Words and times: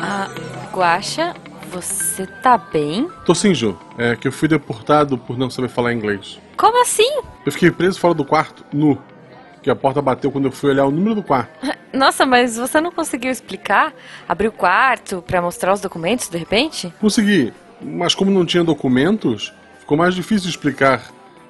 Ah, 0.00 0.28
Guaxa, 0.72 1.34
você 1.70 2.26
tá 2.26 2.58
bem? 2.58 3.08
Tô 3.24 3.34
sim, 3.34 3.54
Ju. 3.54 3.78
É 3.96 4.16
que 4.16 4.28
eu 4.28 4.32
fui 4.32 4.48
deportado 4.48 5.16
por 5.16 5.38
não 5.38 5.48
saber 5.48 5.68
falar 5.68 5.92
inglês. 5.92 6.38
Como 6.56 6.80
assim? 6.82 7.20
Eu 7.46 7.52
fiquei 7.52 7.70
preso 7.70 7.98
fora 7.98 8.14
do 8.14 8.24
quarto, 8.24 8.64
nu. 8.72 8.98
Que 9.62 9.70
a 9.70 9.76
porta 9.76 10.02
bateu 10.02 10.30
quando 10.30 10.46
eu 10.46 10.52
fui 10.52 10.70
olhar 10.70 10.84
o 10.86 10.90
número 10.90 11.14
do 11.16 11.22
quarto. 11.22 11.50
Nossa, 11.92 12.26
mas 12.26 12.56
você 12.56 12.80
não 12.80 12.90
conseguiu 12.90 13.30
explicar? 13.30 13.92
Abrir 14.28 14.48
o 14.48 14.52
quarto 14.52 15.22
pra 15.26 15.40
mostrar 15.42 15.72
os 15.72 15.80
documentos 15.80 16.28
de 16.28 16.38
repente? 16.38 16.92
Consegui, 17.00 17.52
mas 17.80 18.14
como 18.14 18.30
não 18.30 18.46
tinha 18.46 18.64
documentos, 18.64 19.52
ficou 19.78 19.96
mais 19.96 20.14
difícil 20.14 20.48
explicar. 20.48 21.02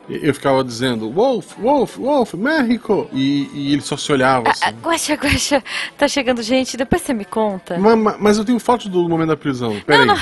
Eu 0.09 0.35
ficava 0.35 0.63
dizendo, 0.65 1.11
Wolf, 1.11 1.55
Wolf, 1.59 1.97
Wolf, 1.97 2.35
México! 2.35 3.09
E, 3.13 3.49
e 3.55 3.73
ele 3.73 3.81
só 3.83 3.97
se 3.97 4.11
olhava 4.13 4.51
assim. 4.51 4.65
Ah, 4.67 4.71
Guaxa, 4.73 5.15
Guaxa, 5.15 5.65
tá 5.97 6.09
chegando 6.09 6.43
gente, 6.43 6.77
depois 6.77 7.03
você 7.03 7.15
me 7.15 7.25
conta. 7.25 7.79
Ma- 7.79 7.95
ma- 7.97 8.17
Mas, 8.19 8.37
eu 8.37 8.45
tenho 8.45 8.59
fotos 8.59 8.89
do 8.89 9.09
momento 9.09 9.29
da 9.29 9.37
prisão. 9.37 9.81
Peraí. 9.87 10.05
Não, 10.07 10.15
não, 10.15 10.21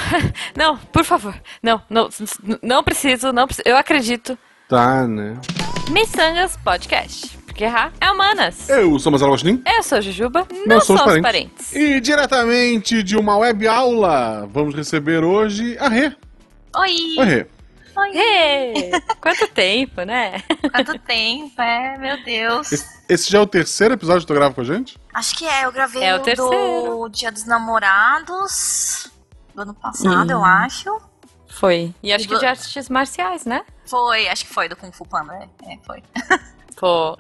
não, 0.56 0.76
por 0.76 1.04
favor. 1.04 1.34
Não, 1.62 1.80
não, 1.88 2.08
não 2.62 2.84
preciso, 2.84 3.32
não 3.32 3.46
preciso. 3.46 3.66
Eu 3.66 3.76
acredito. 3.76 4.38
Tá, 4.68 5.06
né? 5.08 5.36
Missangas 5.90 6.56
Podcast. 6.58 7.36
Porque 7.46 7.64
errar 7.64 7.92
é 8.00 8.10
humanas. 8.10 8.68
Eu 8.68 8.96
sou 8.98 9.10
Marcelo 9.10 9.32
Agostinho. 9.32 9.60
Eu 9.66 9.82
sou 9.82 10.00
Jujuba, 10.00 10.46
não, 10.52 10.76
Nós 10.76 10.84
somos 10.84 11.02
somos 11.02 11.20
parentes. 11.20 11.70
parentes. 11.72 11.74
E 11.74 12.00
diretamente 12.00 13.02
de 13.02 13.16
uma 13.16 13.36
web 13.38 13.66
aula, 13.66 14.48
vamos 14.52 14.74
receber 14.74 15.24
hoje 15.24 15.76
a 15.80 15.88
Rê. 15.88 16.12
Oi! 16.76 16.96
Oi, 17.18 17.24
Rê. 17.26 17.46
Oi! 17.96 18.10
Ê, 18.14 18.90
Quanto 19.20 19.46
tempo, 19.48 20.02
né? 20.02 20.42
Quanto 20.72 20.98
tempo, 21.00 21.60
é, 21.60 21.98
meu 21.98 22.22
Deus. 22.24 22.70
Esse, 22.72 22.86
esse 23.08 23.30
já 23.30 23.38
é 23.38 23.40
o 23.40 23.46
terceiro 23.46 23.94
episódio 23.94 24.20
que 24.22 24.26
tu 24.26 24.34
grava 24.34 24.54
com 24.54 24.60
a 24.60 24.64
gente? 24.64 24.98
Acho 25.12 25.36
que 25.36 25.44
é, 25.46 25.64
eu 25.64 25.72
gravei 25.72 26.02
É 26.02 26.14
o 26.14 26.18
do 26.22 27.08
Dia 27.08 27.30
dos 27.32 27.44
Namorados 27.46 29.10
do 29.54 29.62
ano 29.62 29.74
passado, 29.74 30.28
Hum. 30.28 30.32
eu 30.32 30.44
acho. 30.44 31.00
Foi. 31.48 31.92
E 32.02 32.12
acho 32.12 32.24
E 32.24 32.28
que 32.28 32.38
de 32.38 32.46
artes 32.46 32.88
marciais, 32.88 33.44
né? 33.44 33.62
Foi, 33.84 34.28
acho 34.28 34.46
que 34.46 34.54
foi 34.54 34.68
do 34.68 34.76
Kung 34.76 34.92
Fu 34.92 35.04
Panda, 35.06 35.34
é, 35.34 35.72
é, 35.74 35.78
foi. 35.84 36.02
Pô, 36.76 37.14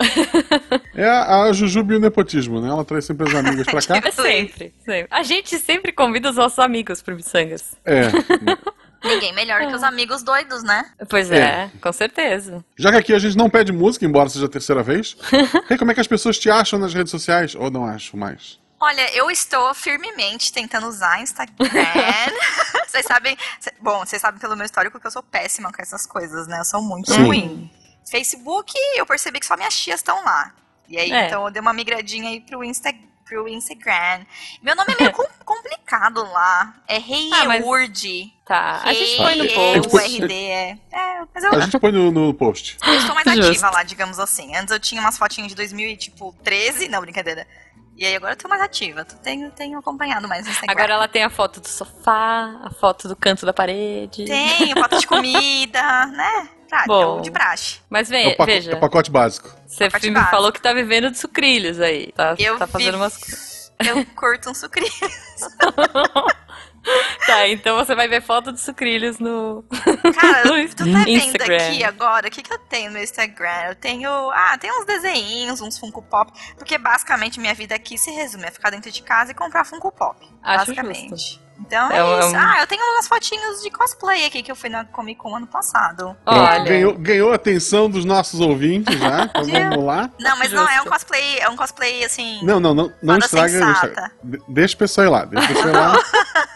É 0.94 1.04
a, 1.06 1.42
a 1.42 1.52
Jujuba 1.52 1.92
e 1.92 1.96
o 1.96 2.00
nepotismo, 2.00 2.62
né? 2.62 2.70
Ela 2.70 2.82
traz 2.82 3.04
sempre 3.04 3.28
as 3.28 3.34
amigas 3.34 3.66
pra 3.66 3.82
cá. 3.82 4.08
é 4.08 4.10
sempre, 4.10 4.74
sempre. 4.82 5.06
A 5.10 5.22
gente 5.22 5.58
sempre 5.58 5.92
convida 5.92 6.30
os 6.30 6.36
nossos 6.36 6.58
amigos 6.58 7.02
pro 7.02 7.14
Missangas. 7.14 7.74
É. 7.84 8.04
Ninguém 9.02 9.32
melhor 9.32 9.66
que 9.66 9.74
os 9.74 9.82
amigos 9.82 10.22
doidos, 10.22 10.62
né? 10.62 10.90
Pois 11.08 11.30
é, 11.30 11.70
com 11.80 11.92
certeza. 11.92 12.64
Já 12.78 12.90
que 12.90 12.96
aqui 12.98 13.14
a 13.14 13.18
gente 13.18 13.36
não 13.36 13.48
pede 13.48 13.72
música, 13.72 14.04
embora 14.04 14.28
seja 14.28 14.46
a 14.46 14.48
terceira 14.48 14.82
vez, 14.82 15.16
Rê, 15.68 15.78
como 15.78 15.90
é 15.90 15.94
que 15.94 16.00
as 16.00 16.06
pessoas 16.06 16.38
te 16.38 16.50
acham 16.50 16.78
nas 16.78 16.92
redes 16.92 17.10
sociais? 17.10 17.54
Ou 17.54 17.70
não 17.70 17.84
acham 17.86 18.18
mais? 18.18 18.58
Olha, 18.82 19.14
eu 19.14 19.30
estou 19.30 19.74
firmemente 19.74 20.52
tentando 20.52 20.86
usar 20.86 21.20
Instagram. 21.20 21.54
vocês 22.88 23.04
sabem. 23.04 23.36
bom, 23.80 24.00
vocês 24.00 24.20
sabem 24.22 24.40
pelo 24.40 24.56
meu 24.56 24.64
histórico 24.64 24.98
que 24.98 25.06
eu 25.06 25.10
sou 25.10 25.22
péssima 25.22 25.70
com 25.72 25.82
essas 25.82 26.06
coisas, 26.06 26.46
né? 26.46 26.58
Eu 26.60 26.64
sou 26.64 26.80
muito 26.82 27.12
Sim. 27.12 27.24
ruim. 27.24 27.70
Facebook, 28.10 28.72
eu 28.96 29.04
percebi 29.06 29.38
que 29.38 29.46
só 29.46 29.56
minhas 29.56 29.76
tias 29.78 30.00
estão 30.00 30.24
lá. 30.24 30.52
E 30.88 30.98
aí, 30.98 31.12
É. 31.12 31.26
então, 31.26 31.44
eu 31.44 31.50
dei 31.52 31.60
uma 31.60 31.72
migradinha 31.72 32.30
aí 32.30 32.40
pro, 32.40 32.64
Insta, 32.64 32.92
pro 33.30 33.46
Instagram. 33.48 34.26
Meu 34.60 34.74
nome 34.74 34.92
é 34.92 35.02
meio 35.04 35.12
com- 35.14 35.24
complicado 35.44 36.20
lá. 36.32 36.74
É 36.88 36.96
Ah, 36.96 37.44
mas- 37.46 37.60
Reyeurd. 37.62 38.34
Tá, 38.44 38.80
a 38.82 38.92
gente 38.92 39.16
põe 39.16 39.36
no 39.36 39.48
post. 39.88 40.24
É. 40.32 40.70
É, 40.90 41.20
mas 41.32 41.44
eu, 41.44 41.54
A 41.54 41.60
gente 41.60 41.78
põe 41.78 41.92
no, 41.92 42.10
no 42.10 42.34
post. 42.34 42.76
eu 42.84 42.94
estou 42.94 43.14
mais 43.14 43.24
ativa 43.28 43.70
lá, 43.70 43.84
digamos 43.84 44.18
assim. 44.18 44.56
Antes 44.56 44.72
eu 44.72 44.80
tinha 44.80 45.00
umas 45.00 45.16
fotinhas 45.16 45.48
de 45.50 45.54
2013, 45.54 46.88
não, 46.88 47.00
brincadeira. 47.00 47.46
E 48.00 48.06
aí 48.06 48.16
agora 48.16 48.32
eu 48.32 48.36
tô 48.38 48.48
mais 48.48 48.62
ativa. 48.62 49.04
tô- 49.04 49.14
Tenho, 49.16 49.50
tenho 49.50 49.78
acompanhado 49.78 50.26
mais 50.26 50.46
no 50.46 50.50
Instagram. 50.50 50.72
Agora 50.72 50.94
ela 50.94 51.06
tem 51.06 51.22
a 51.22 51.28
foto 51.28 51.60
do 51.60 51.68
sofá, 51.68 52.58
a 52.64 52.70
foto 52.70 53.06
do 53.06 53.14
canto 53.14 53.44
da 53.44 53.52
parede. 53.52 54.24
Tenho 54.24 54.74
foto 54.78 54.98
de 54.98 55.06
comida, 55.06 55.82
né? 56.08 56.48
Prático, 56.66 56.88
Bom. 56.94 57.20
de 57.20 57.30
praxe. 57.30 57.80
Mas 57.90 58.10
É 58.10 58.14
vem, 58.14 58.26
o, 58.28 58.36
paco- 58.38 58.46
veja, 58.50 58.72
é 58.72 58.74
o 58.74 58.80
pacote 58.80 59.10
básico. 59.10 59.54
você 59.66 59.84
pacote 59.90 60.08
me 60.08 60.14
básico. 60.14 60.30
falou 60.30 60.50
que 60.50 60.62
tá 60.62 60.72
vivendo 60.72 61.10
de 61.10 61.18
sucrilhos 61.18 61.78
aí. 61.78 62.10
Tá, 62.12 62.34
Eu 62.38 62.56
tá 62.58 62.66
fazendo 62.66 62.92
vi- 62.92 62.96
umas. 62.96 63.70
Eu 63.86 64.04
curto 64.16 64.48
um 64.50 64.54
sucrilho. 64.54 64.90
Tá, 67.26 67.46
então 67.46 67.76
você 67.76 67.94
vai 67.94 68.08
ver 68.08 68.22
foto 68.22 68.52
de 68.52 68.60
sucrilhos 68.60 69.18
no. 69.18 69.64
Cara, 70.18 70.44
No 70.44 70.68
tu 70.70 70.76
tá 70.76 70.84
vendo 70.84 71.08
Instagram. 71.08 71.56
aqui 71.56 71.84
agora? 71.84 72.28
O 72.28 72.30
que, 72.30 72.42
que 72.42 72.52
eu 72.52 72.58
tenho 72.58 72.90
no 72.90 72.98
Instagram? 72.98 73.68
Eu 73.68 73.74
tenho. 73.74 74.10
Ah, 74.30 74.56
tem 74.58 74.72
uns 74.72 74.86
desenhinhos, 74.86 75.60
uns 75.60 75.78
Funko 75.78 76.02
Pop. 76.02 76.32
Porque 76.56 76.78
basicamente 76.78 77.38
minha 77.38 77.54
vida 77.54 77.74
aqui 77.74 77.98
se 77.98 78.10
resume 78.10 78.46
a 78.46 78.50
ficar 78.50 78.70
dentro 78.70 78.90
de 78.90 79.02
casa 79.02 79.32
e 79.32 79.34
comprar 79.34 79.64
Funko 79.64 79.92
Pop. 79.92 80.16
Acho 80.42 80.58
basicamente. 80.58 81.40
Então 81.60 81.90
é, 81.90 81.98
É 81.98 82.18
isso. 82.20 82.28
um- 82.34 82.36
Ah, 82.38 82.56
eu 82.60 82.66
tenho 82.66 82.82
umas 82.94 83.06
fotinhos 83.06 83.62
de 83.62 83.70
cosplay 83.70 84.24
aqui 84.26 84.42
que 84.42 84.50
eu 84.50 84.56
fui 84.56 84.68
na 84.68 84.84
Comic 84.84 85.20
Con 85.20 85.36
ano 85.36 85.46
passado. 85.46 86.16
Olha. 86.26 86.64
Ganhou, 86.64 86.94
ganhou 86.98 87.32
a 87.32 87.34
atenção 87.36 87.88
dos 87.90 88.04
nossos 88.04 88.40
ouvintes 88.40 88.98
já. 88.98 89.24
Então 89.30 89.44
vamos 89.46 89.84
lá. 89.84 90.10
Não, 90.18 90.36
mas 90.38 90.50
não 90.52 90.68
é 90.68 90.80
um 90.82 90.86
cosplay, 90.86 91.38
é 91.38 91.48
um 91.48 91.56
cosplay 91.56 92.04
assim. 92.04 92.40
Não, 92.42 92.58
não, 92.58 92.74
não, 92.74 92.92
não 93.02 93.18
estraga. 93.18 93.58
Não 93.60 94.40
Deixa 94.48 94.74
o 94.74 94.78
pessoal 94.78 95.06
ir 95.06 95.10
lá. 95.10 95.24
Deixa 95.24 95.44
o 95.50 95.54
pessoal 95.54 95.68
ir 95.68 95.76
lá. 95.76 95.92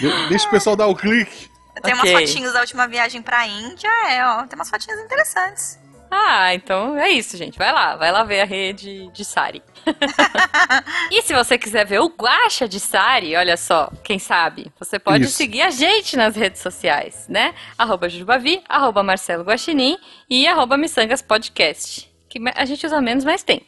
De- 0.00 0.28
deixa 0.28 0.46
o 0.46 0.50
pessoal 0.50 0.76
dar 0.76 0.86
o 0.86 0.94
clique. 0.94 1.50
Eu 1.76 1.82
tenho 1.82 1.96
Ok. 1.98 2.10
umas 2.12 2.20
fotinhos 2.30 2.52
da 2.52 2.60
última 2.60 2.86
viagem 2.88 3.22
pra 3.22 3.46
Índia, 3.46 3.88
é, 4.08 4.24
ó. 4.26 4.42
Tem 4.46 4.56
umas 4.58 4.68
fotinhas 4.70 4.98
interessantes. 5.00 5.78
Ah, 6.10 6.52
então 6.54 6.96
é 6.96 7.08
isso, 7.10 7.36
gente. 7.36 7.56
Vai 7.58 7.70
lá, 7.72 7.96
vai 7.96 8.10
lá 8.10 8.24
ver 8.24 8.40
a 8.40 8.44
rede 8.44 9.08
de 9.12 9.24
Sari. 9.24 9.62
e 11.10 11.22
se 11.22 11.34
você 11.34 11.58
quiser 11.58 11.84
ver 11.86 12.00
o 12.00 12.08
Guacha 12.08 12.68
de 12.68 12.78
Sari, 12.80 13.34
olha 13.36 13.56
só, 13.56 13.90
quem 14.04 14.18
sabe, 14.18 14.70
você 14.78 14.98
pode 14.98 15.24
Isso. 15.24 15.34
seguir 15.34 15.62
a 15.62 15.70
gente 15.70 16.16
nas 16.16 16.36
redes 16.36 16.60
sociais, 16.60 17.26
né? 17.28 17.54
Arroba 17.76 18.08
Jujubavi, 18.08 18.62
arroba 18.68 19.02
Marcelo 19.02 19.44
Guaxinim 19.44 19.96
e 20.28 20.46
arroba 20.46 20.76
Missangas 20.76 21.22
Podcast. 21.22 22.08
Que 22.28 22.38
a 22.54 22.64
gente 22.64 22.86
usa 22.86 23.00
menos, 23.00 23.24
mas 23.24 23.42
tem. 23.42 23.60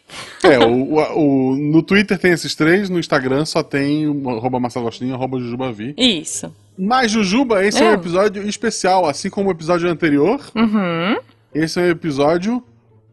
É, 0.45 0.57
o, 0.61 0.95
o- 0.95 1.19
o- 1.53 1.57
no 1.57 1.83
Twitter 1.83 2.17
tem 2.17 2.31
esses 2.31 2.55
três, 2.55 2.89
no 2.89 3.01
Instagram 3.01 3.45
só 3.45 3.61
tem 3.61 4.07
o 4.07 4.31
arroba 4.31 4.61
Marcelo 4.61 4.87
Agostinho, 4.87 5.15
arroba 5.15 5.41
Jujubavi. 5.41 5.95
Isso. 5.99 6.55
Mas, 6.79 7.11
Jujuba, 7.11 7.65
esse 7.67 7.83
é. 7.83 7.89
um 7.89 7.91
É. 7.91 7.95
episódio 7.95 8.49
especial, 8.49 9.05
assim 9.05 9.29
como 9.29 9.49
o 9.49 9.53
episódio 9.53 9.91
anterior. 9.91 10.41
Uhum. 10.55 11.19
Esse 11.53 11.81
é 11.81 11.83
um 11.83 11.89
episódio 11.91 12.63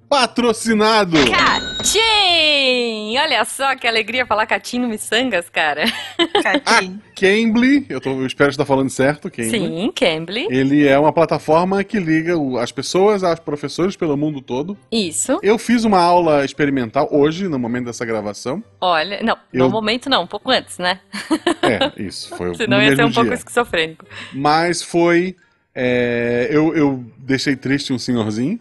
patrocinado. 0.10 1.18
Catim! 1.30 3.18
Olha 3.18 3.44
só 3.46 3.76
que 3.76 3.86
alegria 3.88 4.26
falar 4.26 4.46
Catim 4.46 4.80
no 4.80 4.88
Missangas, 4.88 5.50
cara. 5.50 5.84
Aqui. 6.66 6.98
Cambly, 7.16 7.86
eu, 7.90 8.00
tô, 8.00 8.12
eu 8.12 8.26
espero 8.26 8.50
estar 8.50 8.66
falando 8.66 8.90
certo, 8.90 9.30
Cambly. 9.30 9.50
Sim, 9.52 9.92
Cambly. 9.94 10.48
Ele 10.50 10.88
é 10.88 10.98
uma 10.98 11.12
plataforma 11.12 11.84
que 11.84 12.00
liga 12.00 12.34
as 12.62 12.72
pessoas 12.72 13.24
aos 13.24 13.40
professores 13.40 13.96
pelo 13.98 14.16
mundo 14.16 14.42
todo. 14.42 14.78
Isso. 14.92 15.38
Eu 15.44 15.58
fiz 15.58 15.84
uma 15.84 16.00
aula 16.00 16.46
experimental 16.46 17.10
hoje, 17.12 17.48
no 17.50 17.60
momento 17.60 17.86
dessa 17.86 18.06
gravação. 18.06 18.64
Olha, 18.80 19.22
não, 19.22 19.38
Eu- 19.54 19.66
no 19.66 19.70
momento 19.70 20.10
não, 20.10 20.24
um 20.24 20.28
pouco 20.28 20.50
antes, 20.50 20.78
né? 20.78 21.02
É, 21.62 21.92
isso, 22.02 22.36
foi 22.38 22.56
Senão 22.56 22.78
no 22.78 22.84
ia 22.84 22.90
mesmo 22.92 22.96
ser 23.04 23.10
um 23.10 23.14
pouco 23.14 23.30
dia. 23.30 23.36
esquizofrênico. 23.38 24.06
Mas 24.34 24.82
foi. 24.82 25.36
é, 25.76 26.48
eu, 26.52 26.74
eu 26.76 27.04
deixei 27.18 27.56
triste 27.56 27.92
um 27.92 28.00
senhorzinho. 28.00 28.58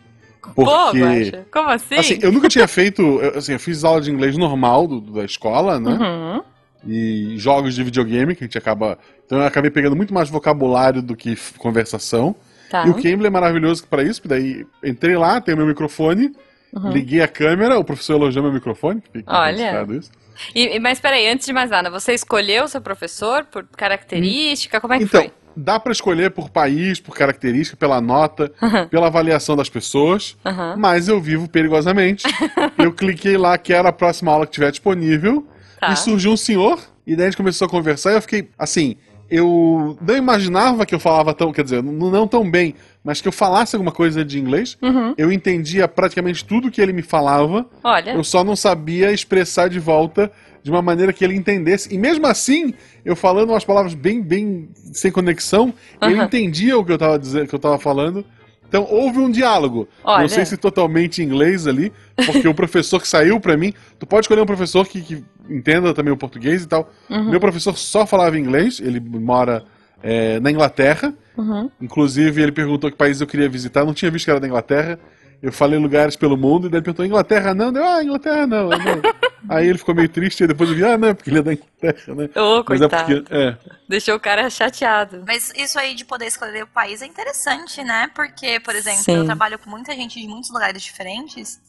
Pô, 0.54 0.64
Porque. 0.64 1.00
Guaxa, 1.00 1.46
como 1.52 1.68
assim? 1.70 1.94
Assim, 1.96 2.18
eu 2.22 2.32
nunca 2.32 2.48
tinha 2.48 2.66
feito. 2.68 3.02
eu, 3.02 3.38
assim, 3.38 3.52
eu 3.52 3.60
fiz 3.60 3.84
aula 3.84 4.00
de 4.00 4.10
inglês 4.10 4.36
normal 4.36 4.86
do- 4.86 5.00
da 5.00 5.24
escola, 5.24 5.78
né? 5.80 5.90
Uhum. 5.92 6.42
E 6.86 7.34
jogos 7.38 7.74
de 7.74 7.82
videogame, 7.82 8.34
que 8.36 8.44
a 8.44 8.46
gente 8.46 8.56
acaba. 8.58 8.98
Então 9.26 9.38
eu 9.38 9.44
acabei 9.46 9.70
pegando 9.70 9.96
muito 9.96 10.14
mais 10.14 10.28
vocabulário 10.30 11.02
do 11.02 11.16
que 11.16 11.36
conversação. 11.58 12.34
Tá. 12.70 12.86
E 12.86 12.90
o 12.90 12.94
Cambly 12.94 13.26
é 13.26 13.30
maravilhoso 13.30 13.86
para 13.86 14.02
isso, 14.02 14.20
porque 14.22 14.28
daí 14.34 14.66
entrei 14.84 15.16
lá, 15.16 15.40
tem 15.40 15.54
o 15.54 15.56
meu 15.56 15.66
microfone, 15.66 16.32
Uhum. 16.72 16.90
liguei 16.90 17.22
a 17.22 17.28
câmera, 17.28 17.78
o 17.78 17.84
professor 17.84 18.14
elogiou 18.14 18.44
meu 18.44 18.52
microfone. 18.52 19.00
Fiquei 19.00 19.24
Olha. 19.26 19.86
isso. 19.98 20.10
E- 20.54 20.78
mas 20.78 21.00
peraí, 21.00 21.26
antes 21.28 21.46
de 21.46 21.52
mais 21.52 21.70
nada, 21.70 21.90
você 21.90 22.12
escolheu 22.14 22.64
o 22.64 22.68
seu 22.68 22.80
professor 22.80 23.44
por 23.46 23.64
característica? 23.76 24.80
Como 24.80 24.94
é 24.94 24.98
que 24.98 25.04
Então, 25.04 25.22
foi? 25.22 25.32
Dá 25.58 25.80
para 25.80 25.92
escolher 25.92 26.30
por 26.30 26.48
país, 26.48 27.00
por 27.00 27.14
característica, 27.14 27.76
pela 27.76 28.00
nota, 28.00 28.52
pela 28.90 29.08
avaliação 29.08 29.56
das 29.56 29.68
pessoas. 29.68 30.36
Mas 30.76 31.08
eu 31.08 31.20
vivo 31.20 31.48
perigosamente. 31.48 32.24
eu 32.78 32.92
cliquei 32.92 33.36
lá 33.36 33.58
que 33.58 33.72
era 33.72 33.88
a 33.88 33.92
próxima 33.92 34.32
aula 34.32 34.46
que 34.46 34.52
tiver 34.52 34.70
disponível. 34.70 35.46
Tá. 35.80 35.92
E 35.92 35.96
surgiu 35.96 36.32
um 36.32 36.36
senhor. 36.36 36.78
E 37.06 37.16
daí 37.16 37.26
a 37.26 37.28
gente 37.30 37.36
começou 37.36 37.66
a 37.66 37.68
conversar. 37.68 38.12
E 38.12 38.14
eu 38.14 38.22
fiquei 38.22 38.48
assim. 38.58 38.96
Eu 39.30 39.98
não 40.00 40.16
imaginava 40.16 40.86
que 40.86 40.94
eu 40.94 41.00
falava 41.00 41.34
tão. 41.34 41.52
Quer 41.52 41.64
dizer, 41.64 41.82
não, 41.82 42.10
não 42.10 42.26
tão 42.26 42.48
bem. 42.48 42.74
Mas 43.04 43.20
que 43.20 43.28
eu 43.28 43.32
falasse 43.32 43.76
alguma 43.76 43.92
coisa 43.92 44.24
de 44.24 44.38
inglês. 44.38 44.78
Uhum. 44.80 45.14
Eu 45.18 45.30
entendia 45.30 45.86
praticamente 45.86 46.44
tudo 46.44 46.70
que 46.70 46.80
ele 46.80 46.92
me 46.92 47.02
falava. 47.02 47.66
Olha, 47.84 48.12
Eu 48.12 48.24
só 48.24 48.42
não 48.42 48.56
sabia 48.56 49.12
expressar 49.12 49.68
de 49.68 49.78
volta 49.78 50.30
de 50.62 50.70
uma 50.70 50.82
maneira 50.82 51.12
que 51.12 51.24
ele 51.24 51.34
entendesse. 51.34 51.94
E 51.94 51.98
mesmo 51.98 52.26
assim, 52.26 52.74
eu 53.04 53.16
falando 53.16 53.50
umas 53.50 53.64
palavras 53.64 53.94
bem, 53.94 54.22
bem 54.22 54.68
sem 54.92 55.10
conexão, 55.10 55.72
Aham. 56.00 56.24
entendia 56.24 56.78
o 56.78 56.84
que 56.84 56.92
eu 56.92 56.98
tava 56.98 57.18
dizendo, 57.18 57.48
que 57.48 57.54
eu 57.54 57.58
tava 57.58 57.78
falando. 57.78 58.24
Então 58.68 58.86
houve 58.88 59.18
um 59.18 59.30
diálogo. 59.30 59.88
Olha. 60.04 60.22
Não 60.22 60.28
sei 60.28 60.44
se 60.44 60.56
totalmente 60.56 61.22
em 61.22 61.24
inglês 61.24 61.66
ali, 61.66 61.92
porque 62.26 62.46
o 62.46 62.54
professor 62.54 63.00
que 63.00 63.08
saiu 63.08 63.40
pra 63.40 63.56
mim. 63.56 63.72
Tu 63.98 64.06
pode 64.06 64.24
escolher 64.24 64.42
um 64.42 64.46
professor 64.46 64.86
que, 64.86 65.00
que 65.00 65.24
entenda 65.48 65.94
também 65.94 66.12
o 66.12 66.16
português 66.16 66.64
e 66.64 66.68
tal. 66.68 66.92
Uhum. 67.08 67.30
Meu 67.30 67.40
professor 67.40 67.76
só 67.78 68.06
falava 68.06 68.38
inglês, 68.38 68.78
ele 68.78 69.00
mora 69.00 69.64
é, 70.02 70.38
na 70.40 70.50
Inglaterra. 70.50 71.14
Uhum. 71.36 71.70
Inclusive, 71.80 72.42
ele 72.42 72.52
perguntou 72.52 72.90
que 72.90 72.96
país 72.96 73.20
eu 73.20 73.26
queria 73.26 73.48
visitar. 73.48 73.84
Não 73.84 73.94
tinha 73.94 74.10
visto 74.10 74.26
que 74.26 74.30
era 74.30 74.40
da 74.40 74.46
Inglaterra. 74.46 74.98
Eu 75.40 75.52
falei 75.52 75.78
lugares 75.78 76.16
pelo 76.16 76.36
mundo 76.36 76.66
e 76.66 76.70
daí 76.70 76.78
ele 76.78 76.84
perguntou: 76.84 77.04
Inglaterra 77.04 77.54
não? 77.54 77.72
Deu, 77.72 77.84
ah, 77.84 78.02
Inglaterra 78.02 78.46
não. 78.46 78.72
Eu, 78.72 78.78
não. 78.78 79.02
Aí 79.48 79.68
ele 79.68 79.78
ficou 79.78 79.94
meio 79.94 80.08
triste 80.08 80.42
e 80.42 80.46
depois 80.46 80.68
eu 80.68 80.76
vi: 80.76 80.84
ah, 80.84 80.98
não, 80.98 81.14
porque 81.14 81.30
ele 81.30 81.38
é 81.38 81.42
da 81.42 81.52
Inglaterra, 81.52 82.14
né? 82.14 82.28
Ô, 82.34 82.64
Mas 82.68 82.80
é 82.80 82.88
coitado. 82.88 83.04
porque. 83.04 83.34
É. 83.34 83.56
Deixou 83.88 84.16
o 84.16 84.20
cara 84.20 84.50
chateado. 84.50 85.22
Mas 85.26 85.52
isso 85.56 85.78
aí 85.78 85.94
de 85.94 86.04
poder 86.04 86.26
escolher 86.26 86.64
o 86.64 86.66
país 86.66 87.02
é 87.02 87.06
interessante, 87.06 87.84
né? 87.84 88.10
Porque, 88.14 88.58
por 88.60 88.74
exemplo, 88.74 89.04
Sim. 89.04 89.16
eu 89.16 89.24
trabalho 89.24 89.58
com 89.58 89.70
muita 89.70 89.94
gente 89.94 90.20
de 90.20 90.26
muitos 90.26 90.50
lugares 90.50 90.82
diferentes 90.82 91.60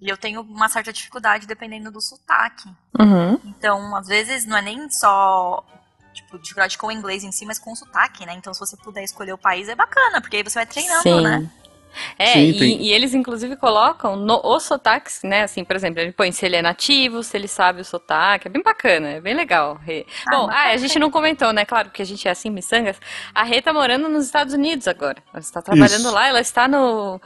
e 0.00 0.08
eu 0.08 0.16
tenho 0.16 0.40
uma 0.40 0.68
certa 0.68 0.92
dificuldade 0.92 1.46
dependendo 1.46 1.90
do 1.90 2.00
sotaque. 2.00 2.68
Uhum. 2.98 3.38
Então, 3.44 3.94
às 3.96 4.06
vezes, 4.06 4.46
não 4.46 4.56
é 4.56 4.62
nem 4.62 4.88
só, 4.88 5.62
tipo, 6.14 6.38
dificuldade 6.38 6.78
com 6.78 6.86
o 6.86 6.92
inglês 6.92 7.22
em 7.22 7.32
si, 7.32 7.44
mas 7.44 7.58
com 7.58 7.72
o 7.72 7.76
sotaque, 7.76 8.24
né? 8.24 8.34
Então, 8.34 8.54
se 8.54 8.60
você 8.60 8.76
puder 8.78 9.02
escolher 9.02 9.34
o 9.34 9.38
país, 9.38 9.68
é 9.68 9.74
bacana, 9.74 10.20
porque 10.20 10.36
aí 10.36 10.42
você 10.42 10.54
vai 10.54 10.66
treinando, 10.66 11.02
Sim. 11.02 11.22
né? 11.22 11.50
É, 12.18 12.32
Sim, 12.32 12.40
e, 12.48 12.58
tem- 12.58 12.82
e 12.82 12.92
eles 12.92 13.14
inclusive 13.14 13.56
colocam 13.56 14.16
no, 14.16 14.40
os 14.44 14.62
sotaques, 14.62 15.22
né? 15.22 15.42
Assim, 15.42 15.64
por 15.64 15.74
exemplo, 15.76 16.00
ele 16.00 16.12
põe 16.12 16.30
se 16.32 16.44
ele 16.46 16.56
é 16.56 16.62
nativo, 16.62 17.22
se 17.22 17.36
ele 17.36 17.48
sabe 17.48 17.80
o 17.80 17.84
sotaque, 17.84 18.48
é 18.48 18.50
bem 18.50 18.62
bacana, 18.62 19.08
é 19.08 19.20
bem 19.20 19.34
legal. 19.34 19.74
Rê. 19.84 20.06
Ah, 20.26 20.30
Bom, 20.30 20.48
ah, 20.50 20.68
a 20.68 20.70
tá 20.70 20.76
gente 20.76 20.94
bem. 20.94 21.00
não 21.00 21.10
comentou, 21.10 21.52
né? 21.52 21.64
Claro, 21.64 21.88
porque 21.88 22.02
a 22.02 22.06
gente 22.06 22.26
é 22.26 22.30
assim, 22.30 22.50
miçangas. 22.50 22.96
A 23.34 23.42
Rê 23.42 23.60
tá 23.60 23.72
morando 23.72 24.08
nos 24.08 24.24
Estados 24.26 24.54
Unidos 24.54 24.86
agora. 24.88 25.22
Ela 25.32 25.40
está 25.40 25.60
trabalhando 25.62 26.02
Isso. 26.04 26.12
lá, 26.12 26.26
ela 26.28 26.40
está 26.40 26.68
no. 26.68 27.20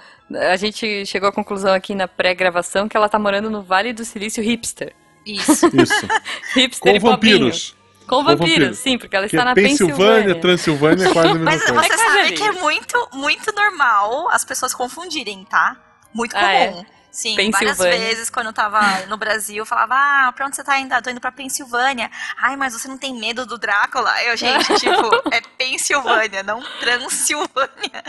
A 0.50 0.56
gente 0.56 1.04
chegou 1.06 1.28
à 1.28 1.32
conclusão 1.32 1.72
aqui 1.74 1.94
na 1.94 2.08
pré-gravação 2.08 2.88
que 2.88 2.96
ela 2.96 3.08
tá 3.08 3.18
morando 3.18 3.50
no 3.50 3.62
Vale 3.62 3.92
do 3.92 4.04
Silício 4.04 4.42
hipster. 4.42 4.94
Isso. 5.26 5.70
Isso. 5.72 6.06
Hipster 6.54 6.92
Com 6.92 6.96
e 6.96 6.98
vampiros. 6.98 7.73
Com 8.06 8.16
Com 8.16 8.24
vampiros, 8.24 8.50
vampiros. 8.50 8.78
sim, 8.78 8.98
porque 8.98 9.16
ela 9.16 9.26
está 9.26 9.40
é 9.40 9.44
na 9.44 9.54
Pensilvânia, 9.54 10.34
Pensilvânia. 10.34 10.40
Transilvânia 10.40 11.08
é 11.08 11.12
quase 11.12 11.28
a 11.28 11.34
mesma 11.34 11.44
Mas 11.50 11.62
coisa. 11.64 11.88
você 11.88 11.92
É 11.94 11.96
sabe 12.24 12.32
que 12.32 12.42
é 12.42 12.52
muito, 12.52 13.08
muito 13.12 13.52
normal 13.52 14.28
as 14.30 14.44
pessoas 14.44 14.74
confundirem, 14.74 15.44
tá? 15.44 15.76
Muito 16.12 16.36
Ah, 16.36 16.52
é? 16.52 16.68
comum. 16.68 16.86
Sim, 17.10 17.36
várias 17.52 17.78
vezes 17.78 18.28
quando 18.28 18.46
eu 18.48 18.52
tava 18.52 18.80
no 19.06 19.16
Brasil, 19.16 19.58
eu 19.58 19.66
falava, 19.66 19.94
ah, 19.96 20.32
pra 20.34 20.46
onde 20.46 20.56
você 20.56 20.64
tá 20.64 20.80
indo? 20.80 20.92
Ah, 20.92 21.00
tô 21.00 21.10
indo 21.10 21.20
pra 21.20 21.30
Pensilvânia. 21.30 22.10
Ai, 22.36 22.56
mas 22.56 22.72
você 22.72 22.88
não 22.88 22.98
tem 22.98 23.14
medo 23.14 23.46
do 23.46 23.56
Drácula? 23.56 24.12
Eu, 24.24 24.36
gente, 24.36 24.64
tipo, 24.80 25.22
é 25.32 25.40
Pensilvânia, 25.56 26.42
não 26.42 26.60
Transilvânia. 26.80 28.02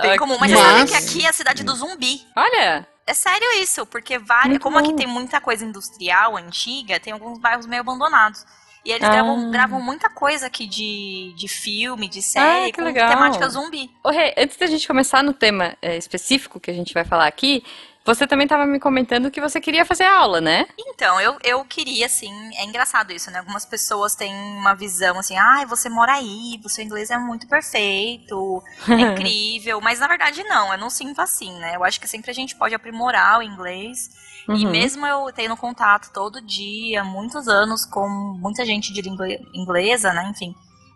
Bem 0.00 0.12
Ah, 0.12 0.18
comum. 0.18 0.36
Mas, 0.38 0.52
mas- 0.52 0.60
você 0.60 0.64
sabe 0.64 0.90
que 0.90 0.94
aqui 0.96 1.26
é 1.26 1.28
a 1.28 1.32
cidade 1.32 1.64
do 1.64 1.74
zumbi. 1.74 2.20
Olha, 2.36 2.86
É 3.04 3.12
sério 3.14 3.46
isso, 3.60 3.84
porque 3.86 4.16
várias, 4.16 4.58
como 4.58 4.78
aqui 4.78 4.94
tem 4.94 5.08
muita 5.08 5.40
coisa 5.40 5.64
industrial 5.64 6.36
antiga, 6.36 7.00
tem 7.00 7.12
alguns 7.12 7.38
bairros 7.40 7.66
meio 7.66 7.80
abandonados. 7.80 8.44
E 8.84 8.90
eles 8.90 9.06
Ah. 9.08 9.12
gravam, 9.12 9.50
gravam 9.50 9.80
muita 9.80 10.08
coisa 10.10 10.46
aqui 10.46 10.66
de, 10.66 11.32
de 11.36 11.48
filme, 11.48 12.08
de 12.08 12.20
série, 12.20 12.64
Ah, 12.68 12.72
que 12.72 12.72
com 12.78 12.82
legal. 12.84 13.08
temática 13.08 13.48
zumbi. 13.48 13.90
Ô, 14.02 14.10
Rê, 14.10 14.34
antes 14.36 14.56
da 14.56 14.66
gente 14.66 14.86
começar 14.86 15.22
no 15.22 15.32
tema 15.32 15.76
é, 15.80 15.96
específico 15.96 16.58
que 16.58 16.70
a 16.70 16.74
gente 16.74 16.92
vai 16.92 17.04
falar 17.04 17.26
aqui, 17.26 17.62
você 18.04 18.26
também 18.26 18.46
estava 18.46 18.66
me 18.66 18.80
comentando 18.80 19.30
que 19.30 19.40
você 19.40 19.60
queria 19.60 19.84
fazer 19.84 20.02
aula, 20.02 20.40
né? 20.40 20.66
Então, 20.76 21.20
eu, 21.20 21.38
eu 21.44 21.64
queria, 21.64 22.06
assim, 22.06 22.32
é 22.56 22.64
engraçado 22.64 23.12
isso, 23.12 23.30
né? 23.30 23.38
Algumas 23.38 23.64
pessoas 23.64 24.16
têm 24.16 24.34
uma 24.34 24.74
visão 24.74 25.16
assim, 25.20 25.36
ai, 25.38 25.64
você 25.66 25.88
mora 25.88 26.14
aí, 26.14 26.60
o 26.64 26.68
seu 26.68 26.84
inglês 26.84 27.10
é 27.12 27.16
muito 27.16 27.46
perfeito, 27.46 28.60
é 28.88 28.94
incrível. 29.22 29.80
Mas 29.80 30.00
na 30.00 30.08
verdade 30.08 30.42
não, 30.42 30.72
eu 30.72 30.78
não 30.78 30.90
sinto 30.90 31.20
assim, 31.22 31.52
né? 31.60 31.76
Eu 31.76 31.84
acho 31.84 32.00
que 32.00 32.08
sempre 32.08 32.32
a 32.32 32.34
gente 32.34 32.56
pode 32.56 32.74
aprimorar 32.74 33.38
o 33.38 33.42
inglês. 33.44 34.10
E 34.48 34.64
Uhum. 34.66 34.70
mesmo 34.70 35.06
eu 35.06 35.32
tendo 35.32 35.56
contato 35.56 36.12
todo 36.12 36.40
dia, 36.40 37.04
muitos 37.04 37.46
anos, 37.48 37.84
com 37.86 38.08
muita 38.08 38.64
gente 38.66 38.92
de 38.92 39.00
língua 39.02 39.26
inglesa, 39.54 40.12
né? 40.12 40.28
Enfim. 40.30 40.54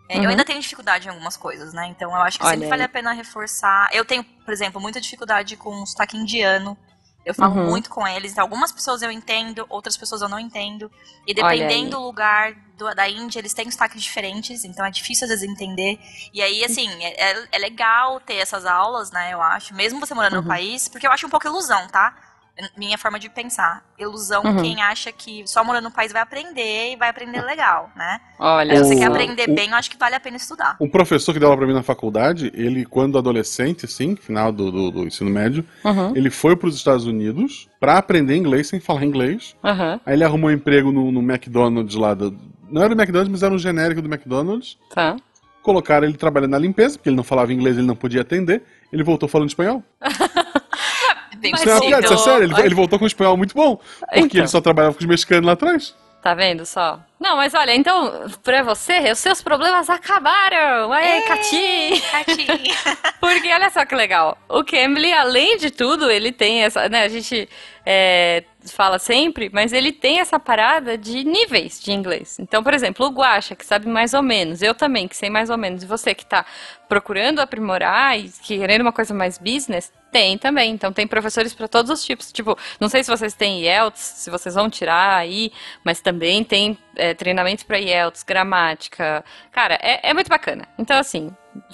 é, 0.09 0.17
Uhum. 0.17 0.23
Eu 0.23 0.29
ainda 0.29 0.45
tenho 0.45 0.61
dificuldade 0.61 1.05
em 1.07 1.09
algumas 1.11 1.35
coisas, 1.35 1.73
né? 1.73 1.87
Então 1.87 2.09
eu 2.11 2.21
acho 2.21 2.37
que 2.39 2.45
Olha 2.45 2.51
sempre 2.51 2.65
aí. 2.65 2.69
vale 2.69 2.83
a 2.83 2.89
pena 2.89 3.11
reforçar. 3.11 3.89
Eu 3.91 4.05
tenho, 4.05 4.23
por 4.23 4.53
exemplo, 4.53 4.79
muita 4.81 5.01
dificuldade 5.01 5.57
com 5.57 5.81
o 5.81 5.85
sotaque 5.85 6.15
indiano. 6.15 6.77
Eu 7.25 7.33
falo 7.33 7.55
Uhum. 7.55 7.65
muito 7.65 7.89
com 7.89 8.07
eles. 8.07 8.31
Então, 8.31 8.41
algumas 8.41 8.71
pessoas 8.71 9.01
eu 9.01 9.11
entendo, 9.11 9.65
outras 9.67 9.97
pessoas 9.97 10.21
eu 10.21 10.29
não 10.29 10.39
entendo. 10.39 10.89
E 11.27 11.33
dependendo 11.33 11.97
do 11.97 11.99
lugar 12.03 12.53
do- 12.77 12.95
da 12.95 13.09
Índia, 13.09 13.39
eles 13.39 13.53
têm 13.53 13.69
sotaques 13.69 14.01
diferentes, 14.01 14.63
então 14.63 14.85
é 14.85 14.89
difícil 14.89 15.25
às 15.25 15.29
vezes 15.31 15.43
entender. 15.49 15.99
E 16.33 16.41
aí, 16.41 16.63
assim, 16.63 16.87
é, 17.03 17.31
é- 17.31 17.47
é 17.51 17.57
legal 17.59 18.21
ter 18.21 18.35
essas 18.35 18.65
aulas, 18.65 19.11
né? 19.11 19.33
Eu 19.33 19.41
acho, 19.41 19.75
mesmo 19.75 19.99
você 19.99 20.13
morando 20.13 20.37
Uhum. 20.37 20.41
no 20.43 20.47
país, 20.47 20.87
porque 20.87 21.05
eu 21.05 21.11
acho 21.11 21.27
um 21.27 21.29
pouco 21.29 21.45
ilusão, 21.47 21.85
tá? 21.89 22.15
Minha 22.75 22.97
forma 22.97 23.19
de 23.19 23.29
pensar. 23.29 23.83
Ilusão 23.99 24.41
Uhum. 24.43 24.61
quem 24.61 24.81
acha 24.81 25.11
que 25.11 25.43
só 25.45 25.63
morando 25.63 25.83
no 25.85 25.91
país 25.91 26.11
vai 26.11 26.21
aprender 26.21 26.93
e 26.93 26.95
vai 26.95 27.09
aprender 27.09 27.41
legal, 27.43 27.91
né? 27.95 28.19
Olha, 28.39 28.75
Se 28.77 28.83
você 28.85 28.95
O- 28.95 28.97
quer 28.97 29.05
aprender 29.05 29.49
o- 29.49 29.53
bem, 29.55 29.69
eu 29.69 29.75
acho 29.75 29.89
que 29.91 29.97
vale 29.97 30.15
a 30.15 30.19
pena 30.19 30.37
estudar. 30.37 30.75
Um 30.81 30.89
professor 30.89 31.33
que 31.33 31.39
deu 31.39 31.47
aula 31.49 31.57
pra 31.57 31.67
mim 31.67 31.73
na 31.73 31.83
faculdade, 31.83 32.51
ele, 32.55 32.83
quando 32.85 33.17
adolescente, 33.17 33.85
assim, 33.85 34.15
final 34.15 34.51
do, 34.51 34.71
do- 34.71 34.91
do 34.91 35.03
ensino 35.05 35.29
médio, 35.29 35.63
Uhum, 35.85 36.13
ele 36.15 36.29
foi 36.31 36.55
pros 36.55 36.75
Estados 36.75 37.05
Unidos 37.05 37.69
pra 37.79 37.97
aprender 37.97 38.35
inglês 38.35 38.67
sem 38.67 38.79
falar 38.79 39.03
inglês. 39.03 39.55
uhum, 39.63 39.99
Aí 40.05 40.13
ele 40.13 40.23
arrumou 40.23 40.49
um 40.49 40.53
emprego 40.53 40.91
no, 40.91 41.11
no 41.11 41.21
McDonald's 41.21 41.95
lá. 41.95 42.13
Do, 42.15 42.35
não 42.69 42.81
era 42.83 42.91
o 42.93 42.97
McDonald's, 42.97 43.31
mas 43.31 43.43
era 43.43 43.53
um 43.53 43.57
genérico 43.59 44.01
do 44.01 44.07
McDonald's. 44.11 44.77
tá. 44.93 45.15
Colocaram 45.61 46.07
ele 46.07 46.15
trabalhando 46.15 46.51
na 46.51 46.59
limpeza, 46.59 46.97
porque 46.97 47.09
ele 47.09 47.17
não 47.17 47.25
falava 47.25 47.51
inglês, 47.51 47.77
ele 47.77 47.85
não 47.85 47.95
podia 47.95 48.21
atender. 48.21 48.63
Ele 48.91 49.03
voltou 49.03 49.27
falando 49.27 49.49
espanhol. 49.49 49.83
Mas 51.43 51.61
Isso 51.61 51.69
é 51.69 51.73
uma 51.73 51.81
piada, 51.81 52.05
isso 52.05 52.13
é 52.13 52.17
sério. 52.17 52.43
Ele, 52.43 52.61
ele 52.61 52.75
voltou 52.75 52.97
com 52.99 53.05
um 53.05 53.07
espanhol 53.07 53.37
muito 53.37 53.53
bom. 53.53 53.77
Porque 53.77 54.19
Então. 54.19 54.39
ele 54.41 54.47
só 54.47 54.61
trabalhava 54.61 54.93
com 54.95 54.99
os 55.01 55.05
mexicanos 55.05 55.45
lá 55.45 55.53
atrás. 55.53 55.95
Tá 56.21 56.33
vendo 56.33 56.65
só? 56.65 56.99
Não, 57.19 57.37
mas 57.37 57.53
olha, 57.53 57.73
então, 57.75 58.25
pra 58.43 58.61
você, 58.63 59.11
os 59.11 59.19
seus 59.19 59.41
problemas 59.41 59.89
acabaram! 59.89 60.91
Aê, 60.91 61.21
Cati! 61.21 62.03
Catinha. 62.11 62.59
Porque 63.21 63.53
olha 63.53 63.69
só 63.69 63.85
que 63.85 63.95
legal. 63.95 64.37
O 64.49 64.63
Cambly, 64.63 65.13
além 65.13 65.57
de 65.57 65.71
tudo, 65.71 66.09
ele 66.11 66.31
tem 66.31 66.63
essa. 66.63 66.89
Né, 66.89 67.03
a 67.03 67.07
gente 67.07 67.47
é, 67.85 68.43
fala 68.73 68.99
sempre, 68.99 69.49
mas 69.53 69.71
ele 69.71 69.91
tem 69.93 70.19
essa 70.19 70.39
parada 70.39 70.97
de 70.97 71.23
níveis 71.23 71.79
de 71.81 71.91
inglês. 71.93 72.37
Então, 72.39 72.61
por 72.61 72.73
exemplo, 72.73 73.05
o 73.05 73.11
Guaxa, 73.11 73.55
que 73.55 73.65
sabe 73.65 73.87
mais 73.87 74.13
ou 74.13 74.21
menos, 74.21 74.61
eu 74.61 74.75
também, 74.75 75.07
que 75.07 75.15
sei 75.15 75.29
mais 75.29 75.49
ou 75.49 75.57
menos, 75.57 75.83
e 75.83 75.85
você 75.85 76.13
que 76.13 76.25
tá 76.25 76.45
procurando 76.89 77.39
aprimorar 77.39 78.19
e 78.19 78.29
querendo 78.43 78.81
uma 78.81 78.91
coisa 78.91 79.13
mais 79.13 79.37
business, 79.37 79.93
tem 80.11 80.37
também. 80.37 80.71
Então, 80.71 80.91
tem 80.93 81.05
professores 81.07 81.53
para 81.53 81.67
todos 81.67 81.91
os 81.91 82.03
tipos. 82.03 82.31
Tipo, 82.31 82.57
não 82.79 82.89
sei 82.89 83.03
se 83.03 83.09
vocês 83.09 83.33
têm 83.33 83.61
IELTS, 83.63 83.99
se 83.99 84.29
vocês 84.29 84.55
vão 84.55 84.69
tirar 84.69 85.15
aí, 85.17 85.51
mas 85.83 86.01
também 86.01 86.43
tem 86.43 86.77
é, 86.95 87.13
treinamentos 87.13 87.63
para 87.63 87.79
IELTS, 87.79 88.23
gramática. 88.23 89.23
Cara, 89.51 89.77
é, 89.81 90.09
é 90.09 90.13
muito 90.13 90.29
bacana. 90.29 90.67
Então, 90.77 90.97
assim, 90.97 91.29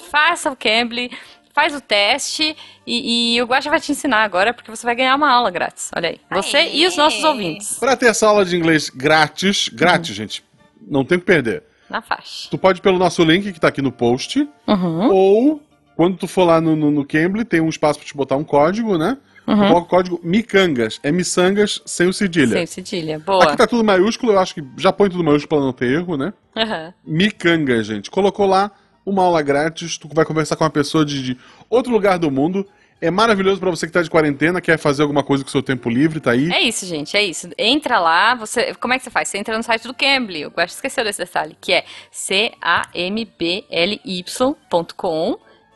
faça 0.10 0.52
o 0.52 0.56
Cambly, 0.56 1.12
faz 1.54 1.76
o 1.76 1.80
teste 1.82 2.56
e, 2.86 3.36
e 3.36 3.42
o 3.42 3.46
Guaxa 3.46 3.70
vai 3.70 3.80
te 3.80 3.92
ensinar 3.92 4.24
agora, 4.24 4.54
porque 4.54 4.72
você 4.72 4.86
vai 4.86 4.96
ganhar 4.96 5.16
uma 5.16 5.32
aula 5.32 5.52
grátis. 5.52 5.92
Olha 5.96 6.10
aí. 6.10 6.20
Você 6.32 6.58
Aê! 6.58 6.76
e 6.78 6.88
os 6.88 6.98
nossos 6.98 7.24
ouvintes. 7.24 7.78
Pra 7.80 7.96
ter 7.96 8.08
essa 8.08 8.28
aula 8.28 8.44
de 8.44 8.56
inglês 8.58 8.90
grátis, 8.90 9.70
grátis, 9.70 10.10
Uhum. 10.10 10.16
gente, 10.16 10.44
não 10.82 11.06
tem 11.06 11.18
o 11.18 11.22
que 11.22 11.28
perder. 11.28 11.64
Na 11.90 12.02
faixa. 12.02 12.50
Tu 12.50 12.58
pode 12.58 12.80
ir 12.80 12.82
pelo 12.82 12.98
nosso 12.98 13.24
link 13.24 13.54
que 13.54 13.60
tá 13.60 13.68
aqui 13.68 13.82
no 13.82 13.92
post, 13.92 14.48
Uhum. 14.68 15.10
ou 15.12 15.62
quando 15.96 16.18
tu 16.18 16.28
for 16.28 16.44
lá 16.44 16.60
no, 16.60 16.76
no, 16.76 16.92
no 16.92 17.06
Cambly, 17.06 17.46
tem 17.46 17.62
um 17.62 17.70
espaço 17.70 18.00
pra 18.00 18.08
te 18.08 18.16
botar 18.16 18.36
um 18.36 18.44
código, 18.44 18.98
né? 18.98 19.18
Uhum. 19.46 19.58
coloca 19.58 19.82
o 19.82 19.86
código 19.86 20.22
Micangas, 20.24 21.00
é 21.04 21.12
miçangas 21.12 21.82
sem 21.86 22.08
o 22.08 22.14
cedilha. 22.14 22.56
Sem 22.56 22.66
cedilha. 22.66 23.20
Boa. 23.20 23.44
Aqui 23.44 23.58
tá 23.58 23.68
tudo 23.68 23.84
maiúsculo, 23.84 24.32
eu 24.32 24.40
acho 24.40 24.56
que 24.56 24.64
já 24.78 24.94
põe 24.94 25.10
tudo 25.10 25.24
maiúsculo 25.24 25.60
pra 25.60 25.66
não 25.66 25.74
ter 25.74 25.92
erro, 25.92 26.16
né? 26.16 26.34
Aham. 26.56 26.94
Micangas, 27.06 27.86
gente. 27.86 28.10
Colocou 28.10 28.46
lá 28.46 28.72
uma 29.06 29.22
aula 29.24 29.42
grátis, 29.42 29.98
tu 29.98 30.08
vai 30.14 30.24
conversar 30.24 30.56
com 30.56 30.64
uma 30.64 30.70
pessoa 30.70 31.04
de, 31.06 31.22
de 31.22 31.38
outro 31.70 31.92
lugar 31.92 32.18
do 32.18 32.32
mundo. 32.32 32.66
É 33.02 33.12
maravilhoso 33.12 33.60
pra 33.60 33.70
você 33.70 33.86
que 33.86 33.92
tá 33.92 34.02
de 34.02 34.10
quarentena, 34.10 34.62
quer 34.62 34.78
fazer 34.78 35.02
alguma 35.02 35.24
coisa 35.24 35.44
com 35.44 35.50
o 35.50 35.52
seu 35.52 35.62
tempo 35.62 35.90
livre, 35.90 36.22
tá 36.22 36.32
aí. 36.32 36.50
É 36.50 36.62
isso, 36.62 36.86
gente, 36.86 37.18
é 37.18 37.24
isso. 37.24 37.50
Entra 37.58 38.00
lá, 38.00 38.34
você. 38.34 38.74
Como 38.76 38.94
é 38.94 38.98
que 38.98 39.04
você 39.04 39.10
faz? 39.10 39.28
Você 39.28 39.38
entra 39.38 39.58
no 39.58 39.64
site 39.64 39.86
do 39.86 39.94
Cambly. 39.94 40.46
O 40.46 40.50
Guaxa 40.50 40.76
esqueceu 40.76 41.04
desse 41.04 41.20
detalhe, 41.20 41.58
que 41.60 41.74
é 41.74 41.84
C-A-M-B-L-Y.com. 42.12 42.58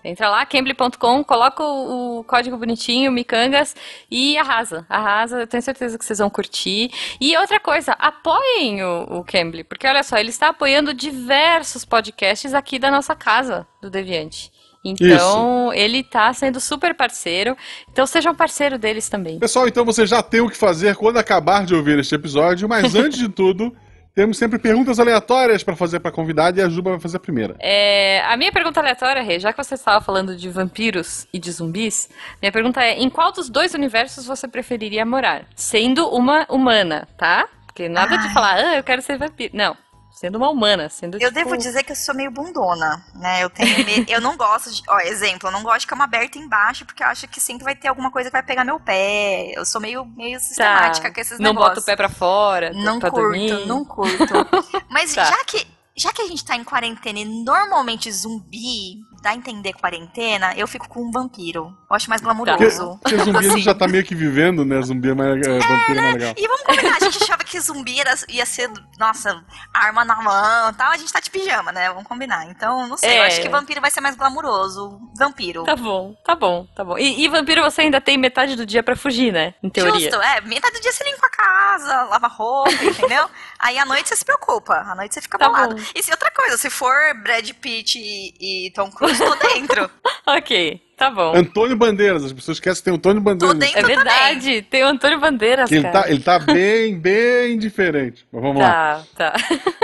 Entra 0.08 0.30
lá, 0.30 0.46
cambly.com, 0.46 1.22
coloca 1.24 1.62
o, 1.62 2.20
o 2.20 2.24
código 2.24 2.56
bonitinho, 2.56 3.12
micangas, 3.12 3.76
e 4.10 4.38
arrasa. 4.38 4.86
Arrasa, 4.88 5.42
eu 5.42 5.48
tenho 5.48 5.62
certeza 5.62 5.98
que 5.98 6.06
vocês 6.06 6.20
vão 6.20 6.30
curtir. 6.30 6.90
E 7.20 7.36
outra 7.38 7.60
coisa, 7.60 7.92
apoiem 8.00 8.82
o, 8.84 9.20
o 9.20 9.24
Cambly, 9.26 9.66
porque 9.66 9.86
olha 9.86 10.04
só, 10.04 10.18
ele 10.18 10.30
está 10.30 10.48
apoiando 10.48 10.94
diversos 10.94 11.84
podcasts 11.84 12.54
aqui 12.54 12.80
da 12.80 12.90
nossa 12.90 13.14
casa, 13.16 13.68
do 13.82 13.90
Deviante. 13.90 14.50
Então, 14.86 15.74
ele 15.74 16.04
tá 16.04 16.34
sendo 16.34 16.62
super 16.62 16.96
parceiro. 16.96 17.58
Então, 17.92 18.08
sejam 18.08 18.34
parceiro 18.34 18.78
deles 18.78 19.10
também. 19.10 19.38
Pessoal, 19.40 19.68
então 19.68 19.84
você 19.84 20.06
já 20.06 20.24
tem 20.24 20.40
o 20.40 20.50
que 20.50 20.56
fazer 20.56 20.96
quando 20.96 21.18
acabar 21.18 21.66
de 21.66 21.76
ouvir 21.76 22.00
este 22.00 22.16
episódio, 22.16 22.70
mas 22.70 22.94
antes 22.96 23.20
de 23.20 23.28
tudo, 23.28 23.76
temos 24.18 24.40
sempre 24.40 24.58
perguntas 24.58 25.00
aleatórias 25.00 25.64
pra 25.64 25.76
fazer 25.76 26.00
pra 26.00 26.12
convidada 26.12 26.60
e 26.60 26.64
a 26.64 26.68
Juba 26.68 26.90
vai 26.90 27.00
fazer 27.00 27.18
a 27.18 27.20
primeira. 27.20 27.56
É, 27.60 28.24
a 28.26 28.36
minha 28.36 28.52
pergunta 28.52 28.80
aleatória, 28.80 29.22
Rê, 29.22 29.40
já 29.40 29.54
que 29.54 29.64
você 29.64 29.76
estava 29.76 30.04
falando 30.04 30.36
de 30.36 30.50
vampiros 30.50 31.28
e 31.32 31.38
de 31.38 31.52
zumbis, 31.52 32.10
minha 32.42 32.52
pergunta 32.52 32.84
é: 32.84 32.94
em 32.94 33.12
qual 33.12 33.32
dos 33.32 33.48
dois 33.48 33.76
universos 33.76 34.26
você 34.26 34.48
preferiria 34.48 35.06
morar? 35.06 35.46
Sendo 35.56 36.10
uma 36.10 36.48
humana, 36.50 37.08
tá? 37.16 37.48
Porque 37.68 37.88
nada 37.88 38.18
de 38.18 38.26
Ai. 38.26 38.34
falar, 38.34 38.56
ah, 38.56 38.78
eu 38.78 38.84
quero 38.84 39.04
ser 39.04 39.20
vampiro. 39.20 39.56
Não. 39.56 39.78
Sendo 40.12 40.38
uma 40.38 40.50
humana, 40.50 40.90
sendo 40.90 41.16
Eu 41.16 41.30
tipo... 41.30 41.34
devo 41.34 41.58
dizer 41.58 41.84
que 41.84 41.92
eu 41.92 41.96
sou 41.96 42.16
meio 42.16 42.32
bundona, 42.32 43.06
né? 43.16 43.44
Eu 43.44 43.50
tenho 43.52 43.86
me- 43.86 44.06
eu 44.10 44.20
não 44.20 44.36
gosto 44.36 44.72
de, 44.74 44.82
ó, 44.90 45.00
exemplo, 45.02 45.48
eu 45.48 45.52
não 45.52 45.62
gosto 45.62 45.82
de 45.82 45.88
cama 45.88 46.06
aberta 46.06 46.40
embaixo 46.40 46.86
porque 46.86 47.04
eu 47.04 47.08
acho 47.08 47.28
que 47.28 47.40
sempre 47.40 47.64
vai 47.64 47.76
ter 47.76 47.88
alguma 47.88 48.10
coisa 48.10 48.30
que 48.30 48.34
vai 48.34 48.42
pegar 48.42 48.64
meu 48.66 48.80
pé. 48.80 49.52
Eu 49.56 49.64
sou 49.64 49.80
meio 49.80 50.06
meio 50.06 50.40
sistemática 50.40 51.14
com 51.14 51.22
esses 51.22 51.38
Tá. 51.38 51.44
Não 51.44 51.52
negócios. 51.52 51.70
bota 51.76 51.82
o 51.82 51.86
pé 51.86 51.96
pra 51.96 52.10
fora, 52.10 52.72
Não 52.74 53.00
pra 53.00 53.12
curto, 53.12 53.24
dormir. 53.24 53.66
não 53.68 53.86
curto. 53.86 54.34
Mas 54.90 55.14
Tá. 55.14 55.26
já 55.26 55.44
que 55.46 55.68
já 55.96 56.12
que 56.14 56.22
a 56.22 56.28
gente 56.28 56.46
tá 56.46 56.56
em 56.56 56.64
quarentena 56.64 57.18
e 57.20 57.26
normalmente 57.26 58.12
zumbi 58.12 58.98
dá 59.28 59.32
a 59.32 59.36
entender 59.36 59.74
quarentena, 59.74 60.54
eu 60.56 60.66
fico 60.68 60.88
com 60.88 61.02
um 61.02 61.12
vampiro. 61.12 61.76
Eu 61.90 61.96
acho 61.96 62.10
mais 62.10 62.22
Porque, 62.22 62.46
glamouroso. 62.46 62.98
porque 63.02 63.18
zumbi 63.18 63.38
a 63.38 63.42
gente 63.42 63.52
Assim. 63.54 63.62
já 63.62 63.74
tá 63.76 63.88
meio 63.88 64.04
que 64.06 64.16
vivendo, 64.16 64.64
né? 64.64 64.82
Zumbi 64.82 65.10
é 65.10 65.14
mais, 65.14 65.36
é, 65.46 65.60
vampiro 65.60 66.00
é 66.00 66.02
mais 66.02 66.14
legal. 66.14 66.34
E 66.38 66.48
vamos 66.48 66.62
combinar, 66.64 66.96
a 66.96 67.00
gente 67.00 67.24
achava 67.24 67.44
que 67.44 67.60
zumbi 67.60 68.00
era, 68.00 68.14
ia 68.30 68.46
ser, 68.46 68.70
nossa, 68.98 69.44
arma 69.74 70.06
na 70.06 70.16
mão 70.22 70.70
e 70.70 70.74
tal. 70.74 70.92
A 70.92 70.98
gente 70.98 71.12
tá 71.12 71.20
de 71.20 71.30
pijama, 71.30 71.72
né? 71.74 71.90
Vamos 71.90 72.06
combinar. 72.08 72.46
Então, 72.50 72.88
não 72.88 72.96
sei, 72.98 73.18
eu 73.20 73.24
É. 73.24 73.28
acho 73.28 73.42
que 73.42 73.50
vampiro 73.50 73.82
vai 73.82 73.92
ser 73.92 74.00
mais 74.00 74.16
glamouroso. 74.16 74.98
Vampiro. 75.18 75.64
Tá 75.66 75.76
bom, 75.76 76.16
tá 76.26 76.34
bom, 76.36 76.66
tá 76.76 76.84
bom. 76.86 76.98
E, 76.98 77.24
e 77.24 77.28
vampiro 77.28 77.62
você 77.64 77.82
ainda 77.82 78.00
tem 78.00 78.18
metade 78.18 78.56
do 78.56 78.66
dia 78.66 78.82
pra 78.82 78.96
fugir, 78.96 79.34
né? 79.34 79.54
Em 79.62 79.70
teoria. 79.70 80.10
Justo, 80.10 80.22
é. 80.22 80.40
Metade 80.42 80.76
do 80.76 80.82
dia 80.82 80.92
você 80.94 81.04
limpa 81.04 81.28
a 81.28 81.30
casa, 81.30 82.04
lava 82.04 82.28
roupa, 82.28 82.72
entendeu? 82.84 83.30
Aí 83.60 83.78
à 83.78 83.86
noite 83.86 84.08
você 84.08 84.16
se 84.16 84.24
preocupa. 84.26 84.74
À 84.76 84.96
noite 84.96 85.14
você 85.16 85.22
fica 85.22 85.38
Tá 85.38 85.48
bolado. 85.50 85.76
bom. 85.76 85.82
E 85.96 86.02
se 86.04 86.12
outra 86.12 86.32
coisa, 86.32 86.58
se 86.58 86.70
for 86.70 86.94
Brad 87.24 87.50
Pitt 87.60 87.98
e, 88.00 88.68
e 88.68 88.72
Tom 88.72 88.90
Cruise, 88.92 89.17
tô 89.18 89.36
dentro. 89.36 89.90
Ok, 90.30 90.82
tá 90.98 91.10
bom. 91.10 91.34
Antônio 91.34 91.78
Bandeiras, 91.78 92.22
as 92.22 92.34
pessoas 92.34 92.58
esquecem 92.58 92.80
que 92.80 92.84
tem 92.84 92.94
o 92.94 92.98
Antônio 92.98 93.22
Bandeiras. 93.22 93.54
Tô 93.54 93.58
dentro 93.58 93.80
É 93.80 93.96
verdade, 93.96 94.62
tem 94.64 94.84
o 94.84 94.88
Antônio 94.88 95.18
Bandeiras, 95.22 95.72
ele 95.72 95.84
cara. 95.84 96.02
tá, 96.04 96.10
ele 96.10 96.22
tá 96.22 96.38
bem, 96.38 97.00
bem 97.00 97.58
diferente. 97.58 98.28
Mas 98.30 98.42
vamos 98.42 98.62
lá. 98.62 99.06
Tá, 99.16 99.32
tá. 99.32 99.38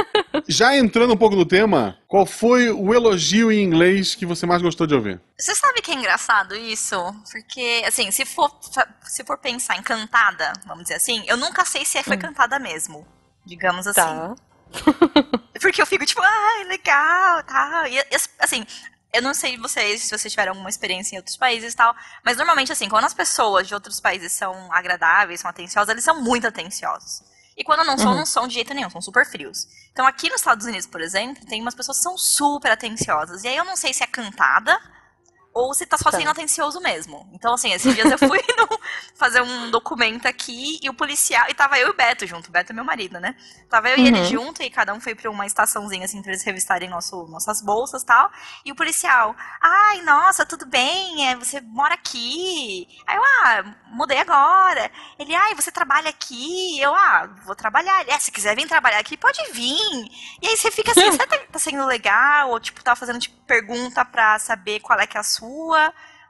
Já 0.46 0.76
entrando 0.76 1.14
um 1.14 1.18
pouco 1.18 1.34
no 1.38 1.46
tema, 1.46 1.98
qual 2.10 2.26
foi 2.26 2.70
o 2.70 2.94
elogio 2.94 3.54
em 3.54 3.64
inglês 3.64 4.16
que 4.16 4.26
você 4.26 4.46
mais 4.46 4.62
gostou 4.62 4.86
de 4.86 4.96
ouvir? 4.96 5.22
Você 5.38 5.56
sabe 5.56 5.82
que 5.82 5.92
é 5.92 5.96
engraçado 5.96 6.56
isso? 6.58 6.98
Porque, 7.32 7.84
assim, 7.88 8.12
se 8.12 8.26
for, 8.26 8.52
se 9.04 9.24
for 9.24 9.38
pensar 9.38 9.78
em 9.78 9.82
cantada, 9.82 10.52
vamos 10.68 10.84
dizer 10.84 10.96
assim, 10.96 11.24
eu 11.26 11.38
nunca 11.38 11.64
sei 11.64 11.86
se 11.86 12.04
foi 12.04 12.18
cantada 12.18 12.60
mesmo. 12.60 13.08
Digamos 13.46 13.88
assim. 13.88 14.02
Tá. 14.02 14.36
Porque 15.62 15.82
eu 15.82 15.86
fico 15.86 16.06
tipo, 16.06 16.22
ai, 16.22 16.64
legal, 16.66 17.44
tal. 17.44 17.88
E, 17.88 18.04
assim, 18.40 18.66
eu 19.14 19.22
não 19.22 19.34
sei 19.34 19.58
vocês, 19.58 20.02
se 20.04 20.10
vocês 20.10 20.32
tiveram 20.34 20.52
alguma 20.54 20.70
experiência 20.70 21.16
em 21.16 21.20
outros 21.20 21.38
países 21.38 21.74
e 21.74 21.76
tal, 21.78 21.96
mas 22.26 22.36
normalmente, 22.38 22.72
assim, 22.72 22.90
quando 22.90 23.06
as 23.06 23.14
pessoas 23.14 23.68
de 23.68 23.74
outros 23.74 24.00
países 24.00 24.32
são 24.32 24.72
agradáveis, 24.74 25.40
são 25.42 25.50
atenciosas, 25.50 25.90
eles 25.90 26.04
são 26.04 26.22
muito 26.22 26.48
atenciosos. 26.48 27.22
E 27.56 27.64
quando 27.64 27.84
não 27.86 27.98
são, 27.98 28.12
Uhum. 28.12 28.18
não 28.18 28.26
são 28.26 28.48
de 28.48 28.56
jeito 28.56 28.74
nenhum, 28.74 28.90
são 28.90 29.00
super 29.02 29.26
frios. 29.26 29.68
Então 29.92 30.08
aqui 30.08 30.28
nos 30.30 30.42
Estados 30.42 30.66
Unidos, 30.66 30.88
por 30.88 31.00
exemplo, 31.02 31.46
tem 31.46 31.62
umas 31.62 31.76
pessoas 31.76 31.98
que 31.98 32.04
são 32.04 32.18
super 32.18 32.72
atenciosas. 32.72 33.44
E 33.44 33.48
aí 33.48 33.56
eu 33.56 33.64
não 33.64 33.76
sei 33.76 33.94
se 33.94 34.04
é 34.04 34.08
cantada 34.08 34.80
ou 35.54 35.74
se 35.74 35.86
tá 35.86 35.98
só 35.98 36.10
Tá. 36.10 36.18
sendo 36.18 36.30
atencioso 36.30 36.80
mesmo. 36.82 37.30
Então, 37.34 37.54
assim, 37.54 37.72
esses 37.74 37.94
dias 37.94 38.10
eu 38.12 38.18
fui 38.18 38.40
no- 38.58 38.80
fazer 39.16 39.42
um 39.42 39.70
documento 39.70 40.26
aqui 40.28 40.80
e 40.82 40.90
o 40.90 40.94
policial. 40.94 41.46
E 41.50 41.54
tava 41.54 41.78
eu 41.78 41.88
e 41.88 41.92
o 41.92 41.94
Beto 41.94 42.26
junto. 42.26 42.48
O 42.50 42.52
Beto 42.52 42.72
é 42.72 42.76
meu 42.76 42.84
marido, 42.84 43.20
né? 43.20 43.36
Tava 43.70 43.90
eu 43.90 43.98
e 43.98 44.08
ele 44.08 44.20
Uhum. 44.20 44.26
junto 44.26 44.64
e 44.64 44.70
cada 44.70 44.94
um 44.94 45.00
foi 45.00 45.14
pra 45.16 45.30
uma 45.30 45.46
estaçãozinha, 45.46 46.06
assim, 46.06 46.22
pra 46.22 46.32
eles 46.32 46.44
revistarem 46.44 46.90
nosso, 46.90 47.28
nossas 47.28 47.62
bolsas 47.62 48.02
e 48.02 48.06
tal. 48.06 48.32
E 48.66 48.72
o 48.72 48.76
policial, 48.76 49.36
ai, 49.62 50.02
nossa, 50.02 50.46
tudo 50.46 50.66
bem? 50.66 51.28
É, 51.30 51.36
você 51.36 51.62
mora 51.62 51.94
aqui? 51.94 52.88
Aí 53.06 53.16
eu, 53.16 53.24
ah, 53.24 53.64
mudei 53.92 54.18
agora. 54.20 54.90
Ele, 55.20 55.36
ai, 55.36 55.54
você 55.54 55.72
trabalha 55.72 56.10
aqui? 56.10 56.80
Eu, 56.80 56.94
ah, 56.96 57.30
vou 57.46 57.56
trabalhar. 57.56 58.02
Ele, 58.02 58.12
é, 58.12 58.20
se 58.20 58.32
quiser 58.32 58.56
vir 58.56 58.68
trabalhar 58.68 58.98
aqui, 59.00 59.16
pode 59.18 59.40
vir. 59.52 60.10
E 60.42 60.48
aí 60.48 60.58
você 60.58 60.72
fica 60.72 60.92
assim, 60.92 61.12
será 61.12 61.28
que 61.28 61.38
tá 61.52 61.60
sendo 61.60 61.86
legal? 61.86 62.50
Ou, 62.50 62.60
tipo, 62.60 62.84
tá 62.84 62.96
fazendo, 62.96 63.20
tipo, 63.20 63.36
pergunta 63.46 64.04
pra 64.04 64.40
saber 64.40 64.80
qual 64.80 65.00
é 65.00 65.06
que 65.06 65.16
é 65.18 65.20
a 65.20 65.24
sua? 65.24 65.43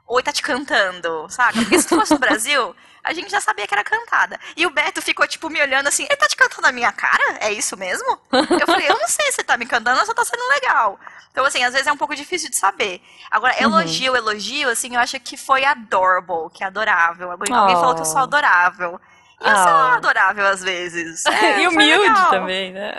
Ou 0.06 0.18
ele 0.18 0.22
tá 0.24 0.32
te 0.32 0.42
cantando, 0.42 1.26
saca? 1.30 1.54
Porque 1.60 1.78
se 1.80 1.88
fosse 1.88 2.12
no 2.12 2.18
Brasil, 2.18 2.76
a 3.02 3.12
gente 3.14 3.30
já 3.30 3.40
sabia 3.40 3.66
que 3.66 3.72
era 3.72 3.82
cantada. 3.82 4.38
E 4.56 4.66
o 4.66 4.70
Beto 4.70 5.00
ficou, 5.00 5.26
tipo, 5.26 5.48
me 5.48 5.60
olhando 5.62 5.86
assim, 5.86 6.04
ele 6.04 6.16
tá 6.16 6.28
te 6.28 6.36
cantando 6.36 6.62
na 6.62 6.72
minha 6.72 6.92
cara? 6.92 7.38
É 7.40 7.50
isso 7.52 7.76
mesmo? 7.76 8.18
Eu 8.32 8.66
falei, 8.66 8.88
eu 8.90 8.98
não 8.98 9.08
sei 9.08 9.32
se 9.32 9.42
tá 9.42 9.56
me 9.56 9.64
cantando 9.66 9.98
ou 10.00 10.06
só 10.06 10.12
tá 10.12 10.24
sendo 10.24 10.46
legal. 10.50 10.98
Então, 11.32 11.44
assim, 11.44 11.64
às 11.64 11.72
vezes 11.72 11.86
é 11.86 11.92
um 11.92 11.96
pouco 11.96 12.14
difícil 12.14 12.50
de 12.50 12.56
saber. 12.56 13.02
Agora, 13.30 13.60
elogio, 13.60 14.14
elogio, 14.14 14.68
assim, 14.68 14.94
eu 14.94 15.00
acho 15.00 15.18
que 15.20 15.36
foi 15.36 15.64
adorable, 15.64 16.50
que 16.52 16.62
é 16.62 16.66
adorável. 16.66 17.30
Alguém, 17.30 17.54
alguém 17.54 17.76
Oh. 17.76 17.80
falou 17.80 17.94
que 17.94 18.02
eu 18.02 18.06
sou 18.06 18.18
adorável. 18.20 19.00
E 19.44 19.48
eu 19.50 19.56
sou 19.56 19.66
Ah. 19.66 19.94
adorável 19.96 20.46
às 20.46 20.62
vezes. 20.62 21.24
É, 21.28 21.62
e 21.62 21.68
humilde 21.68 22.08
legal. 22.08 22.30
também, 22.30 22.72
né? 22.72 22.94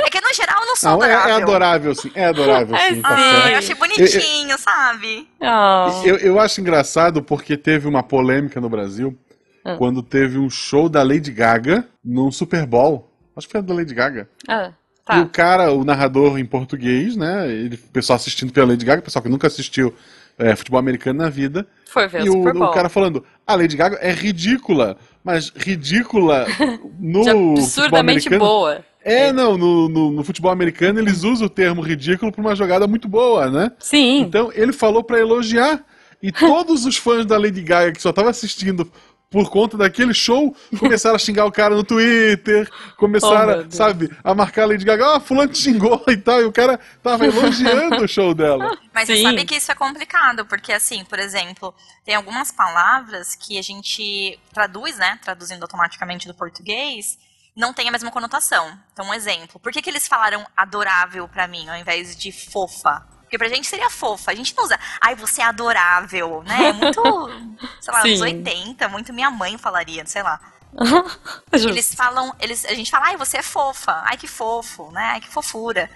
É 0.00 0.10
que 0.10 0.20
no 0.20 0.32
geral 0.34 0.60
eu 0.60 0.66
não 0.66 0.76
sou 0.76 0.90
Não, 0.90 1.02
é, 1.04 1.14
adorável. 1.14 1.32
é 1.38 1.42
adorável, 1.42 1.94
sim. 1.94 2.10
É 2.14 2.24
adorável, 2.26 2.76
É 2.76 2.94
sim. 2.94 3.00
tá 3.02 3.08
Ah, 3.14 3.16
certo. 3.18 3.48
eu 3.48 3.58
achei 3.58 3.74
bonitinho, 3.74 4.58
sabe? 4.58 5.28
Oh. 5.40 6.06
Eu, 6.06 6.16
eu 6.18 6.40
acho 6.40 6.60
engraçado 6.60 7.22
porque 7.22 7.56
teve 7.56 7.88
uma 7.88 8.02
polêmica 8.02 8.60
no 8.60 8.68
Brasil 8.68 9.16
Hum. 9.64 9.76
quando 9.78 10.02
teve 10.02 10.38
um 10.38 10.48
show 10.50 10.88
da 10.88 11.02
Lady 11.02 11.32
Gaga 11.32 11.84
num 12.04 12.30
Super 12.30 12.64
Bowl. 12.66 13.10
Acho 13.36 13.46
que 13.48 13.52
foi 13.52 13.62
da 13.62 13.74
Lady 13.74 13.94
Gaga. 13.94 14.28
Ah, 14.48 14.70
E 15.12 15.20
o 15.20 15.24
tá. 15.24 15.30
cara, 15.30 15.72
o 15.72 15.84
narrador 15.84 16.38
em 16.38 16.44
português, 16.44 17.16
né? 17.16 17.48
Ele, 17.50 17.74
o 17.76 17.78
pessoal 17.92 18.16
assistindo 18.16 18.52
pela 18.52 18.68
Lady 18.68 18.84
Gaga, 18.84 19.00
o 19.00 19.04
pessoal 19.04 19.22
que 19.22 19.28
nunca 19.28 19.46
assistiu 19.46 19.94
é, 20.38 20.54
futebol 20.54 20.78
americano 20.78 21.22
na 21.22 21.28
vida. 21.28 21.66
Foi 21.88 22.06
ver 22.08 22.24
E 22.24 22.30
o 22.30 22.40
o, 22.42 22.70
cara 22.70 22.88
falando, 22.88 23.24
a 23.46 23.54
Lady 23.54 23.76
Gaga 23.76 23.96
é 24.00 24.12
ridícula, 24.12 24.96
mas 25.24 25.50
ridícula 25.54 26.46
no 26.98 27.22
De 27.22 27.30
futebol 27.30 27.52
absurdamente 27.52 28.28
americano. 28.28 28.38
boa. 28.38 28.84
É, 29.02 29.32
não, 29.32 29.56
no, 29.56 29.88
no, 29.88 30.10
no 30.10 30.24
futebol 30.24 30.50
americano 30.50 30.98
eles 30.98 31.22
usam 31.22 31.46
o 31.46 31.50
termo 31.50 31.80
ridículo 31.80 32.32
pra 32.32 32.40
uma 32.40 32.56
jogada 32.56 32.86
muito 32.88 33.08
boa, 33.08 33.48
né? 33.48 33.70
Sim. 33.78 34.20
Então 34.20 34.50
ele 34.52 34.72
falou 34.72 35.02
pra 35.04 35.18
elogiar. 35.18 35.84
E 36.22 36.32
todos 36.32 36.86
os 36.86 36.96
fãs 36.96 37.24
da 37.26 37.38
Lady 37.38 37.62
Gaga 37.62 37.92
que 37.92 38.02
só 38.02 38.10
estavam 38.10 38.30
assistindo 38.30 38.90
por 39.30 39.50
conta 39.50 39.76
daquele 39.76 40.14
show 40.14 40.54
começaram 40.78 41.16
a 41.16 41.18
xingar 41.18 41.44
o 41.46 41.52
cara 41.52 41.74
no 41.74 41.82
Twitter, 41.84 42.68
Oh, 42.70 42.96
começaram, 42.96 43.62
Deus. 43.62 43.74
sabe, 43.74 44.10
a 44.22 44.34
marcar 44.34 44.62
a 44.62 44.66
Lady 44.66 44.84
Gaga, 44.84 45.16
ó, 45.16 45.20
fulano 45.20 45.52
te 45.52 45.58
xingou 45.58 46.02
e 46.08 46.16
tal, 46.16 46.40
e 46.40 46.44
o 46.44 46.52
cara 46.52 46.78
tava 47.02 47.26
elogiando 47.26 48.04
o 48.04 48.08
show 48.08 48.32
dela. 48.34 48.76
Mas 48.94 49.06
você 49.06 49.16
Sim. 49.16 49.22
sabe 49.24 49.44
que 49.44 49.56
isso 49.56 49.70
é 49.70 49.74
complicado, 49.74 50.46
porque 50.46 50.72
assim, 50.72 51.04
por 51.04 51.18
exemplo, 51.18 51.74
tem 52.04 52.14
algumas 52.14 52.50
palavras 52.52 53.34
que 53.34 53.58
a 53.58 53.62
gente 53.62 54.38
traduz, 54.52 54.96
né? 54.96 55.18
Traduzindo 55.22 55.62
automaticamente 55.62 56.26
do 56.28 56.34
português, 56.34 57.18
não 57.54 57.72
tem 57.72 57.88
a 57.88 57.92
mesma 57.92 58.10
conotação. 58.10 58.78
Então, 58.92 59.06
um 59.06 59.14
exemplo. 59.14 59.58
Por 59.58 59.72
que, 59.72 59.82
que 59.82 59.90
eles 59.90 60.06
falaram 60.06 60.46
adorável 60.56 61.26
pra 61.28 61.48
mim, 61.48 61.68
ao 61.68 61.76
invés 61.76 62.16
de 62.16 62.30
fofa? 62.30 63.04
Porque 63.26 63.38
pra 63.38 63.48
gente 63.48 63.66
seria 63.66 63.90
fofa. 63.90 64.30
A 64.30 64.34
gente 64.34 64.54
não 64.56 64.62
usa, 64.64 64.78
ai, 65.00 65.16
você 65.16 65.42
é 65.42 65.44
adorável, 65.44 66.44
né? 66.46 66.68
É 66.68 66.72
muito, 66.72 67.02
sei 67.80 67.92
lá, 67.92 68.00
anos 68.00 68.18
Sim. 68.18 68.24
80, 68.24 68.88
muito 68.88 69.12
minha 69.12 69.30
mãe 69.30 69.58
falaria, 69.58 70.06
sei 70.06 70.22
lá. 70.22 70.40
Eles 71.52 71.94
falam, 71.94 72.34
eles, 72.38 72.64
a 72.66 72.74
gente 72.74 72.90
fala, 72.90 73.06
ai, 73.06 73.16
você 73.16 73.38
é 73.38 73.42
fofa, 73.42 74.02
ai 74.04 74.16
que 74.16 74.26
fofo, 74.28 74.90
né? 74.92 75.10
Ai 75.14 75.20
que 75.20 75.28
fofura. 75.28 75.90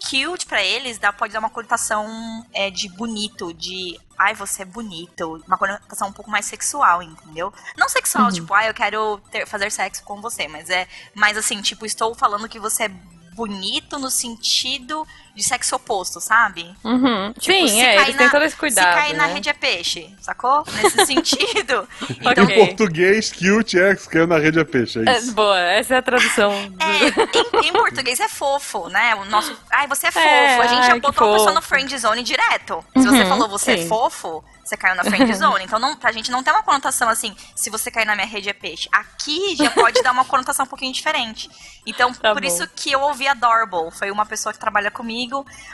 Cute 0.00 0.46
pra 0.46 0.62
eles 0.62 0.98
dá, 0.98 1.12
pode 1.12 1.32
dar 1.32 1.40
uma 1.40 1.50
conotação 1.50 2.06
é, 2.52 2.70
de 2.70 2.88
bonito, 2.88 3.52
de 3.54 3.98
ai, 4.16 4.34
você 4.34 4.62
é 4.62 4.64
bonito, 4.64 5.42
uma 5.46 5.58
conotação 5.58 6.08
um 6.08 6.12
pouco 6.12 6.30
mais 6.30 6.46
sexual, 6.46 7.02
entendeu? 7.02 7.52
Não 7.76 7.88
sexual, 7.88 8.30
tipo, 8.32 8.52
ai, 8.54 8.68
eu 8.68 8.74
quero 8.74 9.18
ter- 9.30 9.46
fazer 9.46 9.70
sexo 9.70 10.02
com 10.04 10.20
você, 10.20 10.46
mas 10.48 10.70
é 10.70 10.86
mais 11.14 11.36
assim, 11.36 11.60
tipo, 11.62 11.84
estou 11.86 12.14
falando 12.14 12.48
que 12.48 12.58
você 12.60 12.84
é 12.84 12.88
bonito 12.88 13.98
no 13.98 14.10
sentido 14.10 15.06
de 15.38 15.44
sexo 15.44 15.76
oposto, 15.76 16.20
sabe? 16.20 16.68
Uhum. 16.82 17.32
Tipo, 17.38 17.56
Sim, 17.56 17.68
se 17.68 17.80
é, 17.80 17.94
cair 17.94 18.02
eles 18.06 18.14
na- 18.16 18.18
têm 18.22 18.30
todo 18.30 18.42
esse 18.44 18.56
cuidado. 18.56 18.88
Se 18.96 19.00
cair 19.02 19.16
na 19.16 19.28
né? 19.28 19.34
rede 19.34 19.48
é 19.48 19.52
peixe, 19.52 20.12
sacou? 20.20 20.64
Nesse 20.74 21.06
sentido. 21.06 21.88
Então. 22.20 22.44
Em 22.44 22.66
português, 22.66 23.30
cute 23.32 23.78
é 23.78 23.94
que 23.94 24.08
caiu 24.08 24.26
na 24.26 24.36
rede 24.38 24.58
a 24.58 24.64
peixe, 24.64 24.98
é 24.98 25.08
É, 25.12 25.18
isso. 25.18 25.32
boa, 25.32 25.58
essa 25.60 25.94
é 25.94 25.98
a 25.98 26.02
tradução. 26.02 26.52
É, 26.52 27.64
em, 27.64 27.68
em 27.68 27.72
português 27.72 28.18
é 28.18 28.28
fofo, 28.28 28.88
né? 28.88 29.14
O 29.14 29.24
nosso. 29.26 29.56
Ai, 29.70 29.86
você 29.86 30.08
é 30.08 30.10
fofo. 30.10 30.26
É, 30.26 30.56
a 30.58 30.66
gente 30.66 30.80
ai, 30.82 30.86
já 30.88 30.98
botou 30.98 31.30
a 31.30 31.32
pessoa 31.34 31.50
no 31.52 31.62
fofo. 31.62 31.68
friend 31.68 31.96
zone 31.98 32.22
direto. 32.24 32.84
Se 32.96 33.04
você 33.06 33.22
Uhum, 33.22 33.28
falou 33.28 33.48
você 33.48 33.72
é 33.72 33.86
fofo, 33.86 34.42
você 34.64 34.76
caiu 34.76 34.96
na 34.96 35.04
friend 35.04 35.32
zone. 35.36 35.64
Então, 35.64 35.78
não, 35.78 35.94
pra 35.96 36.10
gente 36.10 36.30
não 36.32 36.42
tem 36.42 36.52
uma 36.52 36.62
conotação 36.64 37.08
assim, 37.08 37.34
se 37.54 37.70
você 37.70 37.90
cair 37.92 38.04
na 38.06 38.14
minha 38.16 38.26
rede 38.26 38.48
é 38.48 38.52
peixe. 38.52 38.88
Aqui 38.90 39.54
já 39.56 39.70
pode 39.70 40.02
dar 40.02 40.10
uma 40.12 40.24
conotação 40.24 40.64
um 40.64 40.68
pouquinho 40.68 40.92
diferente. 40.92 41.48
Então, 41.86 42.12
Tá 42.12 42.32
por 42.32 42.42
bom. 42.42 42.46
isso 42.48 42.68
que 42.74 42.90
eu 42.90 43.00
ouvi 43.02 43.26
adorable. 43.28 43.90
Foi 43.92 44.10
uma 44.10 44.26
pessoa 44.26 44.52
que 44.52 44.58
trabalha 44.58 44.90
comigo. 44.90 45.27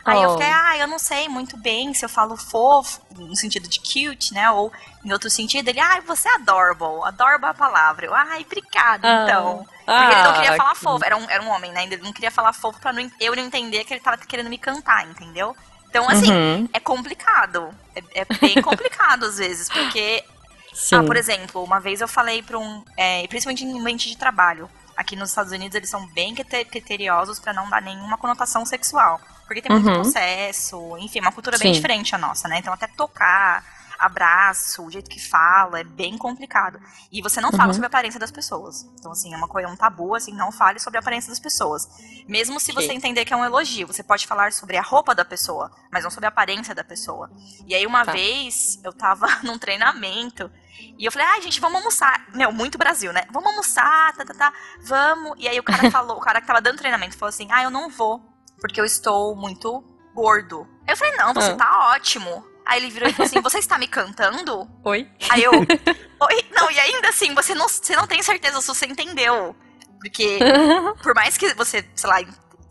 Aí 0.05 0.23
eu 0.23 0.29
Oh. 0.31 0.33
fiquei, 0.33 0.51
ah, 0.51 0.77
eu 0.79 0.87
não 0.87 0.99
sei 0.99 1.29
muito 1.29 1.57
bem 1.57 1.93
se 1.95 2.05
eu 2.05 2.09
falo 2.09 2.37
fofo, 2.37 3.01
no 3.17 3.35
sentido 3.37 3.69
de 3.69 3.79
cute, 3.81 4.33
né? 4.35 4.51
Ou 4.51 4.73
em 5.05 5.13
outro 5.13 5.29
sentido, 5.31 5.69
ele, 5.69 5.81
ah, 5.81 6.01
você 6.07 6.29
é 6.29 6.35
adorable. 6.35 7.03
Adorable 7.05 7.47
é 7.47 7.51
a 7.51 7.55
palavra. 7.55 8.07
Eu, 8.07 8.15
ai, 8.15 8.43
obrigada, 8.47 9.07
Ah. 9.09 9.23
então. 9.25 9.67
Porque 9.85 10.13
ele 10.13 10.23
não 10.23 10.33
queria 10.33 10.53
Ah, 10.53 10.57
falar 10.57 10.75
fofo. 10.75 11.05
Era 11.05 11.17
um, 11.17 11.29
era 11.29 11.43
um 11.43 11.49
homem, 11.51 11.71
né? 11.73 11.83
Ele 11.85 11.97
não 11.99 12.13
queria 12.13 12.31
falar 12.31 12.53
fofo 12.55 12.81
pra 12.81 12.93
não, 12.93 13.11
eu 13.21 13.37
não 13.37 13.43
entender 13.45 13.85
que 13.85 13.93
ele 13.93 14.01
tava 14.01 14.17
querendo 14.19 14.49
me 14.49 14.57
cantar, 14.59 15.07
entendeu? 15.07 15.55
Então, 15.91 16.09
assim, 16.09 16.33
Uhum. 16.33 16.69
é 16.73 16.81
complicado. 16.81 17.69
É, 17.95 18.23
é 18.23 18.25
bem 18.41 18.61
complicado 18.63 19.27
às 19.27 19.37
vezes, 19.37 19.69
porque 19.69 20.25
Sim. 20.73 20.97
ah, 20.97 21.03
por 21.05 21.17
exemplo, 21.17 21.63
uma 21.63 21.79
vez 21.81 22.01
eu 22.01 22.09
falei 22.09 22.43
para 22.43 22.59
um. 22.59 22.83
é, 22.97 23.27
principalmente 23.29 23.65
em 23.65 23.79
ambiente 23.79 24.09
de 24.09 24.17
trabalho. 24.17 24.69
Aqui 24.97 25.17
nos 25.17 25.31
Estados 25.31 25.53
Unidos 25.53 25.75
eles 25.75 25.91
são 25.91 26.07
bem 26.09 26.35
crite- 26.35 26.65
criteriosos 26.67 27.39
para 27.41 27.53
não 27.53 27.69
dar 27.69 27.83
nenhuma 27.83 28.17
conotação 28.17 28.65
sexual. 28.65 29.21
Porque 29.47 29.61
tem 29.61 29.71
muito 29.71 29.87
Uhum. 29.89 30.03
processo, 30.03 30.97
enfim, 30.99 31.21
uma 31.21 31.33
cultura 31.33 31.59
bem 31.59 31.69
Sim. 31.69 31.73
diferente 31.79 32.15
a 32.15 32.19
nossa, 32.19 32.49
né? 32.49 32.59
Então 32.59 32.73
até 32.73 32.87
tocar, 32.87 33.63
abraço, 33.99 34.83
o 34.85 34.91
jeito 34.91 35.09
que 35.11 35.21
fala, 35.21 35.81
é 35.81 35.85
bem 35.85 36.17
complicado. 36.19 36.79
E 37.11 37.21
você 37.23 37.41
não 37.41 37.51
fala 37.51 37.69
Uhum. 37.69 37.73
sobre 37.75 37.87
a 37.87 37.89
aparência 37.89 38.19
das 38.21 38.31
pessoas. 38.31 38.83
Então, 38.99 39.13
assim, 39.13 39.33
é 39.33 39.37
uma 39.37 39.49
coisa, 39.49 39.69
é 39.69 39.71
um 39.71 39.77
tabu, 39.77 40.15
assim, 40.15 40.33
não 40.35 40.51
fale 40.53 40.79
sobre 40.79 40.99
a 40.99 41.01
aparência 41.01 41.31
das 41.31 41.41
pessoas. 41.41 41.89
Mesmo 42.29 42.59
se 42.61 42.73
você 42.73 42.93
entender 42.93 43.25
que 43.25 43.33
é 43.33 43.37
um 43.37 43.45
elogio, 43.45 43.87
você 43.87 44.03
pode 44.03 44.27
falar 44.27 44.53
sobre 44.53 44.77
a 44.77 44.83
roupa 44.83 45.15
da 45.15 45.25
pessoa, 45.25 45.71
mas 45.93 46.05
não 46.05 46.11
sobre 46.11 46.27
a 46.27 46.29
aparência 46.29 46.75
da 46.75 46.85
pessoa. 46.85 47.31
E 47.67 47.75
aí, 47.75 47.87
uma 47.87 48.05
Tá. 48.05 48.13
vez, 48.13 48.79
eu 48.83 48.93
tava 48.93 49.27
num 49.43 49.59
treinamento 49.59 50.51
e 50.99 51.05
eu 51.05 51.13
falei, 51.13 51.27
ai, 51.29 51.43
gente, 51.43 51.61
vamos 51.61 51.79
almoçar. 51.79 52.27
Meu, 52.35 52.53
muito 52.53 52.79
Brasil, 52.79 53.13
né? 53.13 53.25
Vamos 53.33 53.51
almoçar, 53.51 54.13
tá, 54.17 54.25
tá, 54.25 54.35
tá, 54.35 54.53
vamos. 54.83 55.35
E 55.39 55.49
aí 55.49 55.59
o 55.59 55.63
cara 55.63 55.91
falou, 55.91 56.17
o 56.17 56.21
cara 56.21 56.41
que 56.41 56.47
tava 56.47 56.61
dando 56.61 56.79
treinamento 56.79 57.17
falou 57.17 57.29
assim, 57.31 57.49
ah, 57.51 57.63
eu 57.63 57.71
não 57.71 57.89
vou, 57.89 58.21
porque 58.61 58.81
eu 58.81 58.85
estou 58.85 59.35
muito 59.37 59.83
gordo. 60.15 60.67
Eu 60.87 60.97
falei, 60.97 61.17
não, 61.17 61.33
você 61.35 61.51
Ah. 61.53 61.57
tá 61.57 61.89
ótimo. 61.95 62.45
Aí 62.67 62.81
ele 62.81 62.91
virou 62.91 63.09
e 63.09 63.13
falou 63.13 63.27
assim, 63.27 63.41
você 63.41 63.59
está 63.59 63.79
me 63.79 63.87
cantando? 63.87 64.69
Oi? 64.85 65.09
Aí 65.31 65.43
eu, 65.43 65.53
oi? 65.53 66.45
Não, 66.53 66.71
e 66.71 66.81
ainda 66.81 67.09
assim, 67.09 67.35
você 67.35 67.55
não, 67.55 67.69
você 67.69 67.95
não 67.95 68.07
tem 68.07 68.23
certeza 68.23 68.61
se 68.61 68.67
você 68.67 68.87
entendeu. 68.87 69.55
Porque 70.01 70.39
por 71.03 71.15
mais 71.15 71.37
que 71.37 71.53
você, 71.55 71.85
sei 71.95 72.11
lá, 72.11 72.21